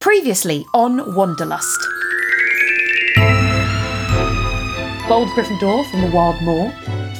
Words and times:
Previously 0.00 0.66
on 0.72 1.14
Wanderlust. 1.14 1.78
Bold 5.06 5.28
Gryffindor 5.28 5.84
from 5.90 6.00
the 6.00 6.10
Wild 6.14 6.40
Moor, 6.40 6.70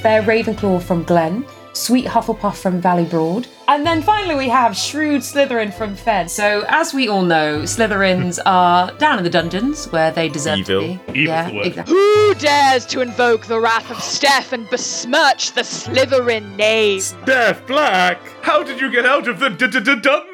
Fair 0.00 0.22
Ravenclaw 0.22 0.82
from 0.82 1.02
Glen, 1.02 1.44
Sweet 1.74 2.06
Hufflepuff 2.06 2.56
from 2.56 2.80
Valley 2.80 3.04
Broad, 3.04 3.46
and 3.68 3.84
then 3.86 4.00
finally 4.00 4.34
we 4.34 4.48
have 4.48 4.74
Shrewd 4.74 5.20
Slytherin 5.20 5.74
from 5.74 5.94
Fen. 5.94 6.30
So, 6.30 6.64
as 6.68 6.94
we 6.94 7.06
all 7.06 7.20
know, 7.22 7.62
Slytherins 7.64 8.38
are 8.46 8.90
down 8.94 9.18
in 9.18 9.24
the 9.24 9.30
dungeons 9.30 9.84
where 9.92 10.10
they 10.10 10.30
deserve 10.30 10.60
Evil. 10.60 10.80
to 10.80 11.12
be. 11.12 11.20
Evil 11.20 11.34
yeah, 11.34 11.50
the 11.50 11.56
word. 11.56 11.66
exactly. 11.66 11.94
Who 11.94 12.34
dares 12.36 12.86
to 12.86 13.02
invoke 13.02 13.44
the 13.44 13.60
wrath 13.60 13.90
of 13.90 14.00
Steph 14.00 14.54
and 14.54 14.68
besmirch 14.70 15.52
the 15.52 15.60
Slytherin 15.62 16.56
name? 16.56 17.00
Steph 17.00 17.66
Black, 17.66 18.18
how 18.42 18.62
did 18.62 18.80
you 18.80 18.90
get 18.90 19.04
out 19.04 19.28
of 19.28 19.38
the 19.38 19.50
d- 19.50 19.66
d- 19.68 19.80
d- 19.80 20.00
dungeon? 20.00 20.29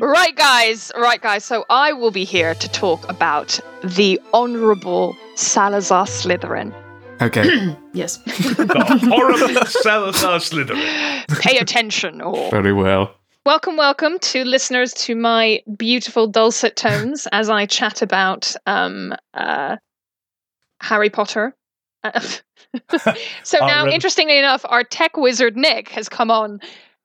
Right, 0.00 0.34
guys, 0.34 0.90
right, 0.96 1.20
guys. 1.20 1.44
So 1.44 1.64
I 1.70 1.92
will 1.92 2.10
be 2.10 2.24
here 2.24 2.54
to 2.56 2.68
talk 2.68 3.08
about 3.08 3.60
the 3.82 4.20
Honourable 4.32 5.16
Salazar 5.36 6.06
Slytherin. 6.06 6.74
Okay, 7.20 7.76
Yes. 7.92 8.16
The 8.26 8.98
horrible 9.08 9.64
Salazar 9.66 10.40
Slytherin. 10.40 11.40
Pay 11.40 11.58
attention, 11.58 12.20
or 12.20 12.50
very 12.50 12.72
well. 12.72 13.14
welcome, 13.46 13.76
welcome 13.76 14.18
to 14.18 14.44
listeners 14.44 14.92
to 14.94 15.14
my 15.14 15.62
beautiful 15.76 16.26
dulcet 16.26 16.74
tones 16.74 17.28
as 17.30 17.48
I 17.48 17.66
chat 17.66 18.02
about 18.02 18.54
um, 18.66 19.14
uh, 19.34 19.76
Harry 20.80 21.10
Potter. 21.10 21.54
So 23.44 23.58
now, 23.64 23.86
interestingly 23.86 24.36
enough, 24.36 24.64
our 24.68 24.82
tech 24.82 25.16
wizard 25.16 25.56
Nick 25.56 25.90
has 25.90 26.08
come 26.08 26.28
on 26.28 26.60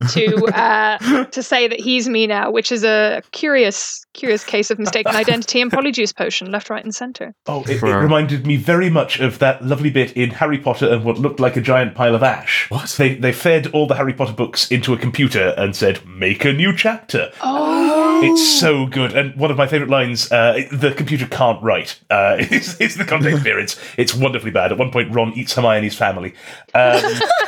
to 0.07 0.45
uh, 0.47 1.25
to 1.25 1.43
say 1.43 1.67
that 1.67 1.79
he's 1.79 2.07
me 2.07 2.25
now, 2.27 2.51
which 2.51 2.71
is 2.71 2.83
a 2.83 3.21
curious 3.31 4.05
curious 4.13 4.43
case 4.43 4.71
of 4.71 4.79
mistaken 4.79 5.15
identity 5.15 5.61
and 5.61 5.71
polyjuice 5.71 6.15
potion 6.15 6.51
left, 6.51 6.69
right, 6.69 6.83
and 6.83 6.95
centre. 6.95 7.33
Oh, 7.47 7.63
it, 7.63 7.83
it 7.83 7.95
reminded 7.95 8.45
me 8.47 8.55
very 8.55 8.89
much 8.89 9.19
of 9.19 9.39
that 9.39 9.63
lovely 9.63 9.89
bit 9.89 10.13
in 10.13 10.29
Harry 10.31 10.57
Potter 10.57 10.89
and 10.89 11.03
what 11.03 11.17
looked 11.17 11.39
like 11.39 11.57
a 11.57 11.61
giant 11.61 11.95
pile 11.95 12.15
of 12.15 12.23
ash. 12.23 12.69
What? 12.69 12.89
They 12.91 13.15
they 13.15 13.33
fed 13.33 13.67
all 13.67 13.87
the 13.87 13.95
Harry 13.95 14.13
Potter 14.13 14.33
books 14.33 14.71
into 14.71 14.93
a 14.93 14.97
computer 14.97 15.53
and 15.57 15.75
said, 15.75 16.05
"Make 16.07 16.45
a 16.45 16.53
new 16.53 16.75
chapter." 16.75 17.31
Oh, 17.41 18.21
It's 18.23 18.59
so 18.59 18.85
good, 18.85 19.13
and 19.13 19.35
one 19.35 19.51
of 19.51 19.57
my 19.57 19.67
favourite 19.67 19.89
lines: 19.91 20.31
uh, 20.31 20.61
"The 20.71 20.93
computer 20.93 21.25
can't 21.27 21.61
write." 21.61 21.99
Uh, 22.09 22.37
is, 22.51 22.79
is 22.79 22.95
the 22.95 23.05
context 23.05 23.45
here? 23.45 23.59
It's 23.59 23.79
it's 23.97 24.13
wonderfully 24.13 24.51
bad. 24.51 24.71
At 24.71 24.77
one 24.77 24.91
point, 24.91 25.13
Ron 25.13 25.33
eats 25.33 25.53
Hermione's 25.53 25.95
family. 25.95 26.33
Um, 26.73 27.03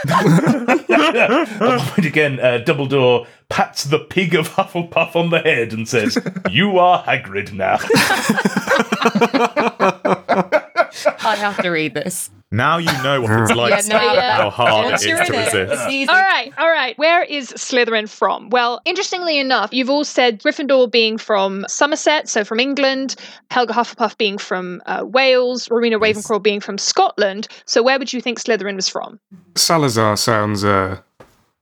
at 0.08 0.68
one 0.68 0.71
point 1.80 2.06
again, 2.06 2.39
uh, 2.39 2.64
Dumbledore 2.66 3.28
pats 3.50 3.84
the 3.86 4.00
pig 4.00 4.36
of 4.36 4.50
Hufflepuff 4.50 5.16
on 5.16 5.30
the 5.30 5.39
head 5.39 5.73
and 5.73 5.88
says, 5.88 6.17
"You 6.50 6.78
are 6.80 7.03
Hagrid 7.03 7.53
now." 7.53 7.78
I 11.23 11.36
have 11.36 11.58
to 11.64 11.70
read 11.70 11.94
this. 11.94 12.30
Now 12.53 12.80
you 12.80 12.92
know 13.02 13.22
what 13.22 13.31
it's 13.31 13.52
like. 13.53 13.70
Yeah, 13.72 13.97
no, 13.97 14.14
yeah. 14.14 14.36
How 14.36 14.50
hard 14.50 14.86
Once 14.88 15.06
it 15.06 15.08
you're 15.08 15.23
to 15.23 15.23
it, 15.34 15.38
resist. 15.53 15.56
it's 15.72 15.88
easy. 15.94 16.09
All 16.09 16.20
right, 16.20 16.52
all 16.58 16.67
right. 16.67 16.97
Where 16.97 17.23
is 17.23 17.53
Slytherin 17.53 18.09
from? 18.09 18.50
Well, 18.50 18.81
interestingly 18.84 19.39
enough, 19.39 19.72
you've 19.73 19.89
all 19.89 20.03
said 20.03 20.42
Gryffindor 20.42 20.92
being 20.92 21.17
from 21.17 21.66
Somerset, 21.69 22.28
so 22.28 22.44
from 22.44 22.59
England, 22.59 23.16
Helga 23.52 23.72
Hufflepuff 23.73 24.17
being 24.17 24.38
from 24.38 24.81
uh, 24.86 25.06
Wales, 25.06 25.72
Rowena 25.72 25.97
Ravenclaw 25.97 26.44
being 26.44 26.59
from 26.59 26.78
Scotland. 26.78 27.47
So 27.66 27.81
where 27.81 27.97
would 27.97 28.12
you 28.12 28.19
think 28.19 28.38
Slytherin 28.38 28.75
was 28.75 28.89
from? 28.89 29.17
Salazar 29.56 30.17
sounds 30.17 30.66
uh, 30.66 31.00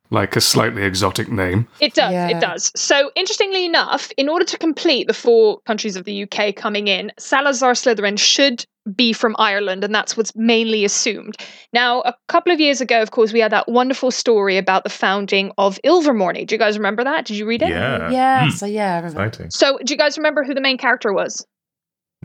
like 0.09 0.35
a 0.35 0.41
slightly 0.41 0.81
exotic 0.81 1.31
name. 1.31 1.67
It 1.80 1.94
does, 1.94 2.11
Yeah. 2.11 2.30
it 2.30 2.39
does. 2.41 2.72
So 2.75 3.11
interestingly 3.16 3.63
enough, 3.63 4.09
in 4.17 4.27
order 4.27 4.45
to 4.45 4.57
complete 4.57 5.05
the 5.05 5.13
four 5.13 5.59
countries 5.67 5.95
of 5.95 6.05
the 6.05 6.23
UK 6.23 6.55
coming 6.55 6.88
in, 6.88 7.11
Salazar 7.19 7.73
Slytherin 7.73 8.17
should 8.17 8.66
be 8.95 9.14
from 9.14 9.36
Ireland, 9.40 9.84
and 9.84 9.94
that's 9.94 10.18
what's 10.18 10.36
mainly 10.36 10.84
assumed. 10.86 11.36
Now, 11.73 12.02
a 12.02 12.14
couple 12.28 12.52
of 12.52 12.59
years 12.59 12.82
ago, 12.82 13.02
of 13.02 13.12
course, 13.12 13.31
we 13.31 13.40
had 13.40 13.52
that 13.52 13.68
wonderful 13.68 14.12
story 14.12 14.58
about 14.58 14.84
the 14.84 14.90
founding 14.90 15.52
of 15.58 15.80
Ilvermorny. 15.86 16.46
Do 16.47 16.56
you 16.56 16.59
guys 16.59 16.78
remember 16.78 17.03
that? 17.03 17.25
Did 17.25 17.38
you 17.38 17.46
read 17.46 17.62
it? 17.62 17.69
Yeah. 17.69 18.09
Yeah, 18.12 18.44
hmm. 18.46 18.50
so 18.52 18.66
yeah, 18.66 18.94
I 18.94 18.97
remember. 18.97 19.24
Exciting. 19.25 19.52
So, 19.52 19.78
do 19.84 19.94
you 19.94 19.97
guys 19.97 20.18
remember 20.18 20.44
who 20.44 20.53
the 20.53 20.62
main 20.62 20.78
character 20.78 21.13
was? 21.13 21.46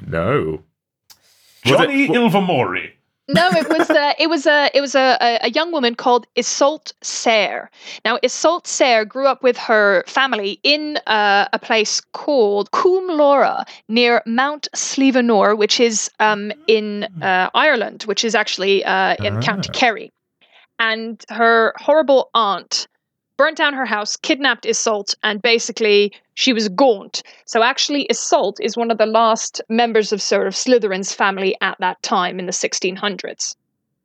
No. 0.07 0.63
Was 1.67 1.73
it- 1.73 1.77
Johnny 1.79 2.07
w- 2.09 2.29
Ilvermorny. 2.29 2.91
No, 3.29 3.49
it 3.53 3.69
was 3.71 3.89
uh, 3.89 4.13
it 4.19 4.29
was 4.29 4.47
a 4.47 4.71
it 4.75 4.83
was 4.83 4.95
a, 4.95 5.17
a, 5.43 5.51
young 5.51 5.73
woman 5.73 5.95
called 5.95 6.27
Isolt 6.37 6.93
Sayre. 7.03 7.71
Now, 8.05 8.19
Isolt 8.19 8.67
Sayre 8.67 9.07
grew 9.07 9.27
up 9.27 9.43
with 9.43 9.57
her 9.57 10.05
family 10.07 10.61
in 10.63 10.99
uh, 11.07 11.49
a 11.51 11.59
place 11.59 12.03
called 12.13 12.71
Coombe 12.73 13.17
Laura 13.17 13.65
near 13.89 14.23
Mount 14.27 14.69
Slievenor, 14.75 15.57
which 15.57 15.81
is 15.81 16.11
um, 16.21 16.53
in 16.67 17.05
uh, 17.23 17.49
Ireland, 17.55 18.03
which 18.03 18.25
is 18.25 18.35
actually 18.35 18.85
uh, 18.85 19.17
in 19.25 19.41
County 19.41 19.71
Ah. 19.71 19.79
Kerry. 19.79 20.13
And 20.79 21.25
her 21.31 21.73
horrible 21.79 22.29
aunt 22.35 22.89
burnt 23.39 23.57
down 23.57 23.73
her 23.73 23.87
house, 23.87 24.17
kidnapped 24.17 24.65
Isolt, 24.65 25.15
and 25.23 25.41
basically 25.41 26.13
she 26.35 26.53
was 26.53 26.69
gaunt. 26.69 27.23
So 27.47 27.63
actually, 27.63 28.07
Isolt 28.11 28.57
is 28.61 28.77
one 28.77 28.91
of 28.91 28.99
the 28.99 29.07
last 29.07 29.61
members 29.69 30.13
of 30.13 30.21
sort 30.21 30.47
of 30.47 30.55
Slytherin's 30.55 31.13
family 31.15 31.57
at 31.61 31.77
that 31.81 32.03
time 32.03 32.39
in 32.39 32.47
the 32.47 32.53
1600s. 32.53 33.57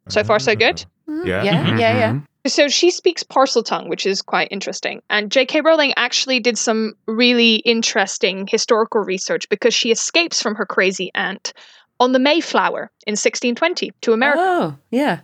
So 0.08 0.24
far, 0.24 0.40
so 0.40 0.56
good. 0.56 0.84
Mm, 1.08 1.26
Yeah. 1.26 1.44
Yeah, 1.44 1.78
yeah, 1.78 1.98
yeah. 1.98 2.14
Mhm. 2.14 2.26
So 2.48 2.68
she 2.68 2.90
speaks 2.90 3.22
Parseltongue, 3.24 3.90
which 3.90 4.06
is 4.06 4.22
quite 4.22 4.48
interesting. 4.50 5.02
And 5.10 5.32
J.K. 5.32 5.62
Rowling 5.62 5.94
actually 5.98 6.40
did 6.40 6.58
some 6.58 6.94
really 7.06 7.56
interesting 7.58 8.48
historical 8.50 9.02
research 9.02 9.48
because 9.50 9.74
she 9.74 9.92
escapes 9.92 10.42
from 10.42 10.56
her 10.56 10.66
crazy 10.66 11.12
aunt 11.14 11.54
on 12.00 12.14
the 12.14 12.20
Mayflower 12.20 12.90
in 13.06 13.12
1620 13.12 13.92
to 14.02 14.14
America. 14.14 14.40
Oh, 14.42 14.76
yeah. 14.90 15.20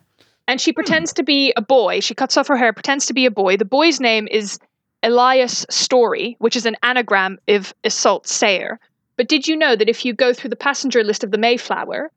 And 0.47 0.59
she 0.61 0.73
pretends 0.73 1.13
to 1.13 1.23
be 1.23 1.53
a 1.55 1.61
boy. 1.61 2.01
She 2.01 2.13
cuts 2.13 2.37
off 2.37 2.47
her 2.47 2.57
hair, 2.57 2.73
pretends 2.73 3.05
to 3.07 3.13
be 3.13 3.25
a 3.25 3.31
boy. 3.31 3.57
The 3.57 3.65
boy's 3.65 3.99
name 3.99 4.27
is 4.29 4.59
Elias 5.05 5.65
Story, 5.69 6.35
which 6.39 6.55
is 6.57 6.65
an 6.65 6.75
anagram 6.83 7.37
of 7.47 7.73
Isolt 7.83 8.27
Sayre. 8.27 8.79
But 9.17 9.29
did 9.29 9.47
you 9.47 9.55
know 9.55 9.75
that 9.75 9.87
if 9.87 10.03
you 10.03 10.13
go 10.13 10.33
through 10.33 10.49
the 10.49 10.55
passenger 10.57 11.03
list 11.03 11.23
of 11.23 11.31
the 11.31 11.37
Mayflower, 11.37 12.11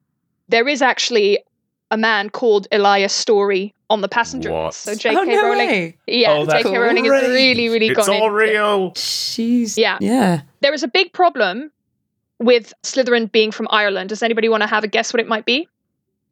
there 0.49 0.67
is 0.67 0.83
actually 0.83 1.39
a 1.91 1.97
man 1.97 2.29
called 2.31 2.67
Elias 2.73 3.13
Story 3.13 3.73
on 3.91 4.01
the 4.01 4.09
passenger 4.09 4.51
What? 4.51 4.67
list? 4.67 4.81
So 4.81 4.95
J.K. 4.95 5.17
oh, 5.17 5.23
no 5.25 5.43
Rowling, 5.45 5.69
way. 5.69 5.97
yeah, 6.07 6.33
Oh, 6.33 6.45
that's 6.47 6.65
J.K. 6.65 6.77
Rowling 6.77 7.05
great. 7.05 7.23
is 7.23 7.29
really, 7.31 7.69
really 7.69 7.89
It's 7.89 8.07
gone 8.07 8.21
all 8.21 8.31
real. 8.31 8.93
She's. 8.97 9.79
Yeah. 9.79 9.99
Yeah. 10.01 10.41
There 10.61 10.75
is 10.75 10.83
a 10.83 10.89
big 10.89 11.13
problem 11.13 11.71
with 12.41 12.73
Slytherin 12.83 13.31
being 13.31 13.51
from 13.53 13.69
Ireland. 13.71 14.09
Does 14.11 14.23
anybody 14.23 14.49
want 14.49 14.63
to 14.63 14.67
have 14.67 14.85
a 14.85 14.89
guess 14.89 15.13
what 15.13 15.21
it 15.21 15.29
might 15.29 15.45
be? 15.45 15.69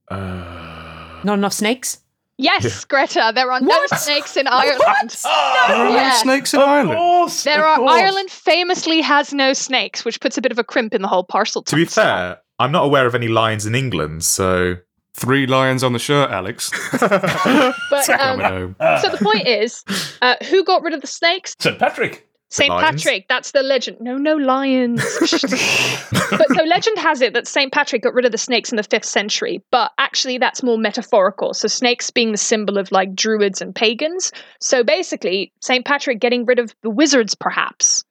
Uh, 0.08 1.20
Not 1.24 1.34
enough 1.38 1.52
snakes? 1.52 1.98
Yes, 2.38 2.64
Yeah. 2.64 2.70
Greta. 2.88 3.32
There 3.34 3.50
are 3.50 3.60
no 3.60 3.86
snakes 3.86 4.36
in 4.36 4.46
Ireland. 4.62 5.16
Oh, 5.24 5.64
There 5.68 5.76
are 5.78 5.84
no 5.88 5.94
Yeah. 5.96 6.12
snakes 6.12 6.52
in 6.54 6.60
of 6.60 6.68
Ireland. 6.68 6.98
course. 6.98 7.44
There 7.44 7.60
of 7.66 7.68
are 7.68 7.76
course. 7.76 7.92
Ireland 7.92 8.30
famously 8.30 9.00
has 9.00 9.32
no 9.32 9.52
snakes, 9.54 10.04
which 10.04 10.20
puts 10.20 10.36
a 10.36 10.42
bit 10.42 10.52
of 10.52 10.58
a 10.58 10.64
crimp 10.64 10.94
in 10.94 11.02
the 11.02 11.08
whole 11.08 11.24
parcel. 11.24 11.62
to 11.62 11.76
be 11.76 11.82
tongue 11.84 11.88
style. 11.90 12.16
fair, 12.34 12.38
I'm 12.58 12.72
not 12.72 12.84
aware 12.84 13.06
of 13.06 13.14
any 13.14 13.28
lions 13.28 13.64
in 13.66 13.74
England, 13.74 14.24
so. 14.24 14.76
Three 15.18 15.46
lions 15.46 15.82
on 15.82 15.94
the 15.94 15.98
shirt, 15.98 16.30
Alex. 16.30 16.70
But 17.00 18.10
um, 18.20 18.76
so 19.00 19.08
the 19.08 19.18
point 19.22 19.46
is, 19.48 19.82
uh, 20.20 20.34
who 20.50 20.62
got 20.62 20.82
rid 20.82 20.92
of 20.92 21.00
the 21.00 21.06
snakes? 21.06 21.54
St. 21.58 21.78
Patrick. 21.78 22.28
Saint? 22.50 22.72
Patrick. 22.72 23.26
That's 23.28 23.50
the 23.50 23.62
legend. 23.62 23.98
No, 24.00 24.16
no 24.16 24.36
lions. 24.36 25.02
but 25.20 26.48
so 26.48 26.62
legend 26.64 26.98
has 26.98 27.20
it 27.20 27.34
that 27.34 27.48
Saint 27.48 27.72
Patrick 27.72 28.02
got 28.02 28.14
rid 28.14 28.24
of 28.24 28.32
the 28.32 28.38
snakes 28.38 28.70
in 28.70 28.76
the 28.76 28.82
fifth 28.82 29.04
century, 29.04 29.62
but 29.72 29.90
actually 29.98 30.38
that's 30.38 30.62
more 30.62 30.78
metaphorical. 30.78 31.54
So 31.54 31.66
snakes 31.66 32.10
being 32.10 32.30
the 32.30 32.38
symbol 32.38 32.78
of 32.78 32.92
like 32.92 33.14
druids 33.14 33.60
and 33.60 33.74
pagans. 33.74 34.30
So 34.60 34.84
basically, 34.84 35.52
Saint 35.60 35.84
Patrick 35.84 36.20
getting 36.20 36.44
rid 36.44 36.58
of 36.58 36.74
the 36.82 36.90
wizards, 36.90 37.34
perhaps. 37.34 38.04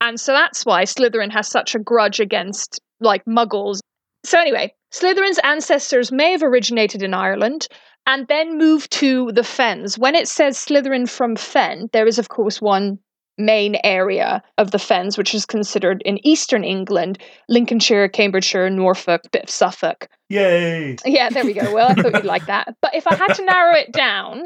And 0.00 0.20
so 0.20 0.32
that's 0.32 0.64
why 0.64 0.84
Slytherin 0.84 1.32
has 1.32 1.48
such 1.48 1.74
a 1.74 1.80
grudge 1.80 2.20
against 2.20 2.80
like 3.00 3.24
muggles. 3.24 3.80
So 4.24 4.38
anyway, 4.38 4.72
Slytherin's 4.92 5.40
ancestors 5.42 6.12
may 6.12 6.30
have 6.32 6.42
originated 6.42 7.02
in 7.02 7.12
Ireland 7.12 7.66
and 8.06 8.28
then 8.28 8.58
moved 8.58 8.92
to 8.92 9.32
the 9.32 9.42
Fens. 9.42 9.98
When 9.98 10.14
it 10.14 10.28
says 10.28 10.58
Slytherin 10.58 11.08
from 11.08 11.34
Fen, 11.36 11.88
there 11.92 12.06
is 12.06 12.18
of 12.18 12.28
course 12.28 12.60
one 12.60 12.98
main 13.38 13.76
area 13.84 14.42
of 14.58 14.70
the 14.70 14.78
Fens, 14.78 15.18
which 15.18 15.34
is 15.34 15.44
considered 15.46 16.02
in 16.04 16.24
eastern 16.26 16.62
England, 16.64 17.18
Lincolnshire, 17.48 18.08
Cambridgeshire, 18.08 18.70
Norfolk, 18.70 19.22
bit 19.32 19.44
of 19.44 19.50
Suffolk. 19.50 20.08
Yay. 20.28 20.96
Yeah, 21.04 21.30
there 21.30 21.44
we 21.44 21.52
go. 21.52 21.72
Well, 21.74 21.90
I 21.90 21.94
thought 21.94 22.14
you'd 22.14 22.24
like 22.24 22.46
that. 22.46 22.74
But 22.80 22.94
if 22.94 23.06
I 23.06 23.14
had 23.16 23.34
to 23.34 23.44
narrow 23.44 23.74
it 23.74 23.92
down, 23.92 24.44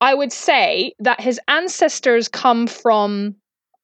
I 0.00 0.14
would 0.14 0.32
say 0.32 0.92
that 0.98 1.20
his 1.20 1.40
ancestors 1.48 2.28
come 2.28 2.66
from 2.66 3.36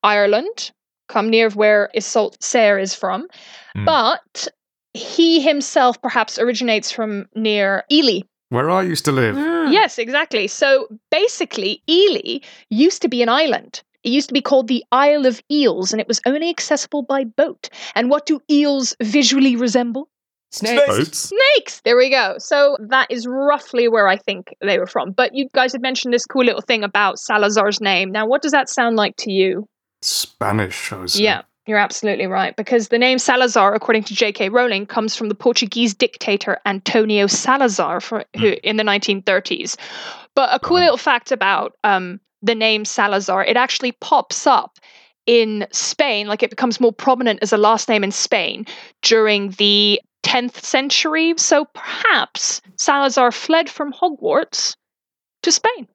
Ireland, 0.03 0.73
come 1.09 1.31
near 1.31 1.51
where 1.51 1.91
Isolt 1.97 2.43
Sayre 2.43 2.79
is 2.79 2.95
from, 2.95 3.27
Hmm. 3.75 3.85
but 3.85 4.49
he 4.95 5.41
himself 5.41 6.01
perhaps 6.03 6.39
originates 6.39 6.91
from 6.91 7.27
near 7.35 7.85
Ely. 7.91 8.21
Where 8.51 8.69
I 8.71 8.83
used 8.83 9.05
to 9.07 9.13
live. 9.13 9.37
Mm. 9.37 9.73
Yes, 9.73 9.99
exactly. 9.99 10.47
So 10.47 10.87
basically, 11.11 11.83
Ely 11.89 12.41
used 12.69 13.01
to 13.01 13.09
be 13.09 13.23
an 13.23 13.31
island. 13.31 13.83
It 14.05 14.11
used 14.11 14.29
to 14.29 14.35
be 14.35 14.41
called 14.41 14.69
the 14.69 14.85
Isle 14.93 15.27
of 15.27 15.41
Eels, 15.51 15.93
and 15.93 16.01
it 16.01 16.09
was 16.09 16.21
only 16.27 16.51
accessible 16.51 17.03
by 17.03 17.25
boat. 17.25 17.69
And 17.95 18.11
what 18.11 18.27
do 18.27 18.41
eels 18.51 18.97
visually 19.01 19.57
resemble? 19.57 20.09
Snakes. 20.51 20.87
Boats. 20.87 21.19
Snakes! 21.31 21.81
There 21.81 21.97
we 21.97 22.11
go. 22.11 22.35
So 22.39 22.77
that 22.89 23.11
is 23.11 23.27
roughly 23.27 23.89
where 23.89 24.07
I 24.07 24.17
think 24.17 24.55
they 24.61 24.79
were 24.79 24.87
from. 24.87 25.13
But 25.13 25.35
you 25.35 25.49
guys 25.55 25.73
had 25.73 25.81
mentioned 25.81 26.13
this 26.13 26.27
cool 26.27 26.45
little 26.45 26.61
thing 26.61 26.85
about 26.85 27.19
Salazar's 27.19 27.81
name. 27.81 28.13
Now, 28.13 28.27
what 28.27 28.43
does 28.43 28.53
that 28.53 28.69
sound 28.69 28.97
like 28.97 29.17
to 29.17 29.33
you? 29.33 29.67
Spanish, 30.03 30.93
I 30.93 30.99
would 30.99 31.11
say. 31.11 31.25
Yeah, 31.25 31.43
you're 31.67 31.79
absolutely 31.79 32.27
right. 32.27 32.55
Because 32.55 32.89
the 32.89 32.99
name 32.99 33.19
Salazar, 33.19 33.75
according 33.75 34.05
to 34.05 34.15
J.K. 34.15 34.51
Rowling, 34.51 34.85
comes 34.85 35.17
from 35.17 35.31
the 35.31 35.35
Portuguese 35.35 35.95
dictator 35.95 36.59
Antonio 36.67 37.27
Salazar 37.29 38.01
for, 38.01 38.25
who, 38.37 38.55
in 38.63 38.77
the 38.77 38.85
1930s. 38.85 39.79
But 40.35 40.51
a 40.53 40.59
cool 40.59 40.81
little 40.81 40.99
fact 40.99 41.33
about 41.33 41.77
um, 41.83 42.21
the 42.43 42.55
name 42.55 42.85
Salazar, 42.85 43.45
it 43.45 43.57
actually 43.57 43.93
pops 43.93 44.47
up 44.47 44.79
in 45.27 45.67
Spain, 45.73 46.27
like 46.27 46.43
it 46.43 46.51
becomes 46.51 46.81
more 46.81 46.93
prominent 46.93 47.39
as 47.43 47.53
a 47.53 47.57
last 47.57 47.89
name 47.89 48.03
in 48.03 48.11
Spain 48.11 48.67
during 49.03 49.51
the 49.53 50.01
10th 50.25 50.63
century. 50.63 51.35
So 51.37 51.67
perhaps 51.75 52.61
Salazar 52.77 53.31
fled 53.33 53.71
from 53.71 53.93
Hogwarts 53.93 54.77
to 55.43 55.53
Spain. 55.53 55.89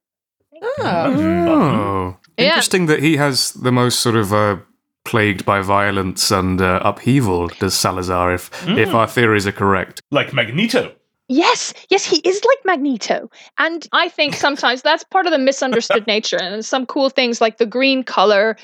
Oh. 0.62 0.84
Oh. 0.86 2.18
Yeah. 2.38 2.50
Interesting 2.50 2.86
that 2.88 3.02
he 3.02 3.18
has 3.18 3.52
the 3.52 3.72
most 3.72 4.00
sort 4.00 4.16
of 4.16 4.34
uh, 4.34 4.58
plagued 5.06 5.46
by 5.46 5.62
violence 5.62 6.32
and 6.32 6.62
uh, 6.62 6.80
upheaval, 6.84 7.48
does 7.48 7.74
Salazar, 7.74 8.34
if, 8.34 8.68
if 8.68 8.94
our 8.94 9.08
theories 9.08 9.48
are 9.48 9.52
correct. 9.52 10.02
Like 10.12 10.34
Magneto. 10.34 10.94
Yes, 11.30 11.74
yes, 11.90 12.06
he 12.06 12.18
is 12.20 12.42
like 12.46 12.58
Magneto. 12.66 13.30
And 13.58 13.86
I 13.92 14.08
think 14.08 14.34
sometimes 14.34 14.82
that's 14.82 15.04
part 15.04 15.26
of 15.26 15.32
the 15.34 15.38
misunderstood 15.38 16.08
nature. 16.08 16.38
And 16.42 16.64
some 16.64 16.86
cool 16.86 17.10
things 17.10 17.42
like 17.42 17.58
the 17.58 17.66
green 17.66 18.04
color 18.04 18.56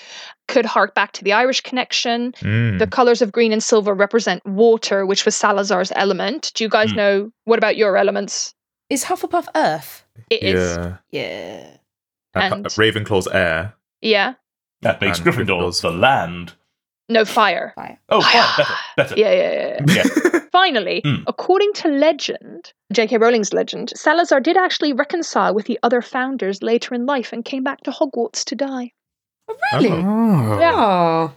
could 0.48 0.66
hark 0.66 0.96
back 0.96 1.12
to 1.14 1.24
the 1.24 1.34
Irish 1.34 1.60
connection. 1.62 2.32
Mm. 2.40 2.80
The 2.80 2.88
colors 2.88 3.22
of 3.22 3.32
green 3.34 3.52
and 3.52 3.62
silver 3.62 3.94
represent 3.94 4.46
water, 4.46 5.06
which 5.06 5.26
was 5.26 5.36
Salazar's 5.36 5.92
element. 5.96 6.52
Do 6.56 6.64
you 6.64 6.70
guys 6.70 6.92
Hmm. 6.92 6.98
know 6.98 7.32
what 7.44 7.58
about 7.60 7.76
your 7.76 7.98
elements? 7.98 8.54
Is 8.90 9.04
Hufflepuff 9.06 9.48
Earth? 9.56 10.06
It 10.30 10.44
is. 10.44 10.78
Yeah. 10.78 10.98
Yeah. 11.12 11.68
Uh, 12.36 12.40
And- 12.40 12.66
Ravenclaw's 12.66 13.28
air. 13.28 13.74
Yeah. 14.02 14.34
That 14.82 15.02
makes 15.02 15.20
And 15.20 15.28
Gryffindor 15.28 15.60
Gryffindor's- 15.60 15.82
the 15.82 15.92
land. 15.92 16.54
No 17.10 17.26
fire. 17.26 17.74
Fire. 17.76 18.00
Oh, 18.10 18.22
fine, 18.22 18.44
better, 18.58 18.74
better. 18.98 19.16
Yeah, 19.18 19.32
yeah, 19.34 19.52
yeah. 19.52 19.80
yeah. 19.88 20.04
Yeah. 20.34 20.40
Finally, 20.52 21.02
Hmm. 21.04 21.24
according 21.28 21.74
to 21.74 21.88
legend, 21.90 22.72
J.K. 22.94 23.18
Rowling's 23.18 23.54
legend, 23.54 23.92
Salazar 23.96 24.40
did 24.40 24.56
actually 24.56 24.94
reconcile 24.94 25.54
with 25.54 25.66
the 25.66 25.80
other 25.84 26.02
founders 26.02 26.62
later 26.64 26.94
in 26.96 27.06
life 27.06 27.34
and 27.34 27.44
came 27.44 27.64
back 27.64 27.82
to 27.82 27.92
Hogwarts 27.92 28.44
to 28.46 28.56
die. 28.56 28.92
Really? 29.74 29.90
Oh. 29.92 30.60
Oh. 30.62 30.62
Oh. 30.62 31.34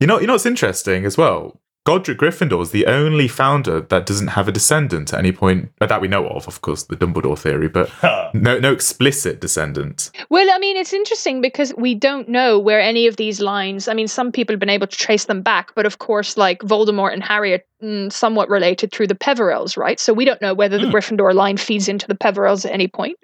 You 0.00 0.06
know, 0.06 0.20
you 0.20 0.26
know 0.26 0.34
what's 0.34 0.46
interesting 0.46 1.04
as 1.04 1.16
well. 1.18 1.60
Godric 1.84 2.16
Gryffindor 2.18 2.62
is 2.62 2.70
the 2.70 2.86
only 2.86 3.28
founder 3.28 3.82
that 3.82 4.06
doesn't 4.06 4.28
have 4.28 4.48
a 4.48 4.52
descendant 4.52 5.12
at 5.12 5.18
any 5.18 5.32
point 5.32 5.70
uh, 5.82 5.86
that 5.86 6.00
we 6.00 6.08
know 6.08 6.26
of. 6.28 6.48
Of 6.48 6.62
course, 6.62 6.84
the 6.84 6.96
Dumbledore 6.96 7.38
theory, 7.38 7.68
but 7.68 7.90
no, 8.34 8.58
no 8.58 8.72
explicit 8.72 9.38
descendant. 9.40 10.10
Well, 10.30 10.48
I 10.50 10.58
mean, 10.58 10.78
it's 10.78 10.94
interesting 10.94 11.42
because 11.42 11.74
we 11.76 11.94
don't 11.94 12.26
know 12.26 12.58
where 12.58 12.80
any 12.80 13.06
of 13.06 13.16
these 13.16 13.40
lines. 13.42 13.86
I 13.86 13.92
mean, 13.92 14.08
some 14.08 14.32
people 14.32 14.54
have 14.54 14.60
been 14.60 14.70
able 14.70 14.86
to 14.86 14.96
trace 14.96 15.26
them 15.26 15.42
back, 15.42 15.74
but 15.74 15.84
of 15.84 15.98
course, 15.98 16.38
like 16.38 16.60
Voldemort 16.60 17.12
and 17.12 17.22
Harry 17.22 17.52
are 17.52 17.62
mm, 17.82 18.10
somewhat 18.10 18.48
related 18.48 18.90
through 18.90 19.08
the 19.08 19.14
Peverells, 19.14 19.76
right? 19.76 20.00
So 20.00 20.14
we 20.14 20.24
don't 20.24 20.40
know 20.40 20.54
whether 20.54 20.78
the 20.78 20.86
Hmm. 20.86 20.94
Gryffindor 20.94 21.34
line 21.34 21.58
feeds 21.58 21.86
into 21.86 22.06
the 22.08 22.14
Peverells 22.14 22.64
at 22.64 22.72
any 22.72 22.88
point. 22.88 23.18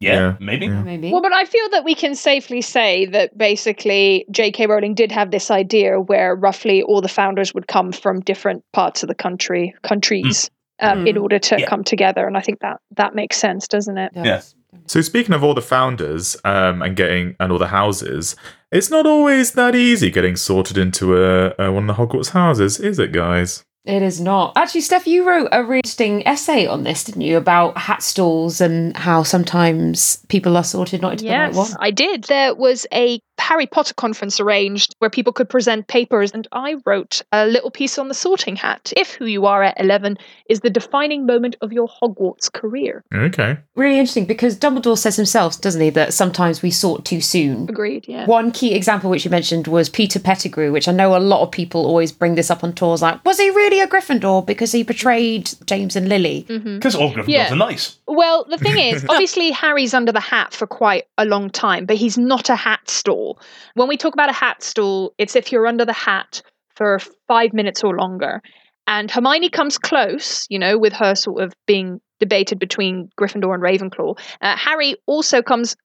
Yeah, 0.00 0.14
Yeah. 0.14 0.36
maybe. 0.40 0.66
Yeah. 0.66 0.82
Maybe. 0.82 1.12
Well, 1.12 1.20
but 1.22 1.32
I 1.32 1.44
feel 1.44 1.68
that 1.70 1.84
we 1.84 1.94
can 1.94 2.14
safely 2.14 2.62
say 2.62 3.06
that 3.06 3.36
basically 3.36 4.24
J.K. 4.30 4.66
Rowling 4.66 4.94
did 4.94 5.12
have 5.12 5.30
this 5.30 5.50
idea 5.50 6.00
where 6.00 6.34
roughly 6.34 6.82
all 6.82 7.00
the 7.02 7.08
founders 7.08 7.52
would 7.54 7.68
come 7.68 7.92
from 7.92 8.20
different 8.20 8.64
parts 8.72 9.02
of 9.02 9.08
the 9.08 9.14
country, 9.14 9.74
countries, 9.82 10.50
um, 10.80 11.06
in 11.06 11.16
Mm. 11.16 11.22
order 11.22 11.38
to 11.38 11.60
Yeah. 11.60 11.66
come 11.66 11.84
together, 11.84 12.26
and 12.26 12.36
I 12.36 12.40
think 12.40 12.60
that 12.60 12.78
that 12.96 13.14
makes 13.14 13.36
sense, 13.36 13.68
doesn't 13.68 13.98
it? 13.98 14.12
Yes. 14.16 14.54
So 14.86 15.02
speaking 15.02 15.34
of 15.34 15.44
all 15.44 15.52
the 15.52 15.60
founders 15.60 16.36
um, 16.44 16.80
and 16.80 16.96
getting 16.96 17.36
and 17.38 17.52
all 17.52 17.58
the 17.58 17.66
houses, 17.66 18.36
it's 18.72 18.90
not 18.90 19.04
always 19.04 19.52
that 19.52 19.74
easy 19.74 20.10
getting 20.10 20.36
sorted 20.36 20.78
into 20.78 21.22
a, 21.22 21.52
a 21.58 21.70
one 21.70 21.88
of 21.90 21.94
the 21.96 22.02
Hogwarts 22.02 22.30
houses, 22.30 22.80
is 22.80 22.98
it, 22.98 23.12
guys? 23.12 23.64
It 23.84 24.02
is 24.02 24.20
not. 24.20 24.52
Actually, 24.56 24.82
Steph, 24.82 25.06
you 25.06 25.26
wrote 25.26 25.48
a 25.52 25.62
really 25.64 25.78
interesting 25.78 26.26
essay 26.26 26.66
on 26.66 26.84
this, 26.84 27.02
didn't 27.04 27.22
you? 27.22 27.38
About 27.38 27.78
hat 27.78 28.02
stalls 28.02 28.60
and 28.60 28.94
how 28.96 29.22
sometimes 29.22 30.18
people 30.28 30.56
are 30.56 30.64
sorted 30.64 31.00
not 31.00 31.12
into 31.12 31.24
the 31.24 31.30
right 31.30 31.46
Yes, 31.46 31.56
one. 31.56 31.70
I 31.80 31.90
did. 31.90 32.24
There 32.24 32.54
was 32.54 32.86
a 32.92 33.20
Harry 33.40 33.66
Potter 33.66 33.94
conference 33.94 34.38
arranged 34.40 34.94
where 34.98 35.10
people 35.10 35.32
could 35.32 35.48
present 35.48 35.88
papers, 35.88 36.30
and 36.32 36.46
I 36.52 36.76
wrote 36.86 37.22
a 37.32 37.46
little 37.46 37.70
piece 37.70 37.98
on 37.98 38.08
the 38.08 38.14
sorting 38.14 38.56
hat. 38.56 38.92
If 38.96 39.14
who 39.14 39.24
you 39.26 39.46
are 39.46 39.62
at 39.62 39.80
11 39.80 40.18
is 40.48 40.60
the 40.60 40.70
defining 40.70 41.26
moment 41.26 41.56
of 41.60 41.72
your 41.72 41.88
Hogwarts 41.88 42.52
career. 42.52 43.02
Okay. 43.14 43.56
Really 43.76 43.98
interesting 43.98 44.26
because 44.26 44.56
Dumbledore 44.58 44.98
says 44.98 45.16
himself, 45.16 45.60
doesn't 45.60 45.80
he, 45.80 45.90
that 45.90 46.12
sometimes 46.14 46.62
we 46.62 46.70
sort 46.70 47.04
too 47.04 47.20
soon. 47.20 47.68
Agreed, 47.68 48.06
yeah. 48.06 48.26
One 48.26 48.52
key 48.52 48.74
example 48.74 49.10
which 49.10 49.24
you 49.24 49.30
mentioned 49.30 49.66
was 49.66 49.88
Peter 49.88 50.20
Pettigrew, 50.20 50.70
which 50.72 50.88
I 50.88 50.92
know 50.92 51.16
a 51.16 51.18
lot 51.18 51.42
of 51.42 51.50
people 51.50 51.86
always 51.86 52.12
bring 52.12 52.34
this 52.34 52.50
up 52.50 52.62
on 52.62 52.72
tours. 52.72 53.02
Like, 53.02 53.24
was 53.24 53.38
he 53.38 53.50
really 53.50 53.80
a 53.80 53.86
Gryffindor 53.86 54.46
because 54.46 54.72
he 54.72 54.82
betrayed 54.82 55.50
James 55.66 55.96
and 55.96 56.08
Lily? 56.08 56.46
Mm-hmm. 56.48 56.74
Because 56.76 56.94
all 56.94 57.12
Gryffindors 57.12 57.28
Yeah. 57.28 57.52
are 57.52 57.56
nice. 57.56 57.96
Well, 58.06 58.44
the 58.48 58.58
thing 58.58 58.78
is, 58.78 59.04
obviously, 59.08 59.50
Harry's 59.50 59.94
under 59.94 60.12
the 60.12 60.20
hat 60.20 60.52
for 60.52 60.66
quite 60.66 61.04
a 61.16 61.24
long 61.24 61.48
time, 61.50 61.86
but 61.86 61.96
he's 61.96 62.18
not 62.18 62.50
a 62.50 62.56
hat 62.56 62.90
stall. 63.30 63.46
When 63.74 63.88
we 63.88 63.96
talk 63.96 64.14
about 64.14 64.30
a 64.30 64.34
hat 64.34 64.62
stall, 64.62 65.14
it's 65.18 65.36
if 65.36 65.52
you're 65.52 65.66
under 65.66 65.84
the 65.84 65.92
hat 65.92 66.42
for 66.74 66.98
five 67.28 67.52
minutes 67.52 67.82
or 67.82 67.96
longer. 67.96 68.42
And 68.86 69.10
Hermione 69.10 69.50
comes 69.50 69.78
close, 69.78 70.46
you 70.48 70.58
know, 70.58 70.78
with 70.78 70.92
her 70.94 71.14
sort 71.14 71.42
of 71.42 71.52
being 71.66 72.00
debated 72.18 72.58
between 72.58 73.08
Gryffindor 73.20 73.54
and 73.54 73.62
Ravenclaw. 73.62 74.18
Uh, 74.40 74.56
Harry 74.56 74.96
also 75.06 75.42
comes 75.42 75.76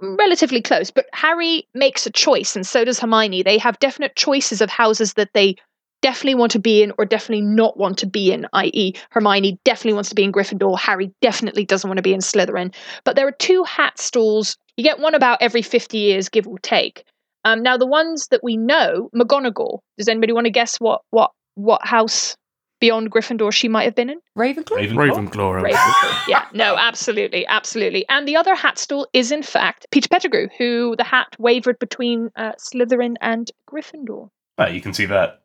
relatively 0.00 0.60
close, 0.60 0.90
but 0.90 1.06
Harry 1.12 1.66
makes 1.74 2.06
a 2.06 2.10
choice, 2.10 2.56
and 2.56 2.66
so 2.66 2.84
does 2.84 3.00
Hermione. 3.00 3.42
They 3.42 3.58
have 3.58 3.78
definite 3.78 4.16
choices 4.16 4.60
of 4.60 4.70
houses 4.70 5.14
that 5.14 5.30
they 5.32 5.56
definitely 6.02 6.34
want 6.34 6.52
to 6.52 6.58
be 6.58 6.82
in 6.82 6.92
or 6.98 7.04
definitely 7.04 7.44
not 7.44 7.78
want 7.78 7.96
to 7.98 8.06
be 8.06 8.32
in, 8.32 8.46
i.e., 8.52 8.92
Hermione 9.10 9.58
definitely 9.64 9.94
wants 9.94 10.10
to 10.10 10.14
be 10.14 10.24
in 10.24 10.32
Gryffindor, 10.32 10.78
Harry 10.78 11.12
definitely 11.22 11.64
doesn't 11.64 11.88
want 11.88 11.98
to 11.98 12.02
be 12.02 12.12
in 12.12 12.20
Slytherin. 12.20 12.74
But 13.04 13.16
there 13.16 13.26
are 13.26 13.32
two 13.32 13.62
hat 13.62 13.98
stalls. 13.98 14.58
You 14.76 14.84
get 14.84 14.98
one 14.98 15.14
about 15.14 15.38
every 15.40 15.62
50 15.62 15.98
years, 15.98 16.28
give 16.28 16.46
or 16.46 16.58
take. 16.58 17.04
Um, 17.44 17.62
now, 17.62 17.76
the 17.76 17.86
ones 17.86 18.28
that 18.30 18.42
we 18.42 18.56
know, 18.56 19.10
McGonagall. 19.14 19.80
Does 19.98 20.08
anybody 20.08 20.32
want 20.32 20.46
to 20.46 20.50
guess 20.50 20.76
what 20.78 21.02
what 21.10 21.32
what 21.54 21.84
house 21.84 22.36
beyond 22.80 23.10
Gryffindor 23.10 23.52
she 23.52 23.68
might 23.68 23.84
have 23.84 23.94
been 23.94 24.10
in? 24.10 24.20
Ravenclaw? 24.36 24.76
Ravenclaw. 24.76 25.30
Ravenclaw. 25.30 25.72
Ravenclaw. 25.72 26.28
yeah, 26.28 26.46
no, 26.52 26.76
absolutely, 26.76 27.46
absolutely. 27.46 28.04
And 28.08 28.26
the 28.26 28.36
other 28.36 28.54
hat 28.54 28.78
stall 28.78 29.06
is, 29.12 29.30
in 29.30 29.42
fact, 29.42 29.86
Peter 29.90 30.08
Pettigrew, 30.08 30.48
who 30.58 30.96
the 30.96 31.04
hat 31.04 31.28
wavered 31.38 31.78
between 31.78 32.30
uh, 32.36 32.52
Slytherin 32.58 33.14
and 33.20 33.50
Gryffindor. 33.70 34.28
Ah, 34.58 34.66
you 34.66 34.80
can 34.80 34.94
see 34.94 35.06
that 35.06 35.42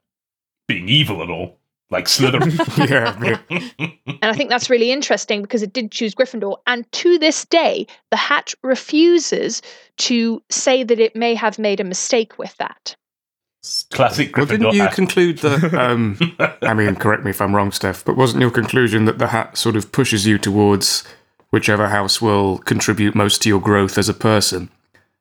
being 0.67 0.89
evil 0.89 1.21
at 1.23 1.29
all, 1.29 1.59
like 1.89 2.05
Slytherin. 2.05 2.57
yeah, 2.89 3.17
yeah. 3.49 3.87
And 4.21 4.31
I 4.31 4.33
think 4.33 4.49
that's 4.49 4.69
really 4.69 4.91
interesting 4.91 5.41
because 5.41 5.63
it 5.63 5.73
did 5.73 5.91
choose 5.91 6.13
Gryffindor. 6.15 6.57
And 6.67 6.89
to 6.93 7.17
this 7.17 7.45
day, 7.45 7.87
the 8.11 8.17
hat 8.17 8.53
refuses 8.63 9.61
to 9.97 10.41
say 10.49 10.83
that 10.83 10.99
it 10.99 11.15
may 11.15 11.33
have 11.35 11.57
made 11.59 11.79
a 11.79 11.83
mistake 11.85 12.37
with 12.37 12.55
that. 12.57 12.95
Classic 13.91 14.35
Well, 14.35 14.45
Gryffindor 14.45 14.49
didn't 14.49 14.73
you 14.73 14.81
hat. 14.81 14.93
conclude 14.93 15.39
that? 15.39 15.73
Um, 15.77 16.17
I 16.61 16.73
mean, 16.73 16.95
correct 16.95 17.23
me 17.23 17.31
if 17.31 17.41
I'm 17.41 17.55
wrong, 17.55 17.71
Steph, 17.71 18.03
but 18.05 18.15
wasn't 18.17 18.41
your 18.41 18.51
conclusion 18.51 19.05
that 19.05 19.17
the 19.17 19.27
hat 19.27 19.57
sort 19.57 19.75
of 19.75 19.91
pushes 19.91 20.25
you 20.25 20.37
towards 20.37 21.03
whichever 21.49 21.87
house 21.87 22.21
will 22.21 22.59
contribute 22.59 23.15
most 23.15 23.41
to 23.41 23.49
your 23.49 23.59
growth 23.61 23.97
as 23.97 24.09
a 24.09 24.13
person? 24.13 24.69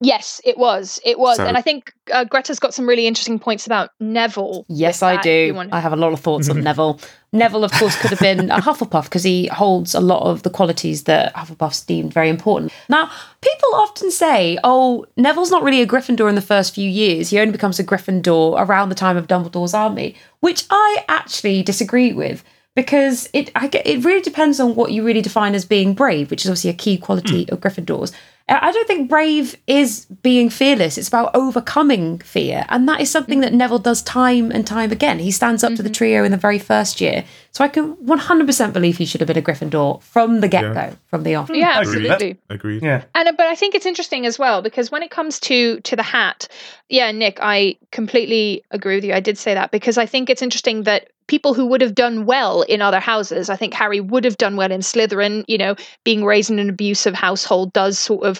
Yes, 0.03 0.43
it 0.45 0.59
was. 0.59 1.01
It 1.07 1.19
was. 1.19 1.39
So- 1.39 1.47
and 1.47 1.57
I 1.57 1.63
think 1.63 1.93
uh, 2.13 2.25
Greta's 2.25 2.59
got 2.59 2.75
some 2.75 2.87
really 2.87 3.07
interesting 3.07 3.39
points 3.39 3.65
about 3.67 3.91
Neville. 3.99 4.67
Yes, 4.69 5.03
I 5.03 5.15
that, 5.17 5.21
if 5.21 5.47
you 5.47 5.53
do. 5.53 5.55
want- 5.57 5.73
I 5.73 5.81
have 5.81 5.93
a 5.95 5.97
lot 5.97 6.13
of 6.13 6.21
thoughts 6.21 6.51
on 6.51 6.61
Neville. 6.63 7.01
Neville, 7.33 7.65
of 7.65 7.73
course, 7.73 7.97
could 8.01 8.11
have 8.11 8.19
been 8.21 8.51
a 8.51 8.59
Hufflepuff 8.61 9.05
because 9.05 9.23
he 9.23 9.47
holds 9.47 9.95
a 9.95 10.01
lot 10.01 10.23
of 10.23 10.43
the 10.43 10.51
qualities 10.51 11.05
that 11.05 11.35
Hufflepuffs 11.35 11.87
deemed 11.87 12.13
very 12.13 12.29
important. 12.29 12.73
Now, 12.91 13.11
people 13.41 13.69
often 13.75 14.11
say, 14.11 14.59
oh, 14.65 15.07
Neville's 15.17 15.51
not 15.51 15.63
really 15.63 15.81
a 15.83 15.87
Gryffindor 15.87 16.29
in 16.29 16.35
the 16.35 16.41
first 16.43 16.75
few 16.75 16.89
years. 16.89 17.31
He 17.31 17.39
only 17.39 17.53
becomes 17.53 17.79
a 17.79 17.85
Gryffindor 17.85 18.55
around 18.59 18.91
the 18.91 18.95
time 18.95 19.17
of 19.17 19.27
Dumbledore's 19.29 19.75
army, 19.75 20.15
which 20.41 20.65
I 20.71 21.05
actually 21.09 21.63
disagree 21.63 22.13
with 22.13 22.45
because 22.75 23.29
it 23.33 23.51
I 23.55 23.69
get, 23.69 23.87
it 23.87 24.05
really 24.05 24.21
depends 24.21 24.61
on 24.61 24.75
what 24.75 24.93
you 24.93 25.03
really 25.05 25.23
define 25.23 25.55
as 25.55 25.65
being 25.65 25.95
brave, 25.95 26.31
which 26.31 26.45
is 26.45 26.51
obviously 26.51 26.71
a 26.71 26.75
key 26.75 26.99
quality 26.99 27.49
of 27.49 27.61
Gryffindors. 27.61 28.13
I 28.49 28.67
I 28.67 28.73
don't 28.73 28.87
think 28.87 29.09
brave 29.09 29.57
is 29.67 30.07
being 30.23 30.51
fearless. 30.51 30.99
It's 30.99 31.09
about 31.09 31.35
overcoming 31.35 32.19
fear. 32.19 32.65
And 32.69 32.89
that 32.89 33.01
is 33.01 33.11
something 33.11 33.41
that 33.41 33.53
Neville 33.53 33.79
does 33.79 34.03
time 34.03 34.51
and 34.51 34.67
time 34.67 34.93
again. 34.93 35.19
He 35.19 35.31
stands 35.31 35.65
up 35.65 35.75
to 35.75 35.83
the 35.83 35.91
trio 35.91 36.25
in 36.25 36.31
the 36.31 36.37
very 36.37 36.59
first 36.59 37.01
year. 37.01 37.25
So 37.57 37.65
I 37.65 37.69
can 37.69 37.97
100% 37.97 38.73
believe 38.75 38.99
he 38.99 39.07
should 39.07 39.23
have 39.23 39.29
been 39.29 39.39
a 39.39 39.43
Gryffindor 39.43 40.03
from 40.03 40.41
the 40.41 40.49
get 40.49 40.75
go, 40.75 40.95
from 41.07 41.23
the 41.23 41.37
off. 41.37 41.49
Yeah, 41.49 41.79
I 41.79 41.83
agree 41.83 42.09
absolutely. 42.09 42.39
Agreed. 42.51 42.83
Yeah. 42.83 43.05
And 43.15 43.29
uh, 43.29 43.33
but 43.33 43.47
I 43.47 43.55
think 43.55 43.75
it's 43.75 43.87
interesting 43.87 44.27
as 44.27 44.39
well 44.39 44.61
because 44.61 44.91
when 44.91 45.03
it 45.03 45.11
comes 45.11 45.41
to 45.41 45.81
to 45.81 45.97
the 45.97 46.03
hat, 46.03 46.49
yeah, 46.89 47.11
Nick, 47.13 47.39
I 47.41 47.77
completely 47.93 48.63
agree 48.71 48.97
with 48.97 49.05
you. 49.05 49.15
I 49.15 49.21
did 49.21 49.39
say 49.39 49.55
that 49.55 49.71
because 49.71 49.97
I 49.97 50.07
think 50.07 50.29
it's 50.29 50.43
interesting 50.43 50.83
that 50.83 51.09
people 51.27 51.55
who 51.55 51.67
would 51.67 51.81
have 51.81 51.95
done 51.95 52.27
well 52.27 52.63
in 52.63 52.81
other 52.81 53.01
houses, 53.01 53.51
I 53.51 53.57
think 53.57 53.75
Harry 53.75 54.01
would 54.01 54.25
have 54.25 54.37
done 54.37 54.57
well 54.57 54.71
in 54.71 54.81
Slytherin. 54.81 55.45
You 55.49 55.59
know, 55.59 55.77
being 56.05 56.25
raised 56.25 56.51
in 56.51 56.59
an 56.59 56.69
abusive 56.69 57.15
household 57.15 57.73
does 57.73 57.99
sort 57.99 58.25
of 58.25 58.36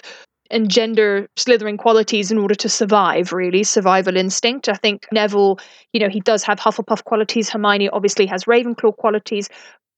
engender 0.49 1.27
Slytherin 1.35 1.77
qualities 1.77 2.31
in 2.31 2.37
order 2.37 2.55
to 2.55 2.69
survive. 2.69 3.33
Really, 3.33 3.63
survival 3.63 4.17
instinct. 4.17 4.69
I 4.69 4.73
think 4.73 5.05
Neville, 5.11 5.59
you 5.93 5.99
know, 5.99 6.09
he 6.09 6.21
does 6.21 6.43
have 6.43 6.59
Hufflepuff 6.59 7.03
qualities. 7.03 7.49
Hermione 7.49 7.89
obviously 7.89 8.25
has 8.27 8.45
Ravenclaw 8.45 8.95
qualities, 8.97 9.49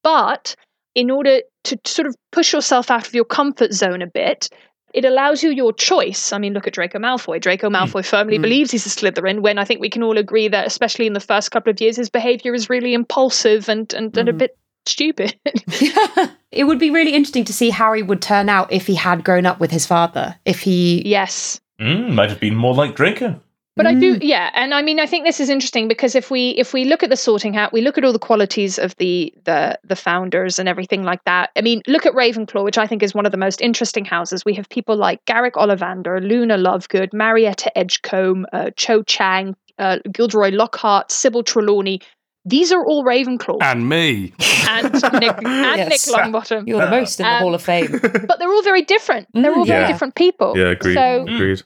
but 0.04 0.56
in 0.96 1.12
order 1.12 1.42
to 1.66 1.80
sort 1.86 2.08
of 2.08 2.16
push 2.32 2.54
yourself 2.54 2.90
out 2.90 3.08
of 3.08 3.14
your 3.14 3.26
comfort 3.26 3.74
zone 3.74 4.02
a 4.02 4.08
bit, 4.08 4.50
it 4.94 5.06
allows 5.06 5.44
you 5.44 5.52
your 5.52 5.72
choice. 5.72 6.34
I 6.34 6.40
mean, 6.40 6.54
look 6.54 6.68
at 6.68 6.74
Draco 6.74 6.98
Malfoy. 6.98 7.40
Draco 7.40 7.70
mm. 7.70 7.76
Malfoy 7.76 8.04
firmly 8.04 8.40
mm. 8.40 8.42
believes 8.42 8.72
he's 8.72 8.86
a 8.86 8.90
Slytherin 8.90 9.42
when 9.42 9.60
I 9.60 9.66
think 9.66 9.82
we 9.82 9.90
can 9.90 10.04
all 10.04 10.18
agree 10.18 10.48
that, 10.48 10.66
especially 10.66 11.06
in 11.06 11.14
the 11.14 11.20
first 11.20 11.52
couple 11.52 11.70
of 11.70 11.80
years, 11.80 11.98
his 11.98 12.10
behavior 12.10 12.54
is 12.54 12.70
really 12.70 12.94
impulsive 12.94 13.70
and, 13.70 13.94
and, 13.94 14.18
and 14.18 14.30
a 14.30 14.34
mm. 14.34 14.38
bit 14.40 14.58
stupid. 14.86 15.40
It 16.52 16.64
would 16.64 16.80
be 16.80 16.90
really 16.90 17.14
interesting 17.14 17.46
to 17.46 17.54
see 17.54 17.70
how 17.70 17.94
he 17.94 18.02
would 18.02 18.22
turn 18.22 18.50
out 18.50 18.72
if 18.72 18.88
he 18.88 18.96
had 18.96 19.24
grown 19.24 19.46
up 19.46 19.60
with 19.60 19.72
his 19.72 19.86
father. 19.86 20.36
If 20.46 20.62
he. 20.62 21.02
yes. 21.06 21.60
Mm, 21.80 22.14
might 22.14 22.30
have 22.30 22.40
been 22.40 22.56
more 22.56 22.74
like 22.74 22.96
Draco. 22.96 23.40
But 23.80 23.88
I 23.88 23.94
do, 23.94 24.18
yeah, 24.22 24.50
and 24.56 24.74
I 24.74 24.82
mean, 24.82 25.00
I 25.00 25.06
think 25.06 25.24
this 25.24 25.40
is 25.40 25.48
interesting 25.48 25.88
because 25.88 26.14
if 26.14 26.30
we 26.30 26.50
if 26.50 26.74
we 26.74 26.84
look 26.84 27.02
at 27.02 27.10
the 27.10 27.16
Sorting 27.16 27.54
Hat, 27.54 27.72
we 27.72 27.80
look 27.80 27.98
at 27.98 28.04
all 28.04 28.12
the 28.12 28.20
qualities 28.20 28.78
of 28.78 28.94
the 28.98 29.34
the 29.46 29.80
the 29.86 29.96
founders 29.96 30.60
and 30.60 30.68
everything 30.68 31.04
like 31.04 31.24
that. 31.24 31.52
I 31.56 31.62
mean, 31.62 31.82
look 31.88 32.06
at 32.06 32.12
Ravenclaw, 32.12 32.66
which 32.66 32.78
I 32.78 32.86
think 32.86 33.02
is 33.02 33.16
one 33.16 33.26
of 33.26 33.32
the 33.32 33.38
most 33.38 33.62
interesting 33.62 34.04
houses. 34.04 34.44
We 34.44 34.54
have 34.56 34.68
people 34.68 34.98
like 34.98 35.24
Garrick 35.24 35.54
Ollivander, 35.54 36.22
Luna 36.22 36.58
Lovegood, 36.58 37.14
Marietta 37.14 37.72
Edgecombe, 37.78 38.46
uh, 38.52 38.72
Cho 38.76 39.02
Chang, 39.04 39.56
uh, 39.78 40.00
Gilderoy 40.12 40.50
Lockhart, 40.52 41.10
Sybil 41.10 41.44
Trelawney. 41.44 42.02
These 42.46 42.72
are 42.72 42.84
all 42.86 43.04
Ravenclaw 43.04 43.58
And 43.62 43.88
me. 43.90 44.34
and 44.68 44.94
Nick 44.94 45.04
and 45.04 45.44
Yes. 45.46 46.08
Nick 46.08 46.16
Longbottom, 46.16 46.64
You're 46.68 46.82
the 46.86 46.90
most 46.90 47.20
in 47.20 47.26
the 47.26 47.32
Um, 47.32 47.40
Hall 47.42 47.54
of 47.56 47.62
Fame. 47.62 47.92
but 48.02 48.40
they're 48.40 48.52
all 48.52 48.64
very 48.64 48.82
different. 48.82 49.28
They're 49.34 49.54
all 49.56 49.66
very 49.66 49.88
different 49.88 50.16
people. 50.16 50.58
Yeah, 50.58 50.68
agreed. 50.70 50.96
So 50.96 51.22
agreed. 51.24 51.62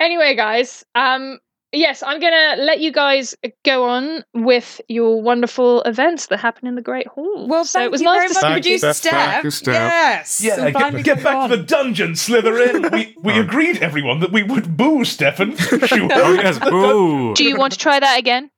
anyway 0.00 0.34
guys 0.36 0.84
um 0.94 1.38
yes 1.72 2.02
i'm 2.02 2.20
gonna 2.20 2.54
let 2.62 2.80
you 2.80 2.92
guys 2.92 3.34
go 3.64 3.84
on 3.84 4.24
with 4.34 4.80
your 4.88 5.20
wonderful 5.20 5.82
events 5.82 6.26
that 6.26 6.38
happen 6.38 6.66
in 6.68 6.74
the 6.76 6.82
great 6.82 7.06
hall 7.08 7.46
Well, 7.48 7.64
so 7.64 7.78
thank 7.80 7.86
it 7.86 7.90
was 7.92 8.00
you 8.00 8.06
nice 8.06 8.16
very 8.16 8.28
to 8.28 8.34
much, 8.34 8.42
Thank 8.42 8.64
see 8.64 8.70
you, 8.72 8.78
Steph. 8.78 8.96
Steph. 8.96 9.52
Steph. 9.52 9.74
Yes. 9.74 10.40
Yeah, 10.40 10.56
So 10.56 10.72
finally 10.72 11.02
get, 11.02 11.16
get 11.16 11.24
back 11.24 11.36
on. 11.36 11.50
to 11.50 11.56
the 11.56 11.62
dungeon, 11.62 12.12
Slytherin. 12.12 12.90
we 12.96 13.14
we 13.22 13.38
agreed, 13.38 13.78
everyone, 13.82 14.20
that 14.20 14.32
we 14.32 14.42
would 14.44 14.76
boo 14.76 15.04
Stefan. 15.04 15.56
Sure. 15.56 16.08
Oh, 16.12 16.32
yes. 16.34 16.58
Ooh. 16.72 17.34
do 17.34 17.44
you 17.44 17.56
want 17.58 17.72
to 17.72 17.78
try 17.78 17.98
that 18.00 18.18
again 18.18 18.50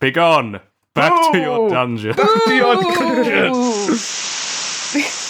Begone. 0.00 0.60
Back 0.98 1.32
to 1.32 1.38
your 1.38 1.70
dungeon. 1.70 2.12
Back 2.16 2.44
to 2.44 2.54
your 2.54 2.74
dungeon. 2.82 3.54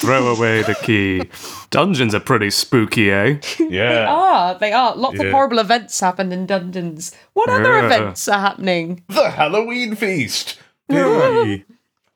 Throw 0.01 0.29
away 0.29 0.63
the 0.63 0.75
key. 0.83 1.29
Dungeons 1.71 2.15
are 2.15 2.21
pretty 2.21 2.51
spooky, 2.51 3.11
eh? 3.11 3.39
Yeah. 3.59 3.67
They 3.69 3.75
Yeah. 3.77 4.07
are. 4.09 4.59
They 4.59 4.73
are. 4.73 4.95
Lots 4.97 5.19
of 5.21 5.31
horrible 5.31 5.59
events 5.59 5.99
happen 6.01 6.33
in 6.33 6.47
dungeons. 6.47 7.15
What 7.35 7.51
other 7.51 7.73
Yeah. 7.79 7.87
events 7.87 8.29
are 8.29 8.41
happening? 8.41 9.03
The 9.09 9.31
Halloween 9.31 9.95
feast. 9.97 10.59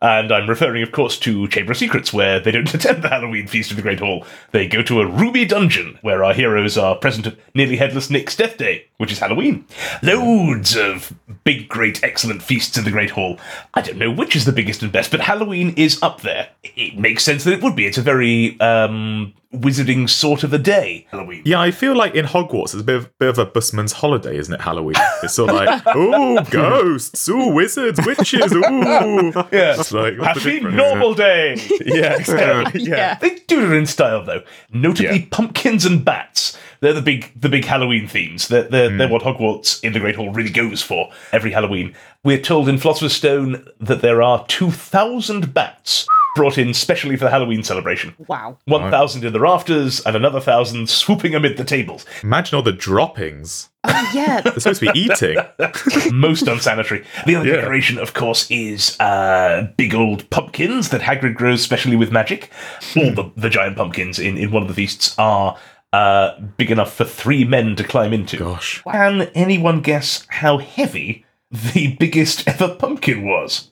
And 0.05 0.33
I'm 0.33 0.49
referring, 0.49 0.83
of 0.83 0.91
course, 0.91 1.17
to 1.21 1.47
Chamber 1.47 1.71
of 1.71 1.79
Secrets, 1.79 2.13
where 2.13 2.41
they 2.41 2.51
don't 2.51 2.75
attend 2.75 3.03
the 3.05 3.09
Halloween 3.09 3.47
feast 3.47 3.71
of 3.71 3.77
the 3.77 3.83
Great 3.85 4.01
Hall. 4.01 4.27
They 4.51 4.67
go 4.67 4.83
to 4.83 5.01
a 5.01 5.07
ruby 5.07 5.45
dungeon, 5.45 5.97
where 6.03 6.25
our 6.25 6.35
heroes 6.35 6.77
are 6.77 6.97
present 6.97 7.29
at 7.29 7.37
nearly 7.55 7.77
headless 7.77 8.11
Nick's 8.11 8.35
death 8.35 8.57
day, 8.59 8.87
which 9.03 9.11
is 9.11 9.19
Halloween. 9.19 9.67
Loads 10.01 10.77
of 10.77 11.13
big, 11.43 11.69
great, 11.69 12.05
excellent 12.05 12.41
feasts 12.41 12.79
in 12.79 12.85
the 12.85 12.91
Great 12.93 13.11
Hall. 13.11 13.37
I 13.75 13.83
don't 13.83 13.99
know 13.99 14.13
which 14.13 14.37
is 14.37 14.45
the 14.45 14.53
biggest 14.53 14.81
and 14.81 14.93
best, 14.93 15.11
but 15.11 15.19
Halloween 15.19 15.75
is 15.77 16.01
up 16.03 16.21
there. 16.21 16.49
It 16.63 16.97
makes 16.97 17.25
sense 17.25 17.43
that 17.43 17.53
it 17.53 17.63
would 17.65 17.75
be. 17.75 17.85
It's 17.85 17.99
a 17.99 18.03
very 18.03 18.59
um, 18.61 19.35
wizarding 19.53 20.09
sort 20.09 20.45
of 20.45 20.53
a 20.53 20.59
day, 20.59 21.09
Halloween. 21.11 21.43
Yeah, 21.45 21.61
I 21.61 21.73
feel 21.73 21.97
like 21.97 22.15
in 22.15 22.27
Hogwarts 22.27 22.67
it's 22.67 22.75
a 22.75 22.85
bit 22.85 22.95
of, 22.95 23.19
bit 23.19 23.29
of 23.29 23.39
a 23.39 23.45
busman's 23.47 23.91
holiday, 23.93 24.37
isn't 24.37 24.55
it? 24.55 24.61
Halloween. 24.61 24.95
It's 25.25 25.35
sort 25.35 25.51
of 25.51 25.57
like, 25.57 25.83
oh, 25.87 26.45
ghosts, 26.45 27.29
ooh, 27.29 27.49
wizards, 27.53 27.99
witches, 28.07 28.53
ooh. 28.53 28.63
Yeah. 29.51 29.81
It's 29.81 29.91
like, 29.91 30.17
Happy 30.19 30.61
normal 30.61 31.15
day. 31.15 31.57
Yeah, 31.85 32.15
exactly. 32.19 32.83
Yeah. 32.83 32.97
Yeah. 32.97 33.15
They 33.19 33.35
do 33.49 33.65
it 33.65 33.73
in 33.77 33.87
style 33.87 34.25
though. 34.25 34.43
Notably, 34.73 35.19
Yeah. 35.19 35.27
pumpkins 35.33 35.85
and 35.85 36.05
bats. 36.05 36.57
They're 36.83 36.93
the 36.93 37.01
big, 37.01 37.31
the 37.41 37.49
big 37.49 37.65
Halloween 37.65 38.09
themes. 38.09 38.49
They're, 38.49 38.65
they're, 38.65 38.91
they're 38.97 39.09
what 39.09 39.23
Hogwarts 39.23 39.83
in 39.85 39.93
the 39.93 40.01
Great 40.01 40.17
Hall 40.17 40.31
really 40.33 40.51
goes 40.51 40.83
for 40.83 41.11
every 41.33 41.53
Halloween. 41.53 41.95
We're 42.25 42.41
told 42.41 42.69
in 42.69 42.77
Philosopher's 42.77 43.15
Stone 43.15 43.67
that 43.81 44.03
there 44.03 44.21
are 44.21 44.45
two 44.49 44.71
thousand 44.73 45.55
bats 45.55 46.07
brought 46.35 46.57
in 46.59 46.73
specially 46.75 47.15
for 47.17 47.25
the 47.27 47.31
Halloween 47.31 47.63
celebration. 47.63 48.15
Wow. 48.27 48.57
One 48.65 48.91
thousand 48.91 49.25
in 49.25 49.33
the 49.33 49.39
rafters 49.41 50.01
and 50.01 50.17
another 50.17 50.41
thousand 50.41 50.89
swooping 50.89 51.35
amid 51.37 51.57
the 51.57 51.65
tables. 51.65 52.05
Imagine 52.25 52.57
all 52.57 52.63
the 52.63 52.73
droppings. 52.73 53.69
Oh, 53.85 54.11
yeah. 54.15 54.41
They're 54.45 54.55
supposed 54.59 54.81
to 54.81 54.93
be 54.93 54.99
eating. 54.99 55.37
Most 56.13 56.49
unsanitary. 56.49 57.05
The 57.27 57.37
other 57.37 57.49
Yeah. 57.49 57.57
decoration, 57.57 57.99
of 57.99 58.15
course, 58.15 58.51
is 58.51 58.99
uh, 59.01 59.69
big 59.77 59.95
old 59.95 60.29
pumpkins 60.31 60.89
that 60.91 61.01
Hagrid 61.01 61.35
grows 61.35 61.63
specially 61.63 61.97
with 61.97 62.11
magic. 62.13 62.51
All 62.97 63.13
the, 63.13 63.31
the 63.37 63.51
giant 63.51 63.77
pumpkins 63.77 64.19
in, 64.19 64.37
in 64.39 64.51
one 64.53 64.63
of 64.63 64.69
the 64.69 64.75
feasts 64.75 65.15
are 65.19 65.57
uh, 65.93 66.39
big 66.57 66.71
enough 66.71 66.95
for 66.95 67.05
three 67.05 67.45
men 67.45 67.77
to 67.77 67.85
climb 67.85 68.13
into. 68.13 68.37
Gosh. 68.39 68.83
Can 68.83 69.23
anyone 69.35 69.81
guess 69.81 70.27
how 70.29 70.59
heavy 70.59 71.25
the 71.51 71.97
biggest 71.99 72.47
ever 72.49 72.75
pumpkin 72.75 73.25
was? 73.27 73.71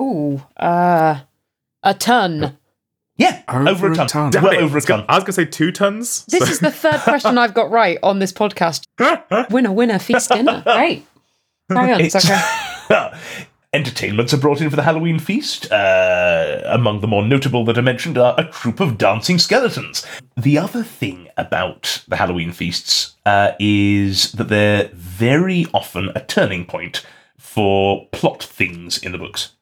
Ooh. 0.00 0.42
Uh, 0.56 1.20
a 1.82 1.94
ton. 1.94 2.58
Yeah, 3.16 3.42
Over 3.48 3.68
over, 3.68 3.88
a 3.88 3.92
a 3.92 3.94
ton. 3.94 4.06
ton. 4.08 4.30
Damn 4.32 4.42
Well 4.42 4.52
it. 4.52 4.58
over 4.62 4.76
a 4.76 4.80
ton. 4.80 5.04
I 5.08 5.14
was 5.14 5.22
going 5.22 5.26
to 5.26 5.32
say 5.34 5.44
two 5.44 5.70
tons. 5.70 6.24
This 6.26 6.40
so- 6.44 6.50
is 6.50 6.58
the 6.60 6.70
third 6.72 7.00
question 7.00 7.38
I've 7.38 7.54
got 7.54 7.70
right 7.70 7.96
on 8.02 8.18
this 8.18 8.32
podcast. 8.32 8.86
Winner, 9.50 9.70
winner, 9.72 9.98
feast 10.00 10.30
dinner. 10.30 10.62
Great. 10.66 11.06
Carry 11.70 11.92
on. 11.92 12.00
It's 12.00 12.16
okay. 12.16 13.14
Entertainments 13.74 14.32
are 14.32 14.36
brought 14.36 14.60
in 14.60 14.70
for 14.70 14.76
the 14.76 14.84
Halloween 14.84 15.18
feast. 15.18 15.70
Uh, 15.72 16.62
among 16.66 17.00
the 17.00 17.08
more 17.08 17.24
notable 17.24 17.64
that 17.64 17.76
are 17.76 17.82
mentioned 17.82 18.16
are 18.16 18.36
a 18.38 18.44
troupe 18.44 18.78
of 18.78 18.96
dancing 18.96 19.36
skeletons. 19.36 20.06
The 20.36 20.56
other 20.58 20.84
thing 20.84 21.28
about 21.36 22.04
the 22.06 22.14
Halloween 22.14 22.52
feasts 22.52 23.16
uh, 23.26 23.50
is 23.58 24.30
that 24.30 24.48
they're 24.48 24.90
very 24.92 25.66
often 25.74 26.10
a 26.14 26.24
turning 26.24 26.66
point 26.66 27.04
for 27.36 28.06
plot 28.12 28.44
things 28.44 28.96
in 28.96 29.10
the 29.10 29.18
books. 29.18 29.53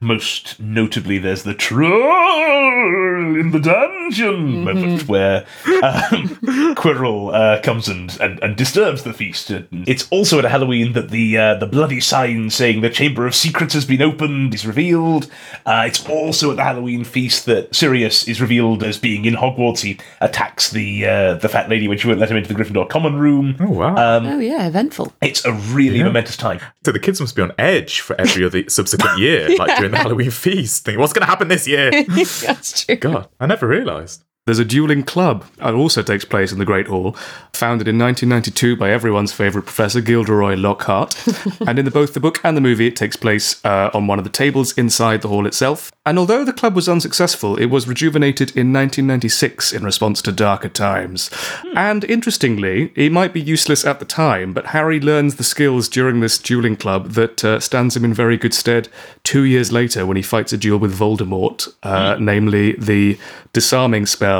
Most 0.00 0.60
notably, 0.60 1.18
there's 1.18 1.44
the 1.44 1.54
troll 1.54 3.40
in 3.40 3.50
the 3.50 3.58
dungeon 3.60 4.64
moment 4.64 5.08
where 5.08 5.46
um, 5.66 6.28
Quirrell 6.76 7.32
uh, 7.34 7.60
comes 7.62 7.88
and, 7.88 8.16
and, 8.20 8.42
and 8.42 8.56
disturbs 8.56 9.02
the 9.02 9.12
feast. 9.12 9.50
And 9.50 9.88
It's 9.88 10.06
also 10.10 10.38
at 10.38 10.44
Halloween 10.44 10.92
that 10.92 11.10
the 11.10 11.38
uh, 11.38 11.54
the 11.54 11.66
bloody 11.66 12.00
sign 12.00 12.50
saying 12.50 12.80
the 12.80 12.90
Chamber 12.90 13.26
of 13.26 13.34
Secrets 13.34 13.74
has 13.74 13.84
been 13.84 14.02
opened 14.02 14.54
is 14.54 14.66
revealed. 14.66 15.30
Uh, 15.64 15.84
it's 15.86 16.06
also 16.08 16.50
at 16.50 16.56
the 16.56 16.64
Halloween 16.64 17.04
feast 17.04 17.46
that 17.46 17.74
Sirius 17.74 18.28
is 18.28 18.40
revealed 18.40 18.82
as 18.82 18.98
being 18.98 19.24
in 19.24 19.34
Hogwarts. 19.34 19.80
He 19.80 19.98
attacks 20.20 20.70
the 20.70 21.06
uh, 21.06 21.34
the 21.34 21.48
fat 21.48 21.68
lady 21.68 21.88
when 21.88 21.98
she 21.98 22.08
won't 22.08 22.20
let 22.20 22.30
him 22.30 22.36
into 22.36 22.52
the 22.52 22.62
Gryffindor 22.62 22.88
common 22.88 23.16
room. 23.18 23.56
Oh, 23.60 23.70
wow. 23.70 23.94
oh, 23.96 24.38
yeah. 24.38 24.66
Eventful. 24.66 25.12
It's 25.22 25.44
a 25.44 25.52
really 25.52 26.02
momentous 26.02 26.36
time. 26.36 26.60
so 26.84 26.92
the 26.92 26.98
kids 26.98 27.20
must 27.20 27.36
be 27.36 27.42
on 27.42 27.52
edge 27.58 28.00
for 28.00 28.20
every 28.20 28.44
other 28.44 28.68
subsequent 28.68 29.18
year, 29.18 29.54
like 29.56 29.78
during 29.84 29.92
the 29.92 29.98
Halloween 29.98 30.30
feast, 30.30 30.84
thinking, 30.84 31.00
what's 31.00 31.12
going 31.12 31.22
to 31.22 31.26
happen 31.26 31.48
this 31.48 31.66
year? 31.66 31.90
That's 32.08 32.84
true. 32.84 32.96
God, 32.96 33.28
I 33.38 33.46
never 33.46 33.66
realised. 33.66 34.24
There's 34.46 34.58
a 34.58 34.64
dueling 34.64 35.04
club. 35.04 35.46
that 35.56 35.72
also 35.72 36.02
takes 36.02 36.26
place 36.26 36.52
in 36.52 36.58
the 36.58 36.66
Great 36.66 36.88
Hall, 36.88 37.12
founded 37.54 37.88
in 37.88 37.98
1992 37.98 38.76
by 38.76 38.90
everyone's 38.90 39.32
favourite 39.32 39.64
professor, 39.64 40.02
Gilderoy 40.02 40.54
Lockhart. 40.54 41.16
and 41.66 41.78
in 41.78 41.86
the, 41.86 41.90
both 41.90 42.12
the 42.12 42.20
book 42.20 42.44
and 42.44 42.54
the 42.54 42.60
movie, 42.60 42.86
it 42.86 42.94
takes 42.94 43.16
place 43.16 43.64
uh, 43.64 43.88
on 43.94 44.06
one 44.06 44.18
of 44.18 44.24
the 44.24 44.30
tables 44.30 44.76
inside 44.76 45.22
the 45.22 45.28
hall 45.28 45.46
itself. 45.46 45.90
And 46.04 46.18
although 46.18 46.44
the 46.44 46.52
club 46.52 46.76
was 46.76 46.90
unsuccessful, 46.90 47.56
it 47.56 47.66
was 47.66 47.88
rejuvenated 47.88 48.50
in 48.50 48.70
1996 48.70 49.72
in 49.72 49.82
response 49.82 50.20
to 50.20 50.30
darker 50.30 50.68
times. 50.68 51.30
And 51.74 52.04
interestingly, 52.04 52.92
it 52.96 53.12
might 53.12 53.32
be 53.32 53.40
useless 53.40 53.86
at 53.86 53.98
the 53.98 54.04
time, 54.04 54.52
but 54.52 54.66
Harry 54.66 55.00
learns 55.00 55.36
the 55.36 55.44
skills 55.44 55.88
during 55.88 56.20
this 56.20 56.36
dueling 56.36 56.76
club 56.76 57.12
that 57.12 57.42
uh, 57.42 57.60
stands 57.60 57.96
him 57.96 58.04
in 58.04 58.12
very 58.12 58.36
good 58.36 58.52
stead 58.52 58.90
two 59.22 59.44
years 59.44 59.72
later 59.72 60.04
when 60.04 60.18
he 60.18 60.22
fights 60.22 60.52
a 60.52 60.58
duel 60.58 60.78
with 60.78 60.94
Voldemort, 60.94 61.72
uh, 61.82 62.18
namely 62.20 62.72
the 62.72 63.18
disarming 63.54 64.04
spell 64.04 64.33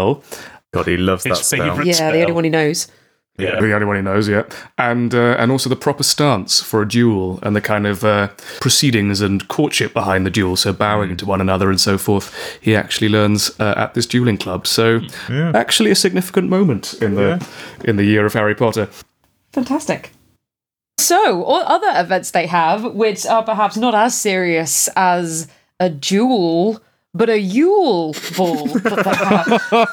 God, 0.72 0.86
he 0.86 0.96
loves 0.96 1.24
His 1.24 1.38
that 1.38 1.44
spell. 1.44 1.68
favourite- 1.68 1.86
Yeah, 1.86 2.10
the 2.12 2.20
only 2.22 2.32
one 2.32 2.44
he 2.44 2.50
knows. 2.50 2.88
Yeah. 3.36 3.60
The 3.60 3.74
only 3.74 3.86
one 3.86 3.96
he 3.96 4.02
knows, 4.02 4.28
yeah, 4.28 4.44
and 4.78 5.12
uh, 5.12 5.34
and 5.40 5.50
also 5.50 5.68
the 5.68 5.74
proper 5.74 6.04
stance 6.04 6.62
for 6.62 6.82
a 6.82 6.86
duel 6.88 7.40
and 7.42 7.56
the 7.56 7.60
kind 7.60 7.84
of 7.84 8.04
uh, 8.04 8.28
proceedings 8.60 9.20
and 9.20 9.48
courtship 9.48 9.92
behind 9.92 10.24
the 10.24 10.30
duel, 10.30 10.54
so 10.54 10.72
bowing 10.72 11.16
to 11.16 11.26
one 11.26 11.40
another 11.40 11.68
and 11.68 11.80
so 11.80 11.98
forth. 11.98 12.32
He 12.60 12.76
actually 12.76 13.08
learns 13.08 13.50
uh, 13.58 13.74
at 13.76 13.94
this 13.94 14.06
dueling 14.06 14.38
club, 14.38 14.68
so 14.68 15.00
actually 15.52 15.90
a 15.90 15.96
significant 15.96 16.48
moment 16.48 16.94
in 17.02 17.16
the 17.16 17.44
in 17.84 17.96
the 17.96 18.04
year 18.04 18.24
of 18.24 18.34
Harry 18.34 18.54
Potter. 18.54 18.88
Fantastic. 19.52 20.12
So, 20.98 21.42
all 21.42 21.64
other 21.66 21.90
events 22.00 22.30
they 22.30 22.46
have, 22.46 22.84
which 22.94 23.26
are 23.26 23.42
perhaps 23.42 23.76
not 23.76 23.96
as 23.96 24.14
serious 24.16 24.88
as 24.94 25.48
a 25.80 25.90
duel, 25.90 26.80
but 27.14 27.30
a 27.30 27.38
Yule 27.38 28.14
ball 28.36 28.66
that 28.66 29.04
they 29.04 29.14
have. 29.24 29.88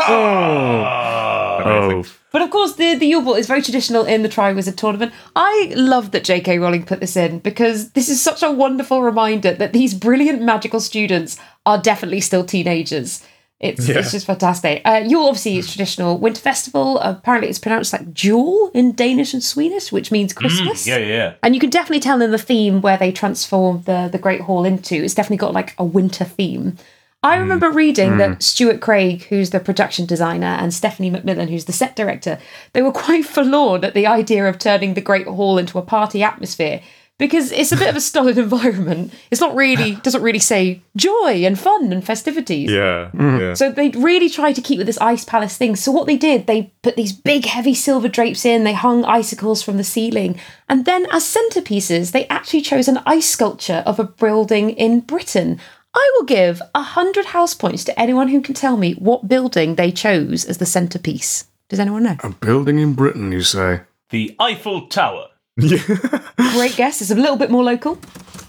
Oh, 1.63 2.03
But 2.31 2.41
of 2.41 2.49
course, 2.49 2.75
the, 2.75 2.95
the 2.95 3.05
Yule 3.05 3.21
Ball 3.21 3.35
is 3.35 3.47
very 3.47 3.61
traditional 3.61 4.05
in 4.05 4.23
the 4.23 4.29
Triwizard 4.29 4.77
Tournament. 4.77 5.13
I 5.35 5.71
love 5.75 6.11
that 6.11 6.23
J.K. 6.23 6.59
Rowling 6.59 6.85
put 6.85 6.99
this 6.99 7.15
in 7.17 7.39
because 7.39 7.91
this 7.91 8.09
is 8.09 8.21
such 8.21 8.41
a 8.41 8.51
wonderful 8.51 9.01
reminder 9.03 9.53
that 9.53 9.73
these 9.73 9.93
brilliant 9.93 10.41
magical 10.41 10.79
students 10.79 11.37
are 11.65 11.77
definitely 11.77 12.21
still 12.21 12.43
teenagers. 12.45 13.23
It's, 13.59 13.87
Yeah. 13.87 13.99
it's 13.99 14.11
just 14.11 14.25
fantastic. 14.25 14.81
Uh, 14.85 15.03
Yule 15.05 15.25
obviously 15.27 15.57
is 15.57 15.67
traditional 15.69 16.17
winter 16.17 16.41
festival. 16.41 16.97
Apparently, 16.99 17.47
it's 17.49 17.59
pronounced 17.59 17.93
like 17.93 18.11
Jule 18.13 18.71
in 18.73 18.93
Danish 18.93 19.33
and 19.35 19.43
Swedish, 19.43 19.91
which 19.91 20.11
means 20.11 20.33
Christmas. 20.33 20.87
Yeah, 20.87 20.97
yeah, 20.97 21.05
yeah. 21.07 21.33
And 21.43 21.53
you 21.53 21.59
can 21.61 21.69
definitely 21.69 21.99
tell 21.99 22.21
in 22.23 22.31
the 22.31 22.39
theme 22.39 22.81
where 22.81 22.97
they 22.97 23.11
transform 23.11 23.83
the, 23.83 24.09
the 24.11 24.17
Great 24.17 24.41
Hall 24.41 24.65
into. 24.65 24.95
It's 24.95 25.13
definitely 25.13 25.37
got 25.37 25.53
like 25.53 25.75
a 25.77 25.83
winter 25.85 26.23
theme. 26.25 26.77
I 27.23 27.37
mm. 27.37 27.41
remember 27.41 27.69
reading 27.69 28.17
that 28.17 28.29
mm. 28.29 28.43
Stuart 28.43 28.81
Craig, 28.81 29.23
who's 29.25 29.51
the 29.51 29.59
production 29.59 30.05
designer, 30.05 30.47
and 30.47 30.73
Stephanie 30.73 31.11
McMillan, 31.11 31.49
who's 31.49 31.65
the 31.65 31.73
set 31.73 31.95
director, 31.95 32.39
they 32.73 32.81
were 32.81 32.91
quite 32.91 33.25
forlorn 33.25 33.83
at 33.83 33.93
the 33.93 34.07
idea 34.07 34.47
of 34.47 34.57
turning 34.57 34.93
the 34.93 35.01
Great 35.01 35.27
Hall 35.27 35.57
into 35.57 35.77
a 35.77 35.83
party 35.83 36.23
atmosphere 36.23 36.81
because 37.21 37.51
it's 37.51 37.71
a 37.71 37.77
bit 37.77 37.87
of 37.87 37.95
a 37.95 38.01
stolid 38.01 38.37
environment. 38.39 39.13
It's 39.29 39.39
not 39.39 39.55
really 39.55 39.93
doesn't 39.97 40.23
really 40.23 40.39
say 40.39 40.81
joy 40.97 41.43
and 41.45 41.57
fun 41.57 41.93
and 41.93 42.03
festivities. 42.03 42.71
Yeah, 42.71 43.11
mm. 43.13 43.39
yeah. 43.39 43.53
So 43.53 43.71
they 43.71 43.89
really 43.89 44.27
tried 44.27 44.53
to 44.53 44.61
keep 44.61 44.79
with 44.79 44.87
this 44.87 44.97
ice 44.97 45.23
palace 45.23 45.55
thing. 45.55 45.75
So 45.75 45.91
what 45.91 46.07
they 46.07 46.17
did, 46.17 46.47
they 46.47 46.73
put 46.81 46.95
these 46.95 47.13
big 47.13 47.45
heavy 47.45 47.75
silver 47.75 48.07
drapes 48.07 48.43
in, 48.43 48.63
they 48.63 48.73
hung 48.73 49.05
icicles 49.05 49.61
from 49.61 49.77
the 49.77 49.83
ceiling, 49.83 50.39
and 50.67 50.85
then 50.85 51.05
as 51.11 51.23
centerpieces, 51.23 52.11
they 52.11 52.27
actually 52.27 52.61
chose 52.61 52.87
an 52.87 53.01
ice 53.05 53.29
sculpture 53.29 53.83
of 53.85 53.99
a 53.99 54.03
building 54.03 54.71
in 54.71 55.01
Britain. 55.01 55.59
I 55.93 56.12
will 56.15 56.25
give 56.25 56.62
a 56.74 56.81
hundred 56.81 57.25
house 57.25 57.53
points 57.53 57.83
to 57.86 58.00
anyone 58.00 58.29
who 58.29 58.41
can 58.41 58.55
tell 58.55 58.77
me 58.77 58.93
what 58.93 59.27
building 59.27 59.75
they 59.75 59.91
chose 59.91 60.45
as 60.45 60.57
the 60.57 60.65
centerpiece. 60.65 61.45
Does 61.69 61.79
anyone 61.79 62.03
know? 62.03 62.17
a 62.24 62.29
building 62.29 62.79
in 62.79 62.93
Britain, 62.93 63.31
you 63.31 63.41
say? 63.41 63.81
The 64.10 64.36
Eiffel 64.39 64.88
Tower. 64.88 65.27
Great 65.57 66.75
guess. 66.75 67.01
It's 67.01 67.12
a 67.12 67.15
little 67.15 67.36
bit 67.36 67.51
more 67.51 67.63
local. 67.63 68.00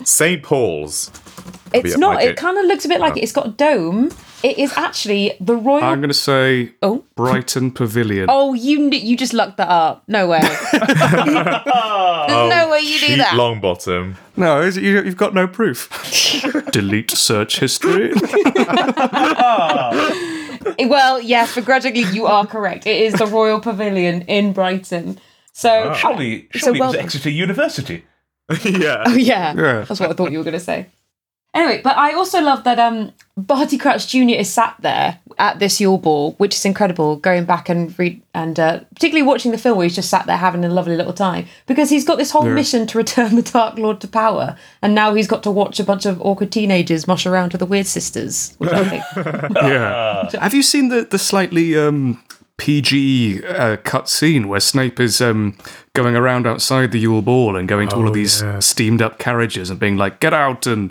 St. 0.04 0.42
Paul's. 0.42 1.11
It's 1.74 1.94
up 1.94 2.00
not. 2.00 2.14
my 2.14 2.22
It 2.22 2.26
gate. 2.28 2.36
kind 2.36 2.58
of 2.58 2.64
looks 2.66 2.84
a 2.84 2.88
bit 2.88 3.00
like 3.00 3.16
it. 3.16 3.22
It's 3.22 3.32
got 3.32 3.46
a 3.46 3.50
dome. 3.50 4.10
It 4.42 4.58
is 4.58 4.72
actually 4.76 5.34
the 5.40 5.54
Royal. 5.54 5.84
I'm 5.84 6.00
going 6.00 6.08
to 6.10 6.14
say 6.14 6.72
oh. 6.82 7.04
Brighton 7.14 7.70
Pavilion. 7.70 8.26
Oh, 8.28 8.54
you 8.54 8.90
you 8.90 9.16
just 9.16 9.32
lucked 9.32 9.56
that 9.58 9.68
up. 9.68 10.02
No 10.08 10.26
way. 10.26 10.40
There's 10.72 10.82
no 10.82 12.64
oh, 12.66 12.70
way 12.72 12.80
you 12.80 12.98
do 13.00 13.16
that. 13.18 13.34
long 13.36 13.60
bottom. 13.60 14.16
No, 14.36 14.60
is 14.60 14.76
it, 14.76 14.82
you, 14.82 15.02
you've 15.02 15.16
got 15.16 15.32
no 15.34 15.46
proof. 15.46 15.88
Delete 16.72 17.10
search 17.12 17.60
history. 17.60 18.12
Eh, 20.78 20.86
well, 20.86 21.20
yes, 21.20 21.54
begrudgingly, 21.56 22.02
you 22.12 22.26
are 22.26 22.46
correct. 22.46 22.86
It 22.86 23.00
is 23.02 23.14
the 23.14 23.26
Royal 23.26 23.60
Pavilion 23.60 24.22
in 24.22 24.52
Brighton. 24.52 25.18
So, 25.52 25.90
ah. 25.90 25.94
Surely, 25.94 26.48
So 26.52 26.58
surely 26.58 26.80
well 26.80 26.90
it 26.90 26.92
was 26.92 26.96
done. 26.98 27.04
Exeter 27.04 27.30
University. 27.30 28.04
yeah. 28.64 29.02
oh 29.06 29.14
yeah, 29.14 29.54
Yeah. 29.54 29.84
that's 29.86 29.98
what 30.00 30.10
I 30.10 30.12
thought 30.12 30.30
you 30.32 30.38
were 30.38 30.44
going 30.44 30.54
to 30.54 30.60
say. 30.60 30.86
Anyway, 31.54 31.82
but 31.82 31.99
I 31.99 32.14
also 32.14 32.40
love 32.40 32.64
that 32.64 32.78
um, 32.78 33.12
Barty 33.37 33.76
Crouch 33.76 34.09
Jr. 34.09 34.30
is 34.30 34.50
sat 34.50 34.75
there 34.80 35.18
at 35.38 35.59
this 35.59 35.80
Yule 35.82 35.99
Ball, 35.99 36.32
which 36.32 36.54
is 36.54 36.64
incredible. 36.64 37.16
Going 37.16 37.44
back 37.44 37.68
and 37.68 37.97
read, 37.99 38.23
and 38.32 38.59
uh, 38.59 38.80
particularly 38.94 39.26
watching 39.26 39.52
the 39.52 39.59
film 39.59 39.76
where 39.76 39.85
he's 39.85 39.94
just 39.94 40.09
sat 40.09 40.25
there 40.25 40.38
having 40.38 40.64
a 40.64 40.71
lovely 40.71 40.97
little 40.97 41.12
time 41.12 41.47
because 41.66 41.90
he's 41.90 42.06
got 42.06 42.16
this 42.16 42.30
whole 42.30 42.49
mission 42.49 42.87
to 42.87 42.97
return 42.97 43.37
the 43.37 43.42
Dark 43.42 43.76
Lord 43.76 44.00
to 44.00 44.09
power, 44.09 44.56
and 44.80 44.94
now 44.94 45.12
he's 45.12 45.28
got 45.28 45.42
to 45.42 45.50
watch 45.50 45.78
a 45.78 45.85
bunch 45.85 46.06
of 46.06 46.23
awkward 46.23 46.52
teenagers 46.52 47.06
mosh 47.06 47.26
around 47.26 47.50
to 47.50 47.59
the 47.59 47.66
Weird 47.66 47.87
Sisters. 47.87 48.54
Which 48.56 48.71
I 48.71 48.88
think. 48.88 49.04
yeah. 49.57 50.31
Have 50.40 50.55
you 50.55 50.62
seen 50.62 50.88
the 50.88 51.03
the 51.03 51.18
slightly 51.18 51.76
um, 51.76 52.22
PG 52.57 53.44
uh, 53.44 53.76
cut 53.79 54.09
scene 54.09 54.48
where 54.48 54.61
Snape 54.61 55.00
is 55.00 55.20
um, 55.20 55.59
going 55.94 56.16
around 56.16 56.46
outside 56.46 56.90
the 56.90 56.98
Yule 56.98 57.20
Ball 57.20 57.55
and 57.57 57.68
going 57.68 57.88
to 57.88 57.96
all 57.96 58.09
of 58.09 58.14
these 58.14 58.42
steamed 58.61 59.02
up 59.02 59.18
carriages 59.18 59.68
and 59.68 59.78
being 59.78 59.96
like, 59.96 60.20
"Get 60.20 60.33
out!" 60.33 60.66
and 60.66 60.90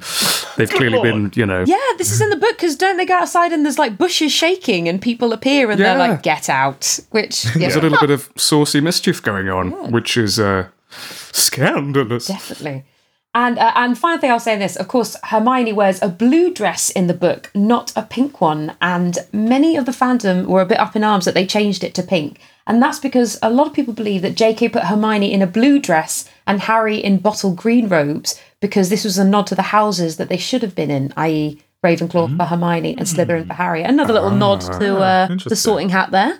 they've 0.58 0.70
clearly 0.70 1.02
been, 1.02 1.32
you 1.36 1.46
know, 1.46 1.64
Yeah, 1.66 1.78
this 1.98 2.12
is 2.12 2.22
in 2.22 2.30
the 2.30 2.36
book 2.36 2.52
because 2.52 2.76
don't 2.76 2.98
they 2.98 3.06
go 3.06 3.16
outside 3.16 3.52
and 3.52 3.66
there's 3.66 3.80
like 3.80 3.98
bushes 3.98 4.32
shaking 4.32 4.88
and 4.88 5.02
people 5.02 5.34
appear 5.34 5.72
and 5.72 5.80
they're 5.80 5.98
like, 5.98 6.22
get 6.22 6.50
out. 6.50 7.00
Which, 7.12 7.46
yeah, 7.56 7.60
there's 7.60 7.76
a 7.76 7.82
little 7.82 8.00
bit 8.00 8.12
of 8.12 8.30
saucy 8.36 8.82
mischief 8.82 9.22
going 9.22 9.50
on, 9.50 9.92
which 9.92 10.18
is 10.18 10.40
uh, 10.40 10.68
scandalous. 10.90 12.28
definitely. 12.28 12.86
And 13.34 13.58
uh, 13.58 13.72
and 13.76 13.98
final 13.98 14.20
thing 14.20 14.30
I'll 14.30 14.40
say 14.42 14.58
this, 14.58 14.76
of 14.76 14.88
course, 14.90 15.16
Hermione 15.24 15.72
wears 15.72 16.02
a 16.02 16.10
blue 16.10 16.54
dress 16.54 16.90
in 16.90 17.08
the 17.08 17.14
book, 17.14 17.50
not 17.56 17.94
a 17.96 18.02
pink 18.04 18.42
one. 18.42 18.76
And 18.82 19.18
many 19.32 19.78
of 19.78 19.86
the 19.86 19.94
fandom 19.94 20.46
were 20.48 20.62
a 20.62 20.66
bit 20.66 20.80
up 20.80 20.96
in 20.96 21.04
arms 21.04 21.26
that 21.26 21.34
they 21.34 21.48
changed 21.48 21.84
it 21.84 21.96
to 21.96 22.04
pink. 22.04 22.40
And 22.68 22.82
that's 22.82 23.00
because 23.00 23.40
a 23.42 23.50
lot 23.50 23.68
of 23.68 23.74
people 23.74 23.94
believe 23.94 24.22
that 24.22 24.36
J.K. 24.36 24.70
put 24.70 24.84
Hermione 24.84 25.32
in 25.32 25.42
a 25.42 25.48
blue 25.48 25.80
dress 25.80 26.30
and 26.46 26.62
Harry 26.62 26.98
in 26.98 27.18
bottle 27.18 27.54
green 27.54 27.88
robes 27.88 28.40
because 28.60 28.90
this 28.90 29.04
was 29.04 29.18
a 29.18 29.28
nod 29.28 29.48
to 29.48 29.56
the 29.56 29.62
houses 29.64 30.18
that 30.18 30.30
they 30.30 30.38
should 30.38 30.62
have 30.62 30.76
been 30.76 30.92
in, 30.92 31.12
i.e., 31.18 31.62
Ravenclaw 31.84 32.38
for 32.38 32.46
Hermione 32.46 32.96
and 32.96 33.08
Slytherin 33.08 33.48
for 33.48 33.56
Harry. 33.56 33.82
Another 33.82 34.14
little 34.14 34.30
nod 34.30 34.62
to 34.62 34.98
uh, 34.98 35.36
the 35.48 35.56
sorting 35.56 35.90
hat 35.90 36.12
there. 36.12 36.40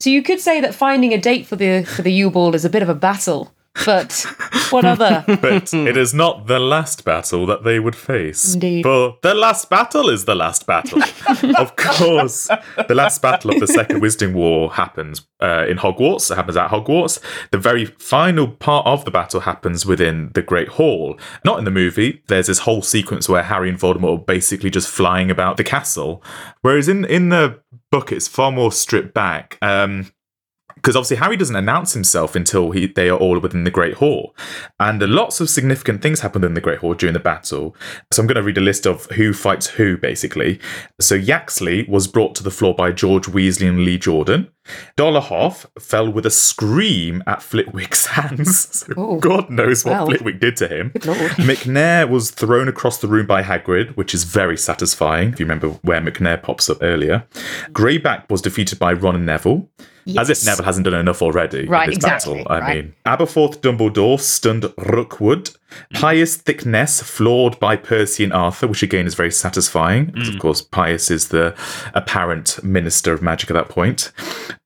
So 0.00 0.10
you 0.10 0.22
could 0.22 0.40
say 0.40 0.60
that 0.60 0.74
finding 0.74 1.12
a 1.12 1.18
date 1.18 1.46
for 1.46 1.56
the 1.56 1.84
for 1.84 2.02
the 2.02 2.12
Yule 2.12 2.30
Ball 2.30 2.54
is 2.54 2.64
a 2.64 2.70
bit 2.70 2.82
of 2.82 2.88
a 2.88 2.94
battle. 2.94 3.54
But 3.84 4.26
what 4.70 4.84
other? 4.84 5.24
But 5.40 5.72
it 5.74 5.96
is 5.96 6.12
not 6.12 6.48
the 6.48 6.58
last 6.58 7.04
battle 7.04 7.46
that 7.46 7.64
they 7.64 7.78
would 7.80 7.96
face. 7.96 8.54
Indeed. 8.54 8.82
For 8.82 9.16
the 9.22 9.34
last 9.34 9.70
battle 9.70 10.10
is 10.10 10.24
the 10.24 10.34
last 10.34 10.66
battle. 10.66 11.00
of 11.56 11.76
course, 11.76 12.48
the 12.88 12.94
last 12.94 13.22
battle 13.22 13.52
of 13.52 13.60
the 13.60 13.66
Second 13.66 14.00
Wizarding 14.02 14.34
War 14.34 14.72
happens 14.72 15.26
uh, 15.40 15.66
in 15.68 15.78
Hogwarts. 15.78 16.30
It 16.30 16.34
happens 16.34 16.56
at 16.56 16.70
Hogwarts. 16.70 17.20
The 17.52 17.58
very 17.58 17.86
final 17.86 18.48
part 18.48 18.86
of 18.86 19.04
the 19.04 19.10
battle 19.10 19.40
happens 19.40 19.86
within 19.86 20.30
the 20.34 20.42
Great 20.42 20.68
Hall. 20.68 21.18
Not 21.44 21.58
in 21.58 21.64
the 21.64 21.70
movie. 21.70 22.22
There's 22.28 22.48
this 22.48 22.60
whole 22.60 22.82
sequence 22.82 23.28
where 23.28 23.44
Harry 23.44 23.68
and 23.68 23.78
Voldemort 23.78 24.18
are 24.18 24.24
basically 24.24 24.70
just 24.70 24.88
flying 24.88 25.30
about 25.30 25.56
the 25.56 25.64
castle. 25.64 26.22
Whereas 26.62 26.88
in, 26.88 27.04
in 27.04 27.30
the 27.30 27.60
book, 27.90 28.12
it's 28.12 28.28
far 28.28 28.52
more 28.52 28.72
stripped 28.72 29.14
back. 29.14 29.58
Um, 29.62 30.12
because 30.80 30.96
obviously 30.96 31.16
Harry 31.18 31.36
doesn't 31.36 31.56
announce 31.56 31.92
himself 31.92 32.34
until 32.34 32.70
he 32.70 32.86
they 32.86 33.08
are 33.08 33.18
all 33.18 33.38
within 33.38 33.64
the 33.64 33.70
Great 33.70 33.94
Hall, 33.94 34.34
and 34.78 35.00
lots 35.02 35.40
of 35.40 35.50
significant 35.50 36.02
things 36.02 36.20
happen 36.20 36.42
in 36.44 36.54
the 36.54 36.60
Great 36.60 36.78
Hall 36.78 36.94
during 36.94 37.12
the 37.14 37.20
battle. 37.20 37.76
So 38.12 38.22
I'm 38.22 38.26
going 38.26 38.36
to 38.36 38.42
read 38.42 38.58
a 38.58 38.62
list 38.62 38.86
of 38.86 39.06
who 39.12 39.32
fights 39.32 39.66
who, 39.66 39.96
basically. 39.96 40.60
So 41.00 41.14
Yaxley 41.14 41.84
was 41.88 42.06
brought 42.06 42.34
to 42.36 42.42
the 42.42 42.50
floor 42.50 42.74
by 42.74 42.92
George 42.92 43.26
Weasley 43.26 43.68
and 43.68 43.80
Lee 43.84 43.98
Jordan. 43.98 44.48
Dolohov 44.96 45.66
fell 45.80 46.10
with 46.12 46.26
a 46.26 46.30
scream 46.30 47.22
at 47.26 47.42
Flitwick's 47.42 48.06
hands. 48.16 48.84
So 48.86 48.92
Oh. 48.96 49.18
God 49.18 49.50
knows 49.50 49.84
what 49.84 49.92
Well. 49.92 50.06
Flitwick 50.06 50.40
did 50.40 50.56
to 50.56 50.68
him. 50.68 50.90
Macnair 51.40 52.08
was 52.08 52.30
thrown 52.30 52.68
across 52.68 52.98
the 52.98 53.08
room 53.08 53.26
by 53.26 53.42
Hagrid, 53.42 53.96
which 53.96 54.14
is 54.14 54.24
very 54.24 54.56
satisfying. 54.56 55.32
If 55.32 55.40
you 55.40 55.46
remember 55.46 55.70
where 55.82 56.00
Macnair 56.00 56.42
pops 56.42 56.68
up 56.70 56.78
earlier, 56.82 57.24
Greyback 57.72 58.28
was 58.30 58.42
defeated 58.42 58.78
by 58.78 58.92
Ron 58.92 59.16
and 59.16 59.26
Neville. 59.26 59.68
As 60.18 60.30
if 60.30 60.44
Neville 60.44 60.64
hasn't 60.64 60.84
done 60.84 60.94
enough 60.94 61.22
already 61.22 61.66
Right, 61.66 61.84
in 61.84 61.90
this 61.90 61.96
exactly, 61.98 62.42
battle. 62.42 62.52
I 62.52 62.58
right. 62.60 62.84
mean, 62.84 62.94
Aberforth 63.06 63.60
Dumbledore 63.60 64.20
stunned 64.20 64.72
Rookwood. 64.78 65.50
Pius 65.94 66.36
Thicknesse 66.36 67.02
floored 67.02 67.58
by 67.60 67.76
Percy 67.76 68.24
and 68.24 68.32
Arthur, 68.32 68.66
which 68.66 68.82
again 68.82 69.06
is 69.06 69.14
very 69.14 69.30
satisfying. 69.30 70.06
Because 70.06 70.28
of 70.28 70.38
course, 70.40 70.62
Pius 70.62 71.10
is 71.10 71.28
the 71.28 71.54
apparent 71.94 72.62
minister 72.64 73.12
of 73.12 73.22
magic 73.22 73.50
at 73.50 73.54
that 73.54 73.68
point. 73.68 74.12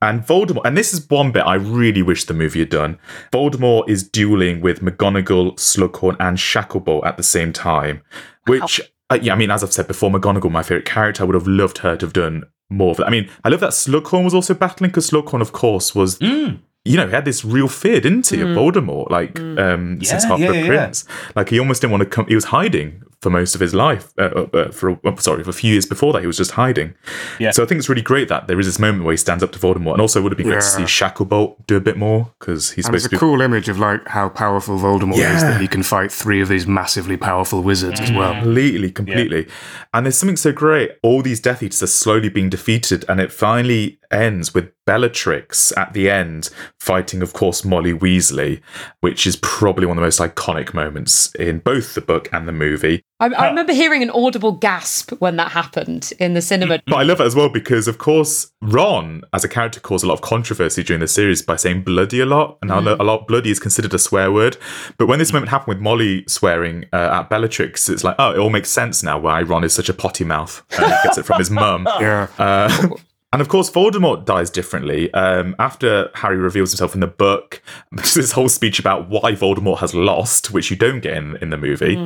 And 0.01 0.23
Voldemort, 0.23 0.65
and 0.65 0.77
this 0.77 0.93
is 0.95 1.09
one 1.11 1.31
bit 1.31 1.41
I 1.43 1.55
really 1.55 2.03
wish 2.03 2.25
the 2.25 2.35
movie 2.35 2.61
had 2.61 2.71
done. 2.71 2.99
Voldemort 3.33 3.89
is 3.89 4.09
dueling 4.09 4.61
with 4.61 4.81
McGonagall, 4.81 5.57
Slughorn, 5.57 6.17
and 6.21 6.39
Shacklebolt 6.39 7.05
at 7.05 7.17
the 7.17 7.23
same 7.23 7.53
time, 7.53 8.03
which. 8.47 8.81
Uh, 9.11 9.19
yeah, 9.21 9.35
I 9.35 9.37
mean, 9.37 9.51
as 9.51 9.63
I've 9.63 9.73
said 9.73 9.87
before, 9.87 10.11
McGonagall, 10.11 10.51
my 10.51 10.63
favorite 10.63 10.87
character, 10.87 11.23
I 11.23 11.27
would 11.27 11.35
have 11.35 11.47
loved 11.47 11.79
her 11.79 11.95
to 11.95 12.07
have 12.07 12.15
done 12.15 12.45
more 12.71 12.91
of 12.91 13.01
it. 13.01 13.05
I 13.05 13.11
mean, 13.11 13.29
I 13.45 13.49
love 13.49 13.61
that 13.61 13.71
Slughorn 13.71 14.25
was 14.25 14.35
also 14.35 14.55
battling 14.55 14.91
because 14.91 15.11
Slughorn, 15.11 15.41
of 15.41 15.53
course, 15.53 15.95
was 15.95 16.19
hmm. 16.19 16.57
you 16.85 16.97
know, 16.97 17.07
he 17.07 17.13
had 17.13 17.25
this 17.25 17.45
real 17.45 17.69
fear, 17.69 18.01
didn't 18.01 18.29
he, 18.29 18.41
of 18.41 18.49
hmm. 18.49 18.57
Voldemort, 18.57 19.11
like 19.11 19.39
hmm. 19.39 19.59
um, 19.59 20.05
since 20.05 20.25
Half 20.25 20.41
yeah, 20.41 20.47
Blood 20.47 20.61
yeah, 20.61 20.67
Prince. 20.67 21.05
Like 21.35 21.49
he 21.51 21.59
almost 21.59 21.81
didn't 21.81 21.93
want 21.93 22.03
to 22.03 22.09
come. 22.09 22.27
He 22.27 22.35
was 22.35 22.45
hiding 22.47 23.03
for 23.25 23.31
most 23.31 23.55
of 23.57 23.61
his 23.61 23.75
life. 23.75 24.13
Uh, 24.19 24.47
uh, 24.53 24.71
for 24.71 25.01
uh, 25.05 25.17
sorry, 25.17 25.43
for 25.43 25.51
a 25.51 25.55
few 25.55 25.73
years 25.73 25.87
before 25.87 26.13
that, 26.13 26.21
he 26.21 26.27
was 26.29 26.37
just 26.37 26.53
hiding. 26.53 26.95
Yeah. 27.41 27.51
So 27.51 27.63
I 27.65 27.67
think 27.67 27.79
it's 27.81 27.89
really 27.89 28.03
great 28.03 28.29
that 28.29 28.47
there 28.47 28.61
is 28.61 28.67
this 28.67 28.79
moment 28.79 29.05
where 29.05 29.13
he 29.13 29.17
stands 29.17 29.43
up 29.43 29.51
to 29.53 29.59
Voldemort, 29.59 29.93
and 29.95 30.01
also 30.01 30.21
it 30.21 30.23
would 30.23 30.33
have 30.33 30.37
been 30.39 30.47
great 30.47 30.61
to 30.61 30.63
see 30.63 30.83
Shacklebolt 30.83 31.67
do 31.67 31.77
a 31.77 31.81
bit 31.81 31.97
more 31.97 32.31
because 32.39 32.71
he's 32.73 32.87
And 32.87 32.95
it's 32.95 33.05
supposed 33.05 33.07
a 33.07 33.09
to 33.09 33.17
be. 33.17 33.19
cool 33.19 33.41
image 33.41 33.69
of 33.69 33.79
like 33.79 34.07
how 34.07 34.29
powerful 34.29 34.79
Voldemort 34.79 35.15
is 35.19 35.43
that 35.43 35.61
he 35.61 35.67
can 35.67 35.83
fight 35.83 36.13
three 36.13 36.41
of 36.43 36.49
these 36.49 36.67
massively 36.67 37.17
powerful 37.17 37.63
wizards 37.63 37.99
as 38.01 38.13
well. 38.13 38.35
Completely, 38.43 38.91
completely. 38.93 39.49
And 39.93 40.05
there's 40.07 40.19
something 40.19 40.37
so 40.37 40.53
great. 40.53 40.93
All 41.03 41.23
these 41.23 41.41
Death 41.41 41.63
Eaters 41.63 41.83
are 41.83 41.87
slowly 41.89 42.29
being 42.29 42.51
defeated, 42.51 43.05
and 43.09 43.21
it 43.21 43.33
finally 43.33 43.99
ends 44.15 44.55
with 44.55 44.71
Bellatrix 44.87 45.77
at 45.77 45.93
the 45.93 46.11
end 46.11 46.51
fighting, 46.79 47.23
of 47.23 47.33
course, 47.33 47.65
Molly 47.65 47.93
Weasley, 47.93 48.61
which 49.01 49.27
is 49.27 49.37
probably 49.37 49.87
one 49.87 49.97
of 49.97 50.03
the 50.03 50.07
most 50.07 50.21
iconic 50.21 50.75
moments 50.75 51.35
in 51.37 51.59
both 51.59 51.95
the 51.95 52.01
book 52.01 52.29
and 52.33 52.47
the 52.47 52.53
movie. 52.53 53.03
I, 53.21 53.29
I 53.29 53.49
remember 53.49 53.73
hearing 53.73 54.03
an 54.03 54.11
audible 54.11 54.53
gasp 54.53 55.13
when 55.19 55.37
that 55.37 55.53
happened 55.53 56.13
in 56.19 56.35
the 56.35 56.43
cinema. 56.43 56.81
But 56.87 56.97
I 56.97 57.03
love 57.03 57.21
it 57.21 57.25
as 57.25 57.35
well 57.35 57.49
because, 57.49 57.89
of 57.89 57.97
course, 57.97 58.53
Ron, 58.61 59.23
as 59.33 59.45
a 59.45 59.49
character, 59.49 59.81
caused 59.81 60.05
a 60.05 60.09
lot 60.09 60.15
of 60.15 60.21
controversy 60.21 60.83
during 60.83 61.01
the 61.01 61.09
series 61.09 61.41
by 61.41 61.57
saying 61.57 61.83
bloody 61.83 62.21
a 62.21 62.27
lot. 62.27 62.59
And 62.61 62.69
now 62.69 62.81
a 62.81 63.05
lot 63.05 63.27
bloody 63.27 63.51
is 63.51 63.59
considered 63.59 63.95
a 63.95 63.99
swear 63.99 64.31
word. 64.31 64.59
But 64.99 65.07
when 65.07 65.19
this 65.19 65.33
moment 65.33 65.51
happened 65.51 65.77
with 65.77 65.83
Molly 65.83 66.25
swearing 66.29 66.85
uh, 66.93 67.21
at 67.21 67.31
Bellatrix, 67.31 67.89
it's 67.89 68.05
like, 68.05 68.17
oh, 68.19 68.33
it 68.33 68.39
all 68.39 68.51
makes 68.51 68.69
sense 68.69 69.03
now 69.03 69.19
why 69.19 69.41
Ron 69.43 69.65
is 69.65 69.73
such 69.73 69.89
a 69.89 69.95
potty 69.95 70.25
mouth. 70.25 70.63
And 70.77 70.87
he 70.87 70.93
gets 71.05 71.17
it 71.17 71.25
from 71.25 71.39
his 71.39 71.51
mum. 71.51 71.89
Yeah. 72.01 72.27
Uh, 72.39 72.89
and 73.35 73.41
of 73.41 73.49
course, 73.49 73.69
Voldemort 73.69 74.25
dies 74.25 74.49
differently. 74.49 75.13
Um, 75.13 75.57
after 75.59 76.09
Harry 76.15 76.37
reveals 76.37 76.71
himself 76.71 76.95
in 76.95 77.01
the 77.01 77.09
book, 77.09 77.61
there's 77.91 78.15
this 78.15 78.31
whole 78.31 78.49
speech 78.49 78.79
about 78.79 79.09
why 79.09 79.33
Voldemort 79.33 79.79
has 79.79 79.93
lost, 79.93 80.53
which 80.53 80.71
you 80.71 80.77
don't 80.77 81.01
get 81.01 81.17
in, 81.17 81.37
in 81.39 81.51
the 81.51 81.57
movie. 81.57 81.97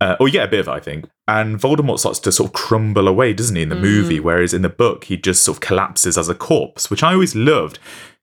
Uh, 0.00 0.14
or 0.20 0.28
you 0.28 0.32
get 0.32 0.46
a 0.46 0.50
bit 0.50 0.60
of 0.60 0.68
it, 0.68 0.70
I 0.70 0.78
think. 0.78 1.10
And 1.26 1.58
Voldemort 1.58 1.98
starts 1.98 2.20
to 2.20 2.30
sort 2.30 2.50
of 2.50 2.52
crumble 2.52 3.08
away, 3.08 3.32
doesn't 3.32 3.56
he, 3.56 3.62
in 3.62 3.70
the 3.70 3.74
movie? 3.74 4.20
Whereas 4.20 4.54
in 4.54 4.62
the 4.62 4.68
book, 4.68 5.02
he 5.02 5.16
just 5.16 5.42
sort 5.42 5.56
of 5.56 5.60
collapses 5.60 6.16
as 6.16 6.28
a 6.28 6.34
corpse, 6.36 6.88
which 6.88 7.02
I 7.02 7.14
always 7.14 7.34
loved 7.34 7.80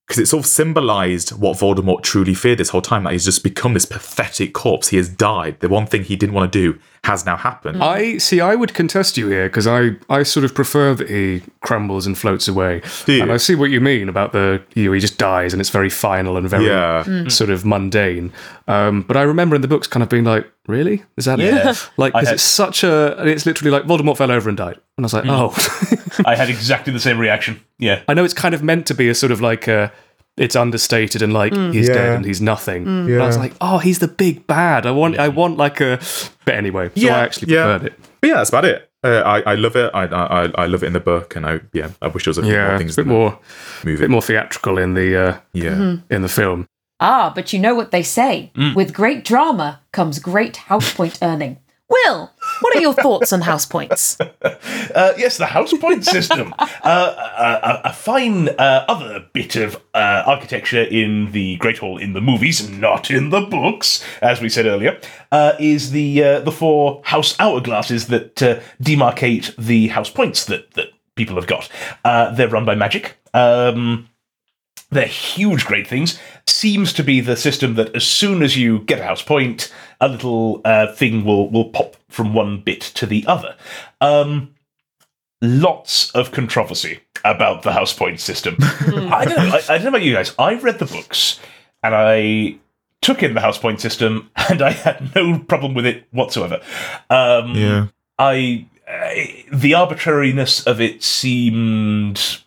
because 0.07 0.21
it 0.21 0.27
sort 0.27 0.45
of 0.45 0.49
symbolized 0.49 1.31
what 1.31 1.57
Voldemort 1.57 2.03
truly 2.03 2.35
feared 2.35 2.59
this 2.59 2.69
whole 2.69 2.81
time 2.81 3.03
that 3.03 3.13
he's 3.13 3.25
just 3.25 3.43
become 3.43 3.73
this 3.73 3.85
pathetic 3.85 4.53
corpse. 4.53 4.89
He 4.89 4.97
has 4.97 5.09
died. 5.09 5.59
The 5.59 5.69
one 5.69 5.87
thing 5.87 6.03
he 6.03 6.15
didn't 6.15 6.35
want 6.35 6.51
to 6.51 6.59
do 6.59 6.79
has 7.05 7.25
now 7.25 7.37
happened. 7.37 7.83
I 7.83 8.17
see. 8.17 8.41
I 8.41 8.55
would 8.55 8.73
contest 8.73 9.15
you 9.17 9.27
here 9.27 9.47
because 9.47 9.67
I, 9.67 9.91
I 10.09 10.23
sort 10.23 10.43
of 10.43 10.53
prefer 10.55 10.93
that 10.95 11.09
he 11.09 11.41
crumbles 11.61 12.07
and 12.07 12.17
floats 12.17 12.47
away. 12.47 12.81
And 13.07 13.31
I 13.31 13.37
see 13.37 13.53
what 13.55 13.69
you 13.69 13.79
mean 13.79 14.09
about 14.09 14.31
the 14.33 14.61
you 14.73 14.85
know, 14.85 14.91
he 14.91 14.99
just 14.99 15.17
dies 15.17 15.53
and 15.53 15.59
it's 15.61 15.69
very 15.69 15.89
final 15.89 16.35
and 16.35 16.49
very 16.49 16.65
Yeah. 16.65 17.03
Mm. 17.05 17.25
Mm. 17.25 17.31
sort 17.31 17.49
of 17.51 17.63
mundane. 17.63 18.33
Um, 18.67 19.03
but 19.03 19.15
I 19.17 19.21
remember 19.21 19.55
in 19.55 19.61
the 19.61 19.67
books 19.67 19.87
kind 19.87 20.01
of 20.03 20.09
being 20.09 20.23
like, 20.23 20.49
really, 20.67 21.03
is 21.15 21.25
that 21.25 21.37
Yeah. 21.39 21.71
it? 21.71 21.89
Like, 21.97 22.15
I 22.15 22.19
because 22.21 22.27
had- 22.29 22.33
it's 22.35 22.43
such 22.43 22.83
a. 22.83 23.15
It's 23.27 23.45
literally 23.45 23.71
like 23.71 23.83
Voldemort 23.83 24.17
fell 24.17 24.31
over 24.31 24.49
and 24.49 24.57
died, 24.57 24.79
and 24.97 25.03
I 25.03 25.05
was 25.05 25.13
like, 25.13 25.25
mm. 25.25 25.29
oh. 25.31 26.23
I 26.25 26.35
had 26.35 26.49
exactly 26.55 26.91
the 26.91 26.99
same 26.99 27.19
reaction. 27.19 27.61
Yeah. 27.77 28.01
I 28.07 28.13
know 28.15 28.23
it's 28.23 28.33
kind 28.33 28.55
of 28.55 28.63
meant 28.63 28.87
to 28.87 28.93
be 28.95 29.09
a 29.09 29.13
sort 29.15 29.31
of 29.31 29.41
like 29.41 29.67
a. 29.67 29.91
It's 30.37 30.55
understated 30.55 31.21
and 31.21 31.31
like 31.33 31.53
he's 31.55 31.87
Yeah. 31.87 31.93
dead 31.93 32.15
and 32.17 32.25
he's 32.25 32.41
nothing. 32.41 32.83
But 33.07 33.21
I 33.21 33.25
was 33.27 33.37
like, 33.37 33.53
oh, 33.61 33.77
he's 33.77 33.99
the 33.99 34.07
big 34.09 34.45
bad. 34.47 34.85
I 34.85 34.91
want, 34.91 35.17
I 35.17 35.29
want 35.29 35.57
like 35.57 35.79
a. 35.81 35.99
But 36.45 36.55
anyway, 36.55 36.91
so 36.95 37.07
I 37.07 37.19
actually 37.21 37.53
yeah. 37.53 37.63
preferred 37.77 37.87
it. 37.87 37.99
But 38.21 38.27
yeah, 38.29 38.35
that's 38.35 38.49
about 38.49 38.65
it. 38.65 38.89
Uh, 39.03 39.21
I, 39.25 39.51
I 39.51 39.55
love 39.55 39.75
it. 39.75 39.89
I, 39.93 40.03
I 40.05 40.51
I 40.63 40.65
love 40.67 40.83
it 40.83 40.87
in 40.87 40.93
the 40.93 40.99
book, 40.99 41.35
and 41.35 41.45
I 41.45 41.61
yeah, 41.73 41.89
I 42.01 42.07
wish 42.07 42.25
there 42.25 42.29
was 42.31 42.37
a 42.37 42.41
few 42.43 42.51
more 42.51 42.59
Yeah, 42.61 42.77
things 42.77 42.97
a 42.97 43.01
bit 43.03 43.07
more, 43.07 43.39
movie. 43.83 43.99
bit 44.01 44.09
more 44.09 44.21
theatrical 44.21 44.77
in 44.77 44.93
the 44.93 45.15
uh, 45.15 45.37
yeah, 45.53 45.97
in 46.09 46.21
the 46.21 46.27
film. 46.29 46.67
Ah, 46.99 47.31
but 47.35 47.51
you 47.53 47.59
know 47.59 47.73
what 47.75 47.89
they 47.91 48.03
say. 48.03 48.51
With 48.75 48.93
great 48.93 49.23
drama 49.25 49.81
comes 49.91 50.19
great 50.19 50.57
house 50.57 50.93
point 50.93 51.17
earning. 51.21 51.57
Will, 51.89 52.31
what 52.61 52.75
are 52.75 52.81
your 52.81 52.93
thoughts 52.93 53.33
on 53.33 53.41
house 53.41 53.65
points? 53.65 54.17
Uh, 54.93 55.13
yes, 55.17 55.37
the 55.37 55.47
house 55.47 55.73
point 55.73 56.05
system. 56.05 56.53
uh, 56.59 56.67
a, 56.83 56.87
a, 56.87 57.81
a 57.89 57.93
fine 57.93 58.47
uh, 58.49 58.85
other 58.87 59.25
bit 59.33 59.55
of 59.57 59.75
uh, 59.93 60.23
architecture 60.25 60.83
in 60.83 61.31
the 61.33 61.57
Great 61.57 61.79
Hall 61.79 61.97
in 61.97 62.13
the 62.13 62.21
movies, 62.21 62.69
not 62.69 63.11
in 63.11 63.29
the 63.29 63.41
books, 63.41 64.05
as 64.21 64.39
we 64.39 64.47
said 64.47 64.65
earlier, 64.65 64.97
uh, 65.31 65.53
is 65.59 65.91
the 65.91 66.23
uh, 66.23 66.39
the 66.41 66.51
four 66.51 67.01
house 67.03 67.35
hourglasses 67.37 68.07
that 68.07 68.41
uh, 68.41 68.59
demarcate 68.81 69.53
the 69.57 69.87
house 69.87 70.09
points 70.09 70.45
that 70.45 70.71
that 70.75 70.87
people 71.15 71.35
have 71.35 71.47
got. 71.47 71.69
Uh, 72.05 72.31
they're 72.33 72.47
run 72.47 72.63
by 72.63 72.75
magic. 72.75 73.17
Um, 73.33 74.07
they're 74.91 75.05
huge, 75.05 75.65
great 75.65 75.87
things. 75.87 76.19
Seems 76.47 76.93
to 76.93 77.03
be 77.03 77.21
the 77.21 77.35
system 77.35 77.75
that 77.75 77.95
as 77.95 78.05
soon 78.05 78.43
as 78.43 78.57
you 78.57 78.79
get 78.79 78.99
a 78.99 79.03
house 79.03 79.21
point, 79.21 79.73
a 79.99 80.07
little 80.07 80.61
uh, 80.65 80.91
thing 80.93 81.25
will 81.25 81.49
will 81.49 81.69
pop 81.69 81.95
from 82.09 82.33
one 82.33 82.61
bit 82.61 82.81
to 82.81 83.05
the 83.05 83.25
other. 83.27 83.55
Um, 84.01 84.55
lots 85.41 86.11
of 86.11 86.31
controversy 86.31 86.99
about 87.23 87.63
the 87.63 87.73
house 87.73 87.93
point 87.93 88.19
system. 88.19 88.57
I 88.61 89.25
don't 89.25 89.37
know. 89.37 89.55
I, 89.55 89.61
I 89.69 89.77
don't 89.77 89.83
know 89.83 89.89
about 89.89 90.03
you 90.03 90.13
guys. 90.13 90.33
I 90.37 90.55
read 90.55 90.79
the 90.79 90.85
books 90.85 91.39
and 91.83 91.95
I 91.95 92.57
took 93.01 93.21
in 93.21 93.33
the 93.33 93.41
house 93.41 93.57
point 93.57 93.79
system, 93.79 94.29
and 94.49 94.61
I 94.61 94.71
had 94.71 95.13
no 95.15 95.39
problem 95.39 95.73
with 95.73 95.85
it 95.85 96.05
whatsoever. 96.11 96.61
Um, 97.09 97.55
yeah. 97.55 97.87
I 98.17 98.67
uh, 98.87 99.13
the 99.51 99.73
arbitrariness 99.73 100.65
of 100.65 100.79
it 100.79 101.03
seemed 101.03 102.41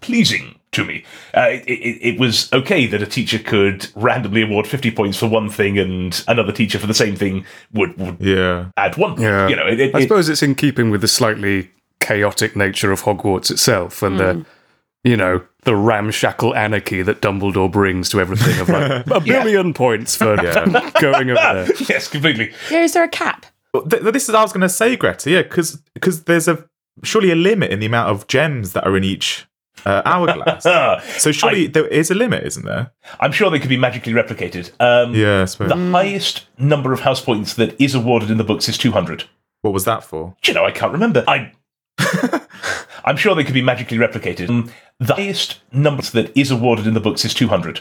pleasing 0.00 0.56
to 0.72 0.84
me. 0.84 1.04
Uh, 1.34 1.48
it, 1.50 1.62
it, 1.68 1.98
it 2.14 2.20
was 2.20 2.52
okay 2.52 2.86
that 2.86 3.02
a 3.02 3.06
teacher 3.06 3.38
could 3.38 3.88
randomly 3.94 4.42
award 4.42 4.66
fifty 4.66 4.90
points 4.90 5.18
for 5.18 5.28
one 5.28 5.48
thing, 5.48 5.78
and 5.78 6.24
another 6.28 6.52
teacher 6.52 6.78
for 6.78 6.86
the 6.86 6.94
same 6.94 7.14
thing 7.14 7.44
would, 7.72 7.96
would 7.98 8.16
Yeah. 8.20 8.70
add 8.76 8.96
one. 8.96 9.20
Yeah, 9.20 9.48
you 9.48 9.56
know, 9.56 9.66
it, 9.66 9.78
it, 9.80 9.94
I 9.94 9.98
it- 10.00 10.02
suppose 10.02 10.28
it's 10.28 10.42
in 10.42 10.54
keeping 10.54 10.90
with 10.90 11.02
the 11.02 11.08
slightly 11.08 11.70
chaotic 12.00 12.56
nature 12.56 12.90
of 12.90 13.02
Hogwarts 13.02 13.50
itself 13.50 14.02
and 14.02 14.18
the, 14.18 14.44
you 15.04 15.16
know, 15.16 15.42
the 15.62 15.76
ramshackle 15.76 16.52
anarchy 16.56 17.00
that 17.02 17.20
Dumbledore 17.22 17.70
brings 17.70 18.08
to 18.08 18.20
everything 18.20 18.58
of 18.58 18.68
like 18.68 19.06
a 19.10 19.20
billion 19.20 19.72
points 19.72 20.16
for 20.16 20.34
Yeah. 20.42 20.90
going 21.00 21.30
over 21.30 21.64
there. 21.64 21.68
yes, 21.88 22.08
completely. 22.08 22.52
Yeah, 22.72 22.80
is 22.82 22.94
there 22.94 23.04
a 23.04 23.08
cap? 23.08 23.46
Th- 23.88 24.02
this 24.02 24.24
is 24.24 24.30
what 24.30 24.38
I 24.38 24.42
was 24.42 24.52
going 24.52 24.62
to 24.62 24.68
say, 24.68 24.96
Greta. 24.96 25.30
Yeah, 25.30 25.42
because 25.42 25.78
there's 26.24 26.48
a 26.48 26.64
surely 27.04 27.30
a 27.30 27.36
limit 27.36 27.70
in 27.70 27.78
the 27.78 27.86
amount 27.86 28.10
of 28.10 28.26
gems 28.26 28.72
that 28.72 28.84
are 28.84 28.96
in 28.96 29.04
each 29.04 29.46
uh, 29.86 30.02
hourglass. 30.04 30.64
So 31.18 31.32
surely 31.32 31.66
there 31.66 31.86
is 31.86 32.10
a 32.10 32.14
limit, 32.14 32.44
isn't 32.44 32.64
there? 32.64 32.92
I'm 33.20 33.32
sure 33.32 33.50
they 33.50 33.58
could 33.60 33.68
be 33.68 33.76
magically 33.76 34.12
replicated. 34.12 34.70
Um, 34.80 35.14
Yeah. 35.14 35.44
I. 35.44 35.66
The 35.68 35.90
highest 35.92 36.46
number 36.58 36.92
of 36.92 37.00
house 37.00 37.20
points 37.20 37.54
that 37.54 37.80
is 37.80 37.94
awarded 37.94 38.30
in 38.30 38.36
the 38.38 38.44
books 38.44 38.68
is 38.68 38.78
200. 38.78 39.24
What 39.62 39.72
was 39.72 39.84
that 39.84 40.02
for? 40.04 40.34
Do 40.42 40.50
you 40.50 40.54
know, 40.54 40.64
I 40.64 40.70
can't 40.72 40.92
remember. 40.92 41.24
I, 41.28 41.52
I'm 43.04 43.16
sure 43.16 43.34
they 43.34 43.44
could 43.44 43.54
be 43.54 43.62
magically 43.62 43.98
replicated. 43.98 44.48
Um, 44.48 44.70
The 44.98 45.14
highest 45.14 45.60
number 45.72 46.02
that 46.02 46.36
is 46.36 46.50
awarded 46.50 46.86
in 46.86 46.94
the 46.94 47.00
books 47.00 47.24
is 47.24 47.34
200. 47.34 47.80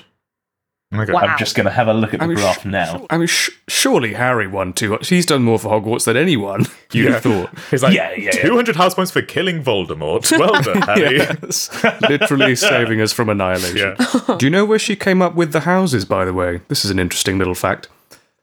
Okay. 0.93 1.13
Wow. 1.13 1.21
I'm 1.21 1.37
just 1.37 1.55
going 1.55 1.65
to 1.65 1.71
have 1.71 1.87
a 1.87 1.93
look 1.93 2.13
at 2.13 2.19
the 2.19 2.25
I 2.25 2.27
mean, 2.27 2.35
graph 2.37 2.63
sh- 2.63 2.65
now. 2.65 3.05
I 3.09 3.17
mean, 3.17 3.27
sh- 3.27 3.49
surely 3.69 4.13
Harry 4.13 4.45
won 4.45 4.73
too. 4.73 4.97
He's 5.01 5.25
done 5.25 5.41
more 5.43 5.57
for 5.57 5.69
Hogwarts 5.69 6.03
than 6.05 6.17
anyone. 6.17 6.65
You'd 6.91 7.05
Yeah. 7.05 7.11
have 7.13 7.23
thought. 7.23 7.49
He's 7.69 7.81
like, 7.81 7.93
Yeah, 7.95 8.11
yeah, 8.11 8.31
yeah. 8.35 8.41
200 8.43 8.75
house 8.75 8.93
points 8.93 9.09
for 9.11 9.21
killing 9.21 9.63
Voldemort. 9.63 10.29
Well 10.37 10.61
done, 10.61 10.81
Harry. 10.81 11.17
Yes. 11.17 11.69
Literally 12.09 12.55
saving 12.55 12.99
us 12.99 13.13
from 13.13 13.29
annihilation. 13.29 13.95
Yeah. 13.97 14.35
Do 14.37 14.45
you 14.45 14.49
know 14.49 14.65
where 14.65 14.79
she 14.79 14.95
came 14.97 15.21
up 15.21 15.33
with 15.35 15.53
the 15.53 15.61
houses, 15.61 16.03
by 16.03 16.25
the 16.25 16.33
way? 16.33 16.59
This 16.67 16.83
is 16.83 16.91
an 16.91 16.99
interesting 16.99 17.37
little 17.37 17.55
fact. 17.55 17.87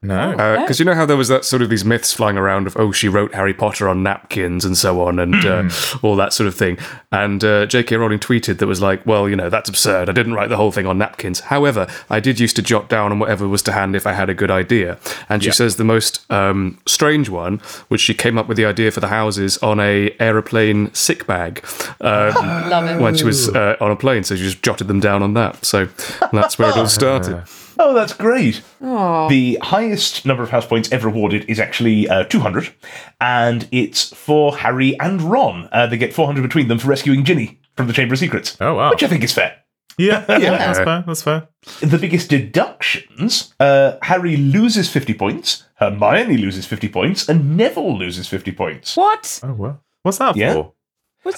No. 0.01 0.31
Because 0.61 0.79
you 0.79 0.85
know 0.85 0.93
how 0.95 1.05
there 1.05 1.17
was 1.17 1.27
that 1.27 1.43
sort 1.43 1.61
of 1.61 1.69
these 1.69 1.83
myths 1.83 2.13
flying 2.13 2.37
around 2.37 2.67
of 2.67 2.77
oh 2.77 2.93
she 2.93 3.09
wrote 3.09 3.33
Harry 3.33 3.53
Potter 3.53 3.89
on 3.89 4.01
napkins 4.01 4.63
and 4.63 4.77
so 4.77 5.01
on 5.01 5.19
and 5.19 5.35
uh, 5.45 5.69
all 6.01 6.15
that 6.15 6.31
sort 6.31 6.47
of 6.47 6.55
thing. 6.55 6.77
And 7.11 7.43
uh, 7.43 7.65
J.K. 7.65 7.97
Rowling 7.97 8.19
tweeted 8.19 8.59
that 8.59 8.67
was 8.67 8.81
like, 8.81 9.05
well, 9.05 9.27
you 9.27 9.35
know, 9.35 9.49
that's 9.49 9.67
absurd. 9.67 10.07
I 10.09 10.13
didn't 10.13 10.35
write 10.35 10.47
the 10.47 10.55
whole 10.55 10.71
thing 10.71 10.85
on 10.85 10.97
napkins. 10.97 11.41
However, 11.41 11.85
I 12.09 12.21
did 12.21 12.39
used 12.39 12.55
to 12.55 12.61
jot 12.61 12.87
down 12.87 13.11
on 13.11 13.19
whatever 13.19 13.45
was 13.45 13.61
to 13.63 13.73
hand 13.73 13.93
if 13.93 14.07
I 14.07 14.13
had 14.13 14.29
a 14.29 14.33
good 14.33 14.49
idea. 14.51 14.97
And 15.27 15.43
she 15.43 15.49
Yeah. 15.49 15.53
says 15.53 15.75
the 15.75 15.83
most 15.83 16.25
um, 16.31 16.77
strange 16.85 17.27
one, 17.27 17.57
which 17.89 17.99
she 17.99 18.13
came 18.13 18.37
up 18.37 18.47
with 18.47 18.55
the 18.55 18.65
idea 18.65 18.91
for 18.91 19.01
the 19.01 19.09
houses 19.09 19.57
on 19.57 19.81
a 19.81 20.15
aeroplane 20.21 20.93
sick 20.93 21.27
bag. 21.27 21.65
Um, 21.99 22.33
when 23.01 23.15
she 23.17 23.25
was 23.25 23.49
uh, 23.49 23.75
on 23.81 23.91
a 23.91 23.97
plane, 23.97 24.23
so 24.23 24.37
she 24.37 24.43
just 24.43 24.63
jotted 24.63 24.87
them 24.87 25.01
down 25.01 25.21
on 25.23 25.33
that. 25.33 25.65
So 25.65 25.89
that's 26.31 26.57
where 26.57 26.69
it 26.69 26.77
all 26.77 26.87
started. 27.01 27.43
Oh, 27.81 27.93
that's 27.93 28.13
great. 28.13 28.61
The 28.81 29.57
highest 29.61 30.25
number 30.25 30.43
of 30.43 30.49
house 30.49 30.65
points 30.67 30.91
ever 30.91 31.07
awarded 31.07 31.45
is 31.49 31.59
actually 31.59 32.07
uh, 32.09 32.25
200, 32.25 32.73
and 33.21 33.67
it's 33.71 34.13
for 34.13 34.57
Harry 34.57 34.99
and 34.99 35.21
Ron. 35.21 35.69
Uh, 35.71 35.87
they 35.87 35.97
get 35.97 36.13
400 36.13 36.41
between 36.41 36.67
them 36.67 36.77
for 36.77 36.89
rescuing 36.89 37.23
Ginny 37.23 37.59
from 37.77 37.87
the 37.87 37.93
Chamber 37.93 38.13
of 38.13 38.19
Secrets, 38.19 38.57
Oh, 38.59 38.73
wow. 38.75 38.89
which 38.91 39.01
I 39.03 39.07
think 39.07 39.23
is 39.23 39.33
fair. 39.33 39.55
Yeah, 39.99 40.23
yeah, 40.29 40.51
that's 40.57 40.79
fair. 40.79 41.03
That's 41.05 41.21
fair. 41.23 41.47
The 41.81 41.97
biggest 41.97 42.29
deductions 42.29 43.53
uh, 43.59 43.97
Harry 44.01 44.37
loses 44.37 44.89
50 44.89 45.13
points, 45.15 45.65
Hermione 45.75 46.37
loses 46.37 46.65
50 46.65 46.87
points, 46.87 47.27
and 47.27 47.57
Neville 47.57 47.97
loses 47.97 48.25
50 48.29 48.53
points. 48.53 48.95
What? 48.95 49.41
Oh, 49.43 49.51
well. 49.53 49.83
What's 50.03 50.17
that 50.19 50.37
Yeah. 50.37 50.53
for? 50.53 50.73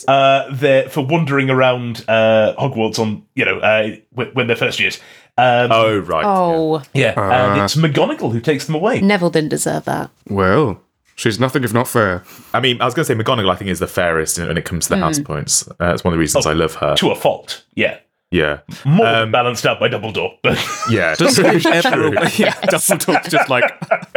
Uh, 0.08 0.46
they're 0.54 0.88
for 0.90 1.04
wandering 1.04 1.50
around 1.50 2.06
uh, 2.08 2.54
Hogwarts 2.60 3.00
on, 3.00 3.26
you 3.34 3.46
know, 3.46 3.58
uh, 3.58 3.96
when, 4.12 4.28
when 4.34 4.46
they're 4.48 4.56
first 4.56 4.80
years. 4.80 5.00
Um, 5.42 5.72
Oh, 5.72 5.98
right. 6.00 6.24
Oh, 6.26 6.84
yeah, 6.94 7.14
and 7.18 7.62
Uh. 7.62 7.64
it's 7.64 7.76
McGonagall 7.76 8.32
who 8.32 8.40
takes 8.40 8.66
them 8.66 8.76
away. 8.76 9.02
Neville 9.02 9.30
didn't 9.30 9.50
deserve 9.50 9.86
that. 9.86 10.10
Well, 10.30 10.82
She's 11.16 11.40
nothing 11.40 11.64
if 11.64 11.72
not 11.72 11.88
fair. 11.88 12.24
I 12.52 12.60
mean, 12.60 12.82
I 12.82 12.86
was 12.86 12.96
going 12.96 13.06
to 13.06 13.14
say 13.14 13.22
McGonagall. 13.22 13.52
I 13.52 13.56
think 13.56 13.70
is 13.70 13.78
the 13.80 13.86
fairest 13.86 14.40
when 14.40 14.58
it 14.58 14.66
comes 14.66 14.86
to 14.88 14.96
the 14.96 14.98
house 14.98 15.20
points. 15.20 15.68
Uh, 15.68 15.74
that's 15.80 16.04
one 16.04 16.14
of 16.14 16.18
the 16.18 16.20
reasons 16.20 16.48
I 16.48 16.54
love 16.54 16.74
her. 16.76 16.96
To 16.96 17.12
a 17.12 17.16
fault, 17.16 17.64
yeah. 17.76 18.00
Yeah, 18.32 18.60
More 18.86 19.06
than 19.06 19.30
balanced 19.30 19.66
out 19.66 19.78
by 19.80 19.90
Dumbledore, 19.90 20.38
but 20.42 20.58
yeah. 20.90 21.16
Does 21.16 21.36
Snape 21.36 21.66
ever? 21.66 22.08
Yeah, 22.38 22.54
Dumbledore's 22.72 23.30
just 23.30 23.50
like 23.50 23.66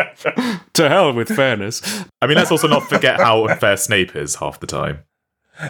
to 0.74 0.88
hell 0.88 1.12
with 1.12 1.28
fairness. 1.28 1.82
I 2.22 2.28
mean, 2.28 2.36
let's 2.38 2.52
also 2.52 2.68
not 2.68 2.84
forget 2.88 3.18
how 3.20 3.48
unfair 3.48 3.76
Snape 3.76 4.14
is 4.14 4.36
half 4.36 4.60
the 4.60 4.68
time. 4.68 5.00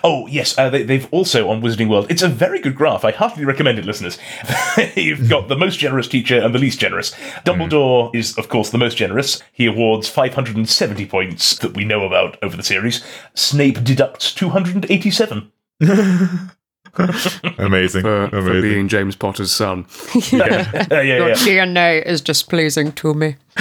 Oh, 0.02 0.26
yes, 0.26 0.56
uh, 0.58 0.70
they, 0.70 0.82
they've 0.82 1.08
also 1.10 1.50
on 1.50 1.60
Wizarding 1.60 1.88
World. 1.88 2.06
It's 2.08 2.22
a 2.22 2.28
very 2.28 2.58
good 2.58 2.74
graph. 2.74 3.04
I 3.04 3.12
heartily 3.12 3.44
recommend 3.44 3.78
it, 3.78 3.84
listeners. 3.84 4.18
You've 4.96 5.28
got 5.28 5.48
the 5.48 5.56
most 5.56 5.78
generous 5.78 6.08
teacher 6.08 6.40
and 6.40 6.54
the 6.54 6.58
least 6.58 6.80
generous. 6.80 7.14
Dumbledore 7.44 8.14
is, 8.14 8.36
of 8.38 8.48
course, 8.48 8.70
the 8.70 8.78
most 8.78 8.96
generous. 8.96 9.42
He 9.52 9.66
awards 9.66 10.08
570 10.08 11.06
points 11.06 11.58
that 11.58 11.76
we 11.76 11.84
know 11.84 12.04
about 12.04 12.42
over 12.42 12.56
the 12.56 12.62
series. 12.62 13.04
Snape 13.34 13.84
deducts 13.84 14.32
287. 14.32 15.52
Amazing, 17.58 18.02
For, 18.02 18.28
for 18.30 18.60
being 18.62 18.88
James 18.88 19.16
Potter's 19.16 19.52
son. 19.52 19.86
Yeah, 20.30 20.70
yeah, 20.90 21.02
yeah. 21.02 21.34
DNA 21.34 22.04
is 22.06 22.20
displeasing 22.20 22.92
to 22.92 23.14
me. 23.14 23.36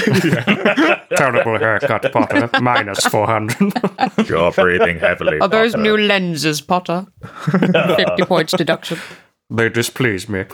Terrible 1.16 1.58
haircut, 1.60 2.12
Potter. 2.12 2.50
Minus 2.62 3.06
400. 3.06 4.28
You're 4.30 4.52
breathing 4.52 5.00
heavily. 5.00 5.40
Are 5.40 5.48
those 5.48 5.72
Potter. 5.74 5.84
new 5.84 5.98
lenses, 5.98 6.62
Potter? 6.62 7.06
50 7.52 8.24
points 8.26 8.54
deduction. 8.54 8.98
they 9.50 9.70
displease 9.70 10.28
me. 10.30 10.46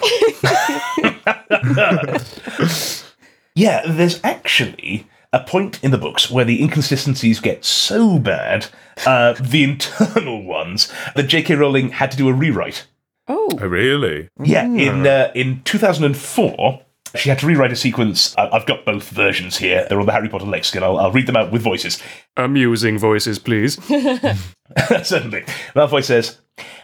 Yeah, 3.56 3.82
there's 3.88 4.20
actually 4.24 5.08
a 5.32 5.40
point 5.42 5.84
in 5.84 5.92
the 5.92 5.98
books 5.98 6.30
where 6.32 6.46
the 6.46 6.62
inconsistencies 6.62 7.40
get 7.40 7.64
so 7.64 8.18
bad, 8.20 8.68
uh, 9.06 9.34
the 9.34 9.64
internal 9.72 10.44
ones, 10.44 10.92
that 11.16 11.24
J.K. 11.24 11.56
Rowling 11.56 11.90
had 11.90 12.12
to 12.12 12.18
do 12.18 12.28
a 12.30 12.34
rewrite. 12.34 12.88
Oh. 13.28 13.50
Oh, 13.62 13.68
really? 13.68 14.30
Yeah, 14.42 14.66
in 14.66 15.06
uh, 15.06 15.32
in 15.36 15.62
2004, 15.64 16.82
she 17.16 17.30
had 17.30 17.40
to 17.40 17.48
rewrite 17.48 17.72
a 17.72 17.76
sequence. 17.76 18.36
I- 18.38 18.50
I've 18.50 18.66
got 18.66 18.86
both 18.86 19.10
versions 19.10 19.58
here. 19.58 19.86
They're 19.88 20.00
on 20.00 20.06
the 20.08 20.12
Harry 20.12 20.30
Potter 20.30 20.46
lexicon. 20.46 20.84
I'll, 20.84 20.98
I'll 20.98 21.12
read 21.12 21.28
them 21.28 21.36
out 21.38 21.52
with 21.52 21.62
voices. 21.62 22.02
Amusing 22.38 22.98
voices, 22.98 23.38
please. 23.40 23.76
Certainly. 25.04 25.44
Malfoy 25.76 26.04
says, 26.04 26.40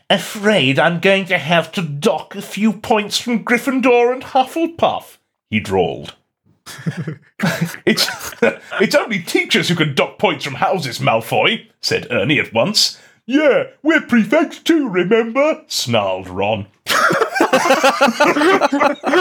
Afraid 0.09 0.77
I'm 0.79 0.99
going 0.99 1.25
to 1.25 1.37
have 1.37 1.71
to 1.73 1.81
dock 1.81 2.35
a 2.35 2.41
few 2.41 2.73
points 2.73 3.17
from 3.19 3.43
Gryffindor 3.43 4.13
and 4.13 4.23
Hufflepuff, 4.23 5.17
he 5.49 5.59
drawled. 5.59 6.15
it's 7.85 8.09
it's 8.81 8.95
only 8.95 9.19
teachers 9.19 9.69
who 9.69 9.75
can 9.75 9.95
dock 9.95 10.17
points 10.17 10.43
from 10.43 10.55
houses, 10.55 10.99
Malfoy, 10.99 11.67
said 11.81 12.07
Ernie 12.11 12.39
at 12.39 12.53
once. 12.53 12.99
Yeah, 13.27 13.65
we're 13.81 14.01
prefects 14.01 14.59
too, 14.59 14.87
remember? 14.87 15.63
snarled 15.67 16.29
Ron. 16.29 16.67
That 16.85 17.39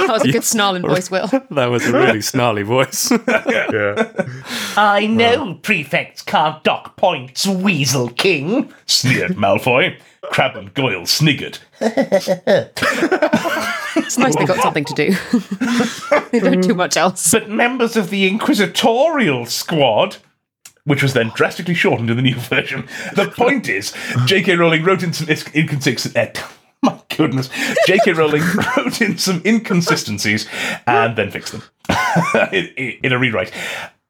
was 0.08 0.24
a 0.24 0.32
good 0.32 0.44
snarling 0.44 0.82
voice, 0.82 1.10
Will. 1.10 1.26
That 1.26 1.70
was 1.70 1.86
a 1.86 1.92
really 1.92 2.20
snarly 2.20 2.62
voice. 2.62 3.10
Yeah. 3.10 4.12
I 4.76 5.06
know 5.06 5.54
prefects 5.62 6.20
can't 6.20 6.62
dock 6.64 6.96
points, 6.96 7.46
Weasel 7.46 8.10
King, 8.10 8.74
sneered 8.84 9.36
Malfoy. 9.36 9.98
Crabbe 10.30 10.56
and 10.56 10.74
Goyle 10.74 11.06
sniggered. 11.06 11.58
It's 13.96 14.18
nice 14.18 14.36
they 14.36 14.44
got 14.44 14.58
something 14.58 14.84
to 14.84 14.94
do. 14.94 15.10
they 16.30 16.40
don't 16.40 16.60
do 16.60 16.74
mm. 16.74 16.76
much 16.76 16.96
else. 16.96 17.30
but 17.32 17.48
members 17.48 17.96
of 17.96 18.10
the 18.10 18.26
Inquisitorial 18.26 19.46
Squad, 19.46 20.16
which 20.84 21.02
was 21.02 21.14
then 21.14 21.30
drastically 21.34 21.74
shortened 21.74 22.10
in 22.10 22.16
the 22.16 22.22
new 22.22 22.34
version. 22.34 22.88
The 23.14 23.30
point 23.30 23.68
is, 23.68 23.94
J.K. 24.26 24.56
Rowling 24.56 24.84
wrote 24.84 25.02
in 25.02 25.12
some 25.12 25.28
is- 25.28 25.44
inconsistencies. 25.54 26.16
Eh, 26.16 26.32
my 26.82 26.98
goodness, 27.16 27.48
J.K. 27.86 28.12
Rowling 28.12 28.42
wrote 28.76 29.00
in 29.00 29.18
some 29.18 29.42
inconsistencies 29.44 30.48
and 30.86 31.16
then 31.16 31.30
fixed 31.30 31.52
them 31.52 31.62
in, 32.52 32.66
in- 32.76 32.98
in 33.04 33.12
a 33.12 33.18
rewrite. 33.18 33.52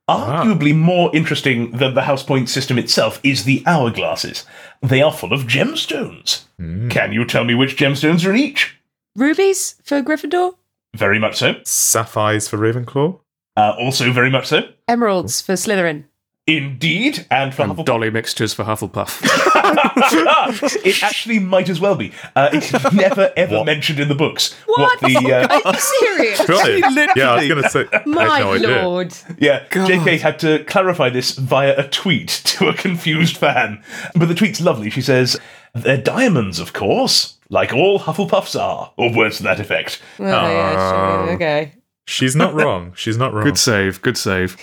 Ah. 0.07 0.45
Arguably 0.45 0.77
more 0.77 1.15
interesting 1.17 1.71
than 1.71 1.95
the 1.95 2.03
house 2.03 2.23
point 2.23 2.51
system 2.51 2.79
itself 2.79 3.19
is 3.23 3.45
the 3.45 3.61
hourglasses. 3.61 4.45
They 4.83 5.01
are 5.01 5.13
full 5.13 5.33
of 5.33 5.45
gemstones. 5.45 6.45
Hmm. 6.59 6.89
Can 6.91 7.13
you 7.13 7.25
tell 7.25 7.45
me 7.45 7.55
which 7.55 7.77
gemstones 7.77 8.27
are 8.27 8.31
in 8.31 8.37
each? 8.37 8.77
Rubies 9.17 9.77
for 9.83 10.03
Gryffindor? 10.03 10.55
Very 10.95 11.19
much 11.19 11.37
so. 11.37 11.55
Sapphires 11.65 12.49
for 12.49 12.57
Ravenclaw. 12.59 13.21
Uh, 13.57 13.75
also, 13.79 14.11
very 14.13 14.31
much 14.31 14.47
so. 14.47 14.63
Emeralds 14.89 15.41
for 15.41 15.53
Slytherin. 15.53 16.05
Indeed, 16.47 17.27
and 17.31 17.55
for 17.55 17.63
and 17.63 17.73
Hufflepuff. 17.73 17.85
dolly 17.87 18.11
mixtures 18.11 18.53
for 18.53 18.65
Hufflepuff. 18.65 19.23
it 20.85 21.03
actually 21.03 21.39
might 21.39 21.71
as 21.71 21.81
well 21.81 21.95
be. 21.95 22.13
Uh, 22.37 22.51
it's 22.53 22.71
never 22.93 23.33
ever 23.35 23.59
What? 23.59 23.65
mentioned 23.67 23.99
in 23.99 24.09
the 24.09 24.15
books. 24.15 24.53
What? 24.67 25.01
the 25.01 25.17
uh, 25.33 25.49
Are 25.65 25.73
you 25.73 25.81
serious? 25.81 26.47
Really? 26.49 26.81
Yeah, 27.17 27.31
I 27.33 27.37
was 27.39 27.49
going 27.49 27.63
to 27.63 27.71
say. 27.71 27.87
My 28.05 28.25
had 28.25 28.41
no 28.41 28.53
idea. 28.53 28.83
lord. 28.83 29.15
yeah, 29.39 29.65
JK 29.71 30.21
had 30.21 30.39
to 30.41 30.63
clarify 30.65 31.09
this 31.09 31.31
via 31.39 31.75
a 31.79 31.89
tweet 31.89 32.29
to 32.45 32.69
a 32.69 32.75
confused 32.75 33.39
fan. 33.39 33.83
But 34.15 34.27
the 34.27 34.35
tweet's 34.35 34.61
lovely. 34.61 34.91
She 34.91 35.01
says, 35.01 35.41
"They're 35.73 35.97
diamonds, 35.97 36.59
of 36.59 36.75
course, 36.75 37.34
like 37.51 37.73
all 37.73 37.99
Hufflepuffs 38.01 38.59
are," 38.59 38.93
or 38.97 39.13
words 39.15 39.39
to 39.39 39.43
that 39.45 39.61
effect. 39.61 40.01
Oh, 40.19 40.25
yeah, 40.25 40.73
sure. 40.73 41.23
Um, 41.23 41.29
okay. 41.37 41.73
She's 42.07 42.37
not 42.37 42.53
wrong. 42.53 42.93
She's 42.95 43.17
not 43.17 43.33
wrong. 43.33 43.45
Good 43.45 43.57
save, 43.59 44.03
good 44.03 44.19
save. 44.19 44.53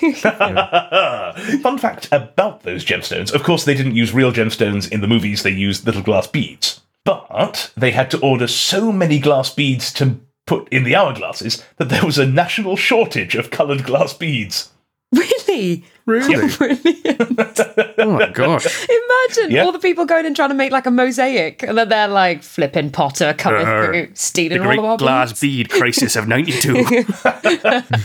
Fun 1.61 1.77
fact 1.79 2.07
about 2.11 2.61
those 2.63 2.85
gemstones: 2.85 3.33
of 3.33 3.43
course, 3.43 3.65
they 3.65 3.73
didn't 3.73 3.95
use 3.95 4.13
real 4.13 4.31
gemstones 4.31 4.91
in 4.91 5.01
the 5.01 5.07
movies. 5.07 5.41
They 5.41 5.49
used 5.49 5.85
little 5.85 6.03
glass 6.03 6.27
beads, 6.27 6.81
but 7.03 7.71
they 7.75 7.91
had 7.91 8.11
to 8.11 8.19
order 8.19 8.45
so 8.47 8.91
many 8.91 9.19
glass 9.19 9.53
beads 9.53 9.91
to 9.93 10.19
put 10.45 10.67
in 10.69 10.83
the 10.83 10.93
hourglasses 10.93 11.63
that 11.77 11.89
there 11.89 12.05
was 12.05 12.17
a 12.19 12.25
national 12.27 12.75
shortage 12.75 13.35
of 13.35 13.51
coloured 13.51 13.83
glass 13.83 14.13
beads. 14.13 14.69
Really? 15.13 15.83
Really? 16.05 16.47
Brilliant. 16.57 17.59
Oh 17.99 18.11
my 18.11 18.29
gosh. 18.29 18.87
Imagine 18.89 19.51
Yeah. 19.51 19.63
all 19.65 19.71
the 19.71 19.79
people 19.79 20.05
going 20.05 20.25
and 20.25 20.35
trying 20.35 20.49
to 20.49 20.55
make 20.55 20.71
like 20.71 20.85
a 20.85 20.91
mosaic, 20.91 21.63
and 21.63 21.77
then 21.77 21.89
they're 21.89 22.07
like 22.07 22.43
flipping 22.43 22.89
Potter 22.91 23.33
coming 23.37 23.67
Uh, 23.67 23.85
through, 23.85 24.07
The 24.07 24.15
stealing 24.15 24.59
all 24.61 24.65
great 24.67 24.79
of 24.79 24.85
our 24.85 24.97
glass 24.97 25.29
beads. 25.39 25.41
bead 25.41 25.69
crisis 25.69 26.15
of 26.15 26.27
92. 26.27 27.05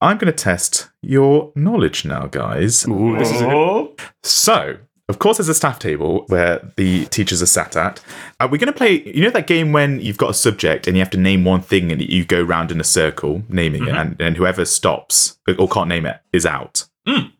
I'm 0.00 0.16
going 0.16 0.32
to 0.32 0.32
test 0.32 0.90
your 1.02 1.50
knowledge 1.56 2.04
now, 2.04 2.26
guys. 2.26 2.86
Ooh, 2.86 3.16
this 3.18 3.32
is 3.32 3.40
a 3.40 3.46
Oh, 3.48 3.96
So, 4.22 4.76
of 5.08 5.18
course, 5.18 5.38
there's 5.38 5.48
a 5.48 5.54
staff 5.54 5.80
table 5.80 6.24
where 6.28 6.60
the 6.76 7.06
teachers 7.06 7.42
are 7.42 7.46
sat 7.46 7.74
at. 7.76 8.00
Are 8.38 8.46
we 8.46 8.58
going 8.58 8.72
to 8.72 8.76
play? 8.76 9.02
You 9.12 9.22
know 9.24 9.30
that 9.30 9.48
game 9.48 9.72
when 9.72 10.00
you've 10.00 10.18
got 10.18 10.30
a 10.30 10.34
subject 10.34 10.86
and 10.86 10.96
you 10.96 11.00
have 11.02 11.10
to 11.10 11.18
name 11.18 11.44
one 11.44 11.62
thing 11.62 11.90
and 11.90 12.00
you 12.00 12.24
go 12.24 12.40
round 12.42 12.70
in 12.70 12.80
a 12.80 12.84
circle 12.84 13.42
naming 13.48 13.88
it, 13.88 13.94
and, 13.96 14.20
and 14.20 14.36
whoever 14.36 14.64
stops 14.64 15.38
or 15.58 15.66
can't 15.68 15.88
name 15.88 16.06
it 16.06 16.20
is 16.32 16.46
out. 16.46 16.87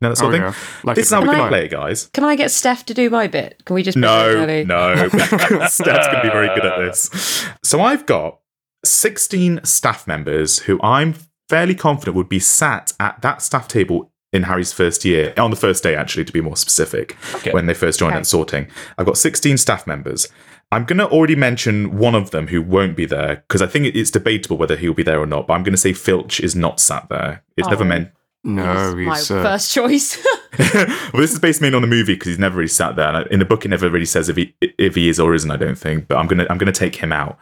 No, 0.00 0.08
that 0.10 0.16
sort 0.16 0.32
Oh, 0.32 0.36
of 0.36 0.40
yeah. 0.40 0.50
thing. 0.52 0.80
Like 0.84 0.96
this 0.96 1.06
is 1.06 1.12
how 1.12 1.20
we're 1.20 1.26
going 1.26 1.38
to 1.42 1.48
play 1.48 1.64
it, 1.66 1.70
guys. 1.70 2.06
Can 2.14 2.24
I 2.24 2.36
get 2.36 2.50
Steph 2.50 2.84
to 2.86 2.94
do 2.94 3.10
my 3.10 3.26
bit? 3.26 3.62
Can 3.64 3.74
we 3.74 3.82
just 3.82 3.96
No, 3.98 4.28
Ellie? 4.30 4.64
no. 4.64 5.08
Steph's 5.08 5.78
going 5.78 6.16
to 6.16 6.20
be 6.22 6.28
very 6.30 6.48
good 6.54 6.64
at 6.66 6.78
this. 6.78 7.46
So 7.62 7.80
I've 7.80 8.06
got 8.06 8.38
16 8.84 9.60
staff 9.64 10.06
members 10.06 10.60
who 10.60 10.80
I'm 10.82 11.14
fairly 11.48 11.74
confident 11.74 12.16
would 12.16 12.28
be 12.28 12.38
sat 12.38 12.92
at 13.00 13.20
that 13.22 13.42
staff 13.42 13.68
table 13.68 14.10
in 14.32 14.42
Harry's 14.42 14.72
first 14.74 15.04
year, 15.06 15.32
on 15.38 15.50
the 15.50 15.56
first 15.56 15.82
day, 15.82 15.94
actually, 15.96 16.24
to 16.26 16.32
be 16.32 16.40
more 16.42 16.56
specific, 16.56 17.16
Okay. 17.36 17.50
when 17.50 17.64
they 17.66 17.72
first 17.72 17.98
joined 17.98 18.12
Okay. 18.12 18.18
at 18.20 18.26
sorting. 18.26 18.66
I've 18.98 19.06
got 19.06 19.16
16 19.16 19.56
staff 19.56 19.86
members. 19.86 20.28
I'm 20.70 20.84
going 20.84 20.98
to 20.98 21.08
already 21.08 21.34
mention 21.34 21.96
one 21.96 22.14
of 22.14 22.30
them 22.30 22.48
who 22.48 22.60
won't 22.60 22.94
be 22.94 23.06
there 23.06 23.36
because 23.48 23.62
I 23.62 23.66
think 23.66 23.86
it's 23.86 24.10
debatable 24.10 24.58
whether 24.58 24.76
he'll 24.76 24.92
be 24.92 25.02
there 25.02 25.18
or 25.18 25.24
not. 25.26 25.46
But 25.46 25.54
I'm 25.54 25.62
going 25.62 25.72
to 25.72 25.78
say 25.80 25.94
Filch 25.94 26.40
is 26.40 26.54
not 26.54 26.78
sat 26.78 27.08
there. 27.08 27.42
It's 27.56 27.66
oh. 27.66 27.70
never 27.70 27.84
Oh. 27.84 27.88
meant. 27.88 28.10
No, 28.44 28.94
my 28.94 29.16
he's. 29.16 29.30
Uh, 29.30 29.42
first 29.42 29.72
choice. 29.72 30.16
well, 30.58 31.20
this 31.20 31.32
is 31.32 31.38
based 31.38 31.60
mainly 31.60 31.76
on 31.76 31.82
the 31.82 31.88
movie 31.88 32.14
because 32.14 32.28
he's 32.28 32.38
never 32.38 32.56
really 32.56 32.68
sat 32.68 32.96
there. 32.96 33.14
And 33.14 33.26
in 33.28 33.38
the 33.38 33.44
book, 33.44 33.64
it 33.64 33.68
never 33.68 33.90
really 33.90 34.06
says 34.06 34.28
if 34.28 34.36
he 34.36 34.54
if 34.60 34.94
he 34.94 35.08
is 35.08 35.20
or 35.20 35.34
isn't. 35.34 35.50
I 35.50 35.56
don't 35.56 35.76
think. 35.78 36.08
But 36.08 36.18
I'm 36.18 36.26
gonna 36.26 36.46
I'm 36.48 36.58
gonna 36.58 36.72
take 36.72 36.96
him 36.96 37.12
out. 37.12 37.38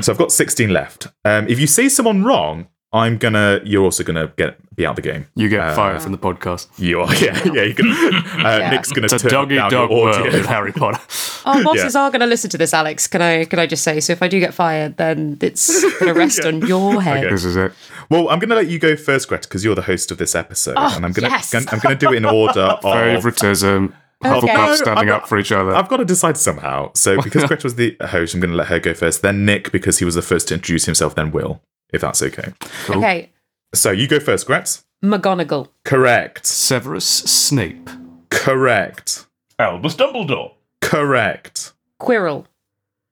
So 0.00 0.12
I've 0.12 0.18
got 0.18 0.32
16 0.32 0.70
left. 0.70 1.08
Um, 1.24 1.46
if 1.48 1.60
you 1.60 1.66
say 1.66 1.88
someone 1.88 2.24
wrong, 2.24 2.68
I'm 2.92 3.18
gonna. 3.18 3.60
You're 3.64 3.84
also 3.84 4.04
gonna 4.04 4.32
get 4.36 4.56
be 4.76 4.86
out 4.86 4.98
of 4.98 5.04
the 5.04 5.10
game. 5.10 5.26
you 5.34 5.48
get 5.48 5.60
uh, 5.60 5.74
fired 5.74 6.02
from 6.02 6.12
the 6.12 6.18
podcast. 6.18 6.68
You 6.78 7.00
are. 7.00 7.14
Yeah. 7.20 7.40
Yeah. 7.44 7.62
You 7.62 7.74
can. 7.74 7.90
Uh, 7.90 8.70
Nick's 8.70 8.92
gonna 8.92 9.06
It's 9.06 9.14
a 9.14 9.18
turn 9.18 9.30
doggy 9.30 9.56
dog 9.56 9.90
world 9.90 10.32
with 10.32 10.46
Harry 10.46 10.72
Potter. 10.72 11.00
Our 11.44 11.62
bosses 11.62 11.94
are 11.94 12.10
going 12.10 12.20
to 12.20 12.26
listen 12.26 12.50
to 12.50 12.58
this, 12.58 12.72
Alex. 12.72 13.06
Can 13.06 13.20
I? 13.20 13.44
Can 13.44 13.58
I 13.58 13.66
just 13.66 13.82
say? 13.84 14.00
So 14.00 14.12
if 14.12 14.22
I 14.22 14.28
do 14.28 14.40
get 14.40 14.54
fired, 14.54 14.96
then 14.96 15.38
it's 15.40 15.82
going 15.98 16.06
to 16.06 16.14
rest 16.14 16.44
on 16.44 16.66
your 16.66 17.02
head. 17.02 17.30
This 17.30 17.44
is 17.44 17.56
it. 17.56 17.72
Well, 18.10 18.28
I'm 18.28 18.38
gonna 18.38 18.54
let 18.54 18.68
you 18.68 18.78
go 18.78 18.96
first, 18.96 19.28
Greta, 19.28 19.48
because 19.48 19.64
you're 19.64 19.74
the 19.74 19.82
host 19.82 20.10
of 20.10 20.18
this 20.18 20.34
episode, 20.34 20.74
Oh, 20.76 20.92
and 20.96 21.04
I'm 21.04 21.12
gonna 21.12 21.28
yes. 21.28 21.54
I'm 21.54 21.78
gonna 21.80 21.94
do 21.96 22.12
it 22.12 22.16
in 22.16 22.24
order 22.24 22.60
of. 22.82 22.82
Favoritism. 22.82 23.94
Okay. 24.24 24.30
Hufflepuff 24.40 24.54
No, 24.68 24.74
standing 24.76 25.08
I'm- 25.10 25.20
up 25.20 25.28
for 25.28 25.38
each 25.38 25.52
other. 25.52 25.74
I've 25.74 25.88
got 25.88 25.98
to 25.98 26.04
decide 26.04 26.38
somehow. 26.38 26.90
So 26.94 27.20
because 27.22 27.44
Greta 27.44 27.64
was 27.64 27.74
the 27.74 27.94
host, 28.00 28.32
I'm 28.34 28.40
going 28.40 28.52
to 28.52 28.56
let 28.56 28.68
her 28.68 28.78
go 28.80 28.94
first. 28.94 29.20
Then 29.20 29.44
Nick, 29.44 29.70
because 29.70 29.98
he 29.98 30.04
was 30.06 30.14
the 30.14 30.22
first 30.22 30.48
to 30.48 30.54
introduce 30.54 30.86
himself. 30.86 31.14
Then 31.14 31.30
Will, 31.30 31.60
if 31.92 32.00
that's 32.00 32.22
okay. 32.22 32.54
Okay. 32.88 33.30
So 33.74 33.90
you 33.90 34.08
go 34.08 34.20
first, 34.20 34.46
Gret. 34.46 34.82
McGonagall. 35.04 35.68
Correct. 35.84 36.46
Severus 36.46 37.04
Snape. 37.04 37.90
Correct. 38.30 39.26
Albus 39.58 39.94
Dumbledore. 39.94 40.52
Correct. 40.80 41.72
Quirrell. 42.00 42.46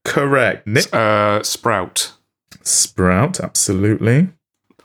Correct. 0.06 0.66
Nick 0.66 0.86
Uh, 0.94 1.42
Sprout. 1.42 2.12
Sprout, 2.62 3.38
absolutely. 3.40 4.28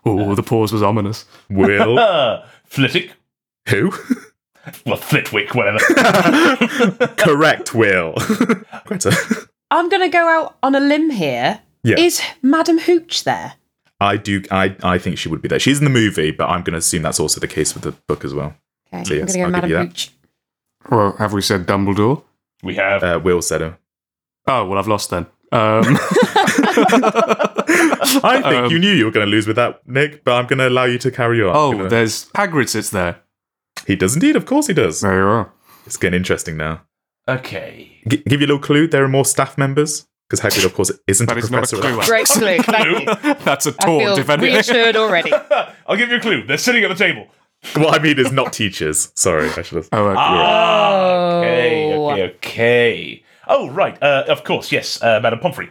Oh, 0.07 0.35
the 0.35 0.43
pause 0.43 0.71
was 0.73 0.81
ominous. 0.83 1.25
Will. 1.49 2.43
Flitwick. 2.65 3.13
Who? 3.69 3.91
Well, 4.85 4.97
Flitwick, 4.97 5.55
whatever. 5.55 5.79
Correct, 7.17 7.73
Will. 7.73 8.15
Greta. 8.85 9.15
I'm 9.71 9.87
going 9.87 10.01
to 10.01 10.09
go 10.09 10.27
out 10.27 10.57
on 10.61 10.75
a 10.75 10.81
limb 10.81 11.09
here. 11.09 11.61
Yeah. 11.83 11.95
Is 11.97 12.21
Madam 12.41 12.77
Hooch 12.79 13.23
there? 13.23 13.53
I 14.01 14.17
do. 14.17 14.43
I, 14.51 14.75
I 14.83 14.97
think 14.97 15.19
she 15.19 15.29
would 15.29 15.41
be 15.41 15.47
there. 15.47 15.57
She's 15.59 15.77
in 15.79 15.85
the 15.85 15.89
movie, 15.89 16.31
but 16.31 16.49
I'm 16.49 16.63
going 16.63 16.73
to 16.73 16.79
assume 16.79 17.01
that's 17.03 17.17
also 17.19 17.39
the 17.39 17.47
case 17.47 17.73
with 17.75 17.83
the 17.83 17.93
book 18.09 18.25
as 18.25 18.33
well. 18.33 18.55
Okay, 18.93 19.05
So 19.05 19.13
yes, 19.13 19.35
I'm 19.35 19.41
going 19.43 19.55
I'll 19.55 19.61
to 19.61 19.67
give 19.67 19.69
go 19.69 19.73
you 19.73 19.73
Madam 19.77 19.87
that. 19.87 19.87
Hooch. 19.87 20.11
Well, 20.91 21.11
have 21.17 21.31
we 21.31 21.41
said 21.41 21.65
Dumbledore? 21.65 22.23
we 22.61 22.75
have. 22.75 23.03
Uh, 23.03 23.21
Will 23.23 23.41
said 23.41 23.61
her. 23.61 23.77
Oh, 24.47 24.65
well, 24.65 24.79
I've 24.79 24.87
lost 24.89 25.11
then. 25.11 25.27
Um, 25.53 25.97
I 28.23 28.41
think 28.41 28.45
Um, 28.65 28.71
you 28.71 28.79
knew 28.79 28.91
you 28.91 29.05
were 29.05 29.11
going 29.11 29.25
to 29.25 29.29
lose 29.31 29.47
with 29.47 29.55
that, 29.57 29.87
Nick, 29.87 30.23
but 30.23 30.33
I'm 30.33 30.47
going 30.47 30.59
to 30.59 30.67
allow 30.67 30.85
you 30.85 30.97
to 30.99 31.11
carry 31.11 31.41
on. 31.41 31.55
Oh, 31.55 31.71
gonna- 31.73 31.89
there's 31.89 32.25
Hagrid 32.35 32.69
sits 32.69 32.89
there. 32.89 33.21
he 33.85 33.95
does 33.95 34.13
indeed. 34.15 34.35
Of 34.35 34.45
course, 34.45 34.67
he 34.67 34.73
does. 34.73 35.01
There 35.01 35.17
you 35.19 35.25
are. 35.25 35.51
It's 35.85 35.97
getting 35.97 36.17
interesting 36.17 36.57
now. 36.57 36.81
okay. 37.27 37.91
G- 38.07 38.23
give 38.27 38.41
you 38.41 38.47
a 38.47 38.49
little 38.49 38.59
clue. 38.59 38.87
There 38.87 39.03
are 39.03 39.07
more 39.09 39.25
staff 39.25 39.57
members 39.57 40.07
because 40.29 40.41
Hagrid, 40.41 40.65
of 40.65 40.73
course, 40.73 40.91
isn't 41.07 41.25
That 41.27 41.35
a 41.37 41.39
is 41.39 41.51
not 41.51 41.71
a 41.71 41.75
professor. 41.77 41.95
clue. 41.95 42.05
Great 42.05 42.27
clue. 42.27 42.57
Thank 42.63 43.23
you. 43.25 43.33
That's 43.45 43.65
a 43.65 43.73
I 43.79 43.85
taunt, 43.85 44.19
if 44.19 44.25
feel 44.25 44.33
anything. 44.33 44.53
reassured 44.55 44.95
already. 44.95 45.31
I'll 45.87 45.97
give 45.97 46.09
you 46.09 46.17
a 46.17 46.21
clue. 46.21 46.45
They're 46.45 46.57
sitting 46.57 46.83
at 46.83 46.89
the 46.89 46.95
table. 46.95 47.27
what 47.75 47.99
I 47.99 48.03
mean 48.03 48.19
is 48.19 48.31
not 48.31 48.53
teachers. 48.53 49.11
Sorry, 49.15 49.49
I 49.49 49.61
should 49.61 49.77
have. 49.77 49.89
Oh, 49.91 50.07
okay. 50.09 50.15
Ah, 50.17 51.37
okay, 51.39 51.93
Oh. 51.93 52.09
okay, 52.11 52.23
okay. 52.35 53.23
Oh, 53.47 53.69
right. 53.69 54.01
Uh, 54.01 54.25
of 54.27 54.43
course, 54.43 54.71
yes, 54.71 55.01
uh, 55.01 55.19
Madam 55.23 55.39
Pomfrey. 55.39 55.69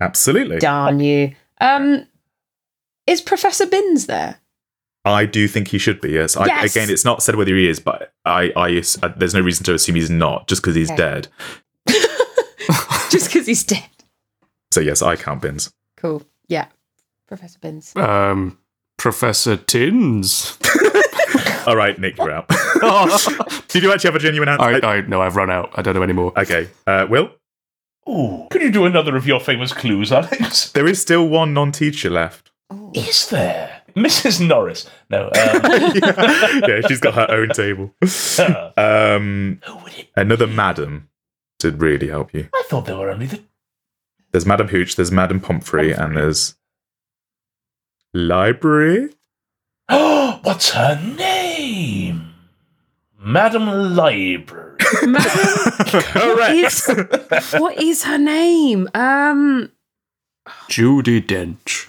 Absolutely. 0.00 0.58
Darn 0.58 1.00
you. 1.00 1.34
Um, 1.60 2.06
is 3.06 3.20
Professor 3.20 3.66
Binns 3.66 4.06
there? 4.06 4.38
I 5.04 5.24
do 5.24 5.46
think 5.46 5.68
he 5.68 5.78
should 5.78 6.00
be. 6.00 6.10
Yes. 6.10 6.36
I, 6.36 6.46
Yes! 6.46 6.74
Again, 6.74 6.90
it's 6.90 7.04
not 7.04 7.22
said 7.22 7.36
whether 7.36 7.54
he 7.54 7.68
is, 7.68 7.78
but 7.78 8.12
I, 8.24 8.52
I, 8.56 8.82
uh, 9.02 9.08
there's 9.16 9.34
no 9.34 9.40
reason 9.40 9.64
to 9.66 9.74
assume 9.74 9.94
he's 9.94 10.10
not 10.10 10.48
just 10.48 10.62
because 10.62 10.74
he's 10.74 10.90
Okay. 10.90 10.96
dead. 10.96 11.28
Just 13.10 13.28
because 13.28 13.46
he's 13.46 13.62
dead. 13.62 13.88
So 14.72 14.80
yes, 14.80 15.00
I 15.00 15.14
count 15.14 15.40
Binns. 15.42 15.72
Cool. 15.96 16.22
Yeah. 16.48 16.66
Professor 17.28 17.58
Binns. 17.60 17.94
Um, 17.94 18.58
Professor 18.96 19.56
Tins. 19.56 20.58
All 21.66 21.76
right, 21.76 21.96
Nick, 21.98 22.16
you're 22.18 22.32
out. 22.32 22.48
Did 23.68 23.82
you 23.84 23.92
actually 23.92 24.08
have 24.08 24.16
a 24.16 24.18
genuine 24.18 24.48
answer? 24.48 24.84
I, 24.84 24.96
I 24.96 25.00
no, 25.02 25.22
I've 25.22 25.36
run 25.36 25.50
out. 25.50 25.70
I 25.74 25.82
don't 25.82 25.94
know 25.94 26.02
anymore. 26.02 26.32
okay, 26.36 26.68
uh, 26.88 27.06
Will. 27.08 27.30
Ooh, 28.08 28.46
could 28.50 28.62
you 28.62 28.70
do 28.70 28.84
another 28.84 29.16
of 29.16 29.26
your 29.26 29.40
famous 29.40 29.72
clues, 29.72 30.12
Alex? 30.12 30.70
There 30.74 30.86
is 30.86 31.00
still 31.00 31.26
one 31.28 31.52
non-teacher 31.54 32.10
left. 32.10 32.50
Is 32.94 33.28
there? 33.30 33.82
Mrs. 33.96 34.46
Norris. 34.46 34.88
No. 35.10 35.26
Um, 35.26 35.32
yeah, 36.68 36.80
she's 36.86 37.00
got 37.00 37.14
her 37.14 37.26
own 37.30 37.48
table. 37.50 37.94
Um, 38.78 39.60
who 39.64 39.76
would 39.78 39.94
it? 39.94 40.08
another 40.16 40.46
madam 40.46 41.08
to 41.60 41.70
really 41.70 42.08
help 42.08 42.34
you. 42.34 42.48
I 42.54 42.62
thought 42.68 42.84
there 42.86 42.96
were 42.96 43.10
only 43.10 43.26
the. 43.26 43.40
There's 44.32 44.44
Madam 44.44 44.68
Hooch, 44.68 44.96
there's 44.96 45.10
Madam 45.10 45.40
Pomfrey, 45.40 45.92
and 45.92 46.16
there's 46.16 46.56
library. 48.12 49.10
Oh, 49.88 50.40
what's 50.42 50.70
her 50.70 51.00
name? 51.16 52.34
Madam 53.18 53.94
Library. 53.96 54.75
What 55.02 56.50
is, 56.54 56.86
what 57.58 57.80
is 57.82 58.04
her 58.04 58.18
name? 58.18 58.88
Um, 58.94 59.70
Judi 60.68 61.20
Dench. 61.26 61.86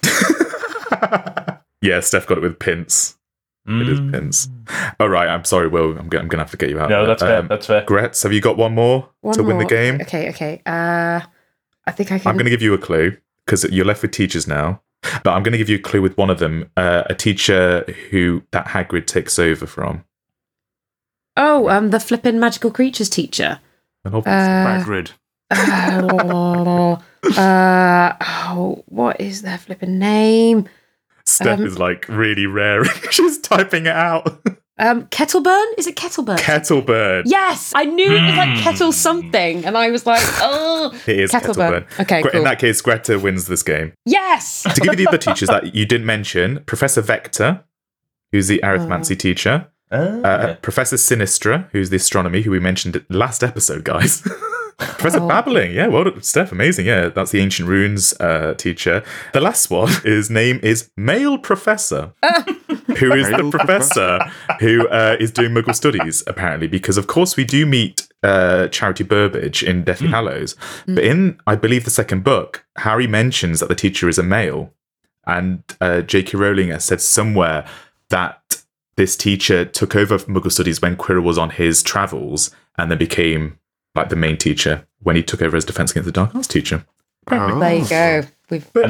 yeah, 1.81 1.99
Steph 1.99 2.25
got 2.27 2.38
it 2.38 2.41
with 2.41 2.60
Pince. 2.60 3.15
It 3.69 3.89
is 3.89 3.99
Mm. 3.99 4.12
Pince. 4.13 4.47
All 4.97 5.10
right, 5.10 5.27
I'm 5.27 5.43
sorry, 5.43 5.67
Will. 5.67 5.97
I'm, 5.97 6.07
go- 6.07 6.19
I'm 6.19 6.27
going 6.29 6.38
to 6.39 6.43
have 6.45 6.51
to 6.51 6.57
get 6.57 6.69
you 6.69 6.79
out. 6.79 6.89
No, 6.89 6.99
there. 6.99 7.07
that's 7.07 7.21
fair. 7.21 7.39
Um, 7.39 7.47
that's 7.49 7.67
fair. 7.67 7.83
Gretz, 7.83 8.23
have 8.23 8.31
you 8.31 8.39
got 8.39 8.55
one 8.57 8.73
more 8.73 9.10
one 9.19 9.36
to 9.36 9.43
win 9.43 9.57
the 9.57 9.65
game? 9.65 9.99
Okay, 10.01 10.29
okay. 10.29 10.62
Uh, 10.65 11.19
I 11.86 11.91
think 11.91 12.12
I 12.13 12.19
can. 12.19 12.29
I'm 12.29 12.36
going 12.36 12.45
to 12.45 12.49
give 12.49 12.62
you 12.62 12.73
a 12.73 12.77
clue 12.77 13.17
because 13.45 13.65
you're 13.65 13.83
left 13.86 14.01
with 14.03 14.12
teachers 14.12 14.47
now. 14.47 14.81
But 15.23 15.31
I'm 15.31 15.43
going 15.43 15.51
to 15.51 15.57
give 15.57 15.67
you 15.69 15.75
a 15.77 15.81
clue 15.81 16.01
with 16.01 16.17
one 16.17 16.29
of 16.29 16.39
them, 16.39 16.71
uh, 16.77 17.03
a 17.07 17.13
teacher 17.13 17.83
who 18.10 18.41
that 18.51 18.67
Hagrid 18.67 19.05
takes 19.05 19.38
over 19.38 19.65
from. 19.67 20.03
Oh, 21.38 21.69
um, 21.69 21.91
the 21.91 22.00
flippin' 22.00 22.39
magical 22.39 22.71
creatures 22.71 23.10
teacher. 23.10 23.60
And 24.04 24.15
obviously- 24.15 24.41
Uh, 24.41 24.84
Hagrid. 24.84 25.12
uh, 25.52 26.97
uh, 27.39 28.13
oh, 28.21 28.84
what 28.88 29.19
is 29.21 29.41
their 29.43 29.58
flippin' 29.58 30.00
name? 30.00 30.67
Steph 31.26 31.60
um, 31.60 31.65
is 31.65 31.78
like 31.78 32.06
really 32.10 32.45
rare. 32.45 32.84
She's 33.12 33.38
typing 33.39 33.86
it 33.86 33.95
out. 33.95 34.41
Um, 34.80 35.08
Kettleburn? 35.08 35.65
Is 35.78 35.88
it 35.88 35.95
Kettleburn? 35.95 36.38
Kettleburn. 36.38 37.23
yes, 37.26 37.73
I 37.76 37.86
knew 37.86 38.06
it 38.15 38.21
was 38.21 38.36
like 38.38 38.50
Hmm. 38.58 38.63
Kettle 38.63 38.91
something, 38.91 39.65
and 39.65 39.76
I 39.78 39.89
was 39.89 40.06
like, 40.06 40.21
oh, 40.39 40.93
It 41.08 41.19
is 41.19 41.32
Kettleburn. 41.32 41.86
Kettlebird. 41.88 42.00
Okay, 42.02 42.21
Gre- 42.21 42.30
cool. 42.30 42.38
In 42.39 42.43
that 42.45 42.60
case, 42.60 42.80
Greta 42.82 43.17
wins 43.19 43.47
this 43.47 43.63
game. 43.63 43.93
yes. 44.06 44.63
To 44.63 44.80
give 44.82 44.93
you 44.93 45.06
the 45.06 45.08
other 45.08 45.17
teachers 45.17 45.50
that 45.50 45.73
you 45.76 45.86
didn't 45.86 46.06
mention, 46.06 46.63
Professor 46.65 47.02
Vector, 47.02 47.63
who's 48.32 48.47
the 48.47 48.60
arithmancy 48.63 49.13
Oh. 49.13 49.15
teacher, 49.15 49.67
Ah, 49.91 49.97
uh, 49.97 50.56
Professor 50.56 50.97
Sinistra, 50.97 51.69
who's 51.71 51.89
the 51.89 51.95
astronomy, 51.95 52.41
who 52.41 52.52
we 52.52 52.60
mentioned 52.60 53.04
last 53.10 53.43
episode, 53.43 53.84
guys. 53.84 54.21
Professor 54.78 55.19
Oh. 55.21 55.28
Babbling, 55.28 55.71
yeah, 55.71 55.88
well 55.88 56.06
Steph, 56.21 56.52
amazing, 56.52 56.86
yeah, 56.86 57.08
that's 57.10 57.32
the 57.32 57.39
ancient 57.39 57.67
runes 57.67 58.13
uh, 58.19 58.54
teacher. 58.58 59.04
The 59.34 59.39
last 59.41 59.71
one, 59.71 59.91
his 60.04 60.30
name 60.30 60.60
is 60.62 60.91
Male 60.95 61.39
Professor, 61.39 62.13
who 63.00 63.12
is 63.13 63.28
the 63.30 63.50
professor 63.50 64.19
who 64.60 64.88
uh, 64.89 65.15
is 65.19 65.32
doing 65.32 65.52
Muggle 65.52 65.73
studies, 65.73 66.23
apparently, 66.28 66.67
because 66.67 66.95
of 66.97 67.08
course 67.08 67.36
we 67.36 67.43
do 67.43 67.65
meet 67.65 68.08
uh, 68.21 68.67
Charity 68.67 69.04
Burbage 69.04 69.63
in 69.63 69.84
Deathly 69.84 70.10
Hallows, 70.10 70.56
but 70.86 71.04
in, 71.04 71.39
I 71.47 71.56
believe, 71.56 71.84
the 71.86 71.89
second 71.91 72.23
book, 72.23 72.63
Harry 72.78 73.08
mentions 73.08 73.60
that 73.62 73.69
the 73.69 73.76
teacher 73.76 74.08
is 74.08 74.19
a 74.19 74.23
male, 74.23 74.73
and 75.26 75.63
uh, 75.82 76.02
J.K. 76.02 76.38
Rowling 76.38 76.69
has 76.69 76.86
said 76.86 77.02
somewhere 77.02 77.67
that 78.10 78.46
this 78.97 79.15
teacher 79.15 79.63
took 79.65 79.95
over 79.95 80.17
from 80.17 80.36
Muggle 80.36 80.51
Studies 80.51 80.81
when 80.81 80.97
Quirrell 80.97 81.23
was 81.23 81.38
on 81.38 81.51
his 81.51 81.81
travels, 81.81 82.51
and 82.77 82.91
then 82.91 82.97
became 82.97 83.57
like 83.95 84.10
the 84.10 84.15
main 84.15 84.38
teacher 84.38 84.86
when 85.01 85.15
he 85.15 85.23
took 85.23 85.41
over 85.41 85.55
as 85.55 85.65
Defense 85.65 85.91
Against 85.91 86.05
the 86.05 86.12
Dark 86.12 86.36
Arts 86.36 86.47
teacher. 86.47 86.86
Oh. 87.29 87.60
There 87.60 87.75
you 87.75 87.88
go. 87.88 88.23
We've 88.49 88.71
But 88.71 88.86
I 88.86 88.88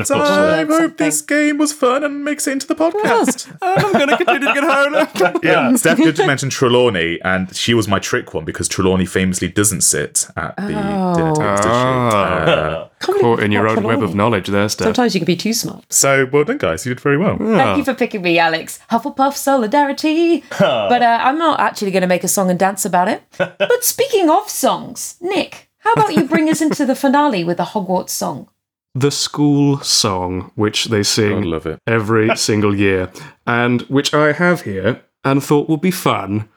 hope 0.64 0.68
something. 0.70 0.96
this 0.98 1.22
game 1.24 1.58
was 1.58 1.74
fun 1.74 2.04
and 2.04 2.24
makes 2.24 2.46
it 2.48 2.52
into 2.52 2.68
the 2.68 2.76
podcast. 2.76 3.52
I'm 3.64 3.92
going 3.94 4.10
to 4.10 4.18
continue 4.18 4.48
to 4.48 4.54
get 4.54 4.64
higher. 4.64 5.40
yeah, 5.44 5.76
Steph 5.76 5.98
did 5.98 6.20
mention 6.20 6.52
Trelawney, 6.52 7.20
and 7.24 7.56
she 7.56 7.74
was 7.74 7.88
my 7.88 7.98
trick 7.98 8.36
one 8.36 8.46
because 8.46 8.68
Trelawney 8.68 9.08
famously 9.08 9.48
doesn't 9.48 9.82
sit 9.82 10.28
at 10.38 10.56
the 10.58 10.64
Oh. 10.76 11.14
dinner 11.16 11.34
table, 11.34 11.34
does 11.42 11.60
she? 11.62 11.68
Ah. 11.70 12.46
Uh, 12.46 12.84
Can't 12.84 12.87
Caught 13.00 13.20
believe 13.20 13.40
in 13.40 13.52
your 13.52 13.68
own 13.68 13.84
web 13.84 14.02
of 14.02 14.16
knowledge 14.16 14.48
there, 14.48 14.68
Steph. 14.70 14.86
Sometimes 14.86 15.14
you 15.14 15.20
can 15.20 15.26
be 15.26 15.36
too 15.36 15.54
smart. 15.54 15.86
so 15.94 16.26
well 16.32 16.44
done, 16.44 16.58
guys. 16.58 16.86
You 16.86 16.94
did 16.94 17.00
very 17.02 17.18
well. 17.18 17.38
Thank 17.38 17.78
you 17.78 17.84
for 17.84 17.94
picking 17.94 18.22
me, 18.24 18.40
Alex. 18.40 18.80
Hufflepuff 18.90 19.36
solidarity. 19.36 20.44
but 20.60 21.02
uh, 21.02 21.20
I'm 21.22 21.38
not 21.38 21.60
actually 21.60 21.92
going 21.92 22.02
to 22.02 22.08
make 22.08 22.24
a 22.24 22.28
song 22.28 22.50
and 22.50 22.58
dance 22.60 22.86
about 22.86 23.08
it. 23.08 23.24
but 23.38 23.84
speaking 23.84 24.30
of 24.30 24.50
songs, 24.50 25.18
Nick, 25.22 25.70
how 25.80 25.94
about 25.94 26.16
you 26.16 26.24
bring 26.26 26.50
us 26.50 26.62
into 26.62 26.86
the 26.86 26.96
finale 26.96 27.44
with 27.44 27.60
a 27.60 27.64
Hogwarts 27.66 28.10
song? 28.10 28.50
The 28.96 29.12
school 29.12 29.80
song, 29.82 30.52
which 30.56 30.86
they 30.86 31.00
I 31.00 31.04
sing 31.04 31.44
love 31.44 31.68
it. 31.68 31.80
every 31.86 32.36
single 32.36 32.76
year, 32.76 33.12
and 33.46 33.82
which 33.84 34.12
I 34.14 34.32
have 34.32 34.62
here 34.62 35.04
and 35.24 35.44
thought 35.44 35.70
would 35.70 35.82
be 35.82 35.92
fun 35.92 36.50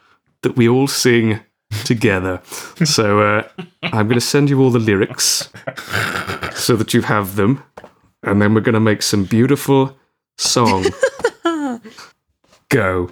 that 0.42 0.56
we 0.56 0.66
all 0.66 0.86
sing 0.88 1.40
together. 1.84 2.40
so 2.84 3.20
uh, 3.20 3.48
I'm 3.82 4.06
going 4.06 4.18
to 4.18 4.20
send 4.20 4.50
you 4.50 4.60
all 4.60 4.70
the 4.70 4.78
lyrics 4.78 5.50
so 6.54 6.76
that 6.76 6.92
you 6.94 7.02
have 7.02 7.36
them, 7.36 7.62
and 8.22 8.40
then 8.40 8.54
we're 8.54 8.60
going 8.60 8.74
to 8.74 8.80
make 8.80 9.02
some 9.02 9.24
beautiful 9.24 9.96
song. 10.36 10.86
Go. 12.68 13.10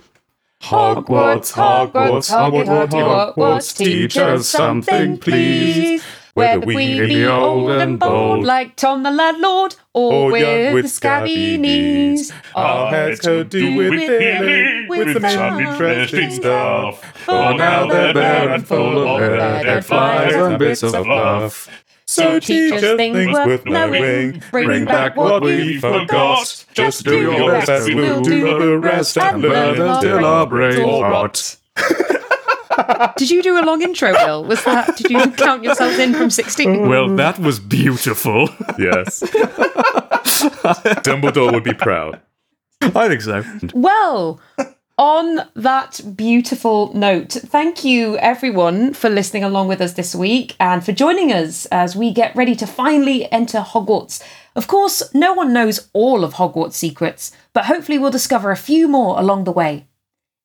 Hogwarts, 0.63 1.53
Hogwarts, 1.53 2.31
Hogwarts, 2.31 2.89
Hogwarts, 3.35 3.77
teach 3.77 4.17
us 4.17 4.49
something, 4.49 5.17
please. 5.19 6.03
Whether 6.39 6.67
we 6.67 7.01
be 7.07 7.27
old 7.27 7.71
and 7.71 7.99
bold 7.99 8.45
like 8.45 8.77
Tom 8.77 9.03
the 9.03 9.11
landlord, 9.11 9.75
or 9.93 10.33
Or 10.33 10.39
young 10.39 10.75
with, 10.75 10.91
scabby 10.91 11.59
knees, 11.59 12.33
Our 12.55 12.91
heads 12.91 13.21
to 13.21 13.45
do 13.45 13.77
with 13.77 13.93
feeling, 13.93 14.89
with 14.89 15.23
some 15.23 15.61
interesting 15.61 16.31
stuff. 16.31 17.05
For 17.25 17.55
now 17.55 17.89
they're 17.89 18.15
bare 18.15 18.49
and 18.51 18.67
full 18.67 19.07
of 19.07 19.21
hair, 19.21 19.65
dead 19.65 19.85
flies 19.85 20.35
and 20.35 20.59
bits 20.59 20.83
of 20.83 20.93
fluff. 21.05 21.69
So 22.07 22.41
teachers 22.41 22.97
things 22.97 23.33
worth 23.35 23.67
knowing. 23.67 24.43
Bring 24.51 24.87
back 24.87 25.15
what 25.17 25.43
we 25.43 25.79
forgot. 25.79 26.65
Just 26.73 27.05
do 27.05 27.21
your 27.21 27.51
best. 27.51 27.93
we'll 27.95 28.23
do 28.23 28.59
the 28.59 28.79
rest 28.79 29.19
and 29.19 29.43
learn 29.43 29.81
until 29.81 30.25
our 30.25 30.47
brains 30.47 30.79
rot. 30.79 31.57
Did 33.17 33.31
you 33.31 33.43
do 33.43 33.59
a 33.59 33.65
long 33.65 33.83
intro, 33.83 34.13
Will? 34.13 34.45
Was 34.45 34.65
that? 34.65 34.97
Did 34.97 35.11
you 35.11 35.31
count 35.33 35.65
yourselves 35.65 35.99
in 35.99 36.15
from 36.15 36.31
sixteen? 36.31 36.89
Well, 36.89 37.15
that 37.17 37.39
was 37.39 37.61
beautiful. 37.61 38.49
Yes. 38.79 39.21
Dumbledore 41.05 41.53
would 41.53 41.65
be 41.65 41.75
proud. 41.75 42.21
I 42.81 43.09
think 43.09 43.23
so. 43.23 43.45
Well, 43.75 44.41
on 44.99 45.41
that 45.55 46.01
beautiful 46.17 46.93
note, 46.95 47.33
thank 47.33 47.85
you 47.85 48.17
everyone 48.19 48.95
for 48.95 49.09
listening 49.11 49.45
along 49.45 49.69
with 49.69 49.81
us 49.81 49.95
this 49.95 50.15
week 50.15 50.57
and 50.59 50.85
for 50.85 50.93
joining 50.93 51.33
us 51.33 51.67
as 51.67 51.95
we 51.97 52.13
get 52.13 52.35
ready 52.35 52.55
to 52.57 52.67
finally 52.67 53.31
enter 53.33 53.61
Hogwarts. 53.61 54.23
Of 54.57 54.67
course, 54.67 55.03
no 55.15 55.33
one 55.35 55.53
knows 55.53 55.89
all 55.93 56.25
of 56.25 56.35
Hogwarts' 56.35 56.75
secrets, 56.75 57.33
but 57.53 57.67
hopefully 57.67 57.99
we'll 57.99 58.11
discover 58.11 58.51
a 58.51 58.57
few 58.57 58.89
more 58.89 59.19
along 59.19 59.45
the 59.45 59.53
way. 59.53 59.87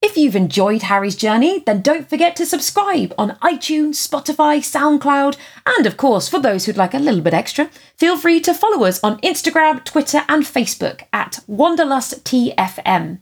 If 0.05 0.17
you've 0.17 0.35
enjoyed 0.35 0.81
Harry's 0.81 1.15
journey, 1.15 1.59
then 1.59 1.81
don't 1.81 2.09
forget 2.09 2.35
to 2.35 2.45
subscribe 2.45 3.13
on 3.17 3.37
iTunes, 3.41 4.05
Spotify, 4.05 4.59
SoundCloud, 4.59 5.37
and 5.65 5.85
of 5.87 5.95
course, 5.95 6.27
for 6.27 6.41
those 6.41 6.65
who'd 6.65 6.75
like 6.75 6.93
a 6.93 6.99
little 6.99 7.21
bit 7.21 7.33
extra, 7.33 7.69
feel 7.95 8.17
free 8.17 8.41
to 8.41 8.53
follow 8.53 8.83
us 8.83 9.01
on 9.01 9.17
Instagram, 9.21 9.81
Twitter, 9.85 10.25
and 10.27 10.43
Facebook 10.43 11.03
at 11.13 11.39
WanderlustTFM. 11.49 13.19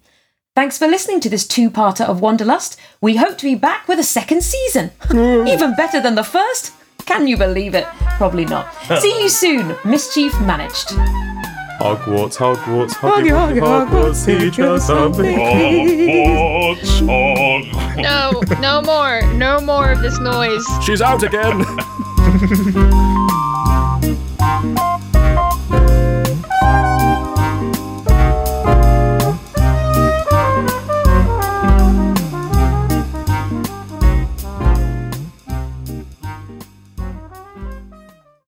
Thanks 0.55 0.79
for 0.79 0.87
listening 0.87 1.19
to 1.19 1.29
this 1.29 1.47
two 1.47 1.69
parter 1.69 2.03
of 2.03 2.19
Wanderlust. 2.19 2.79
We 2.99 3.17
hope 3.17 3.37
to 3.37 3.45
be 3.45 3.53
back 3.53 3.87
with 3.87 3.99
a 3.99 4.03
second 4.03 4.41
season. 4.41 4.89
Even 5.13 5.75
better 5.75 6.01
than 6.01 6.15
the 6.15 6.23
first? 6.23 6.73
Can 7.05 7.27
you 7.27 7.37
believe 7.37 7.75
it? 7.75 7.85
Probably 8.17 8.45
not. 8.45 8.73
See 9.01 9.21
you 9.21 9.29
soon. 9.29 9.75
Mischief 9.85 10.33
managed. 10.41 10.93
Hogwarts, 11.81 12.37
Hogwarts, 12.37 12.93
Hogwarts, 12.93 13.59
Hogwarts, 13.59 14.23
teach 14.23 14.59
us 14.59 14.85
something. 14.85 15.25
Hogwarts, 15.35 17.01
Hogwarts. 17.01 17.97
No, 17.97 18.39
no 18.59 18.81
more. 18.83 19.23
No 19.33 19.59
more 19.59 19.91
of 19.91 20.01
this 20.01 20.19
noise. 20.19 20.63
She's 20.85 21.01
out 21.01 21.23
again. 21.23 21.65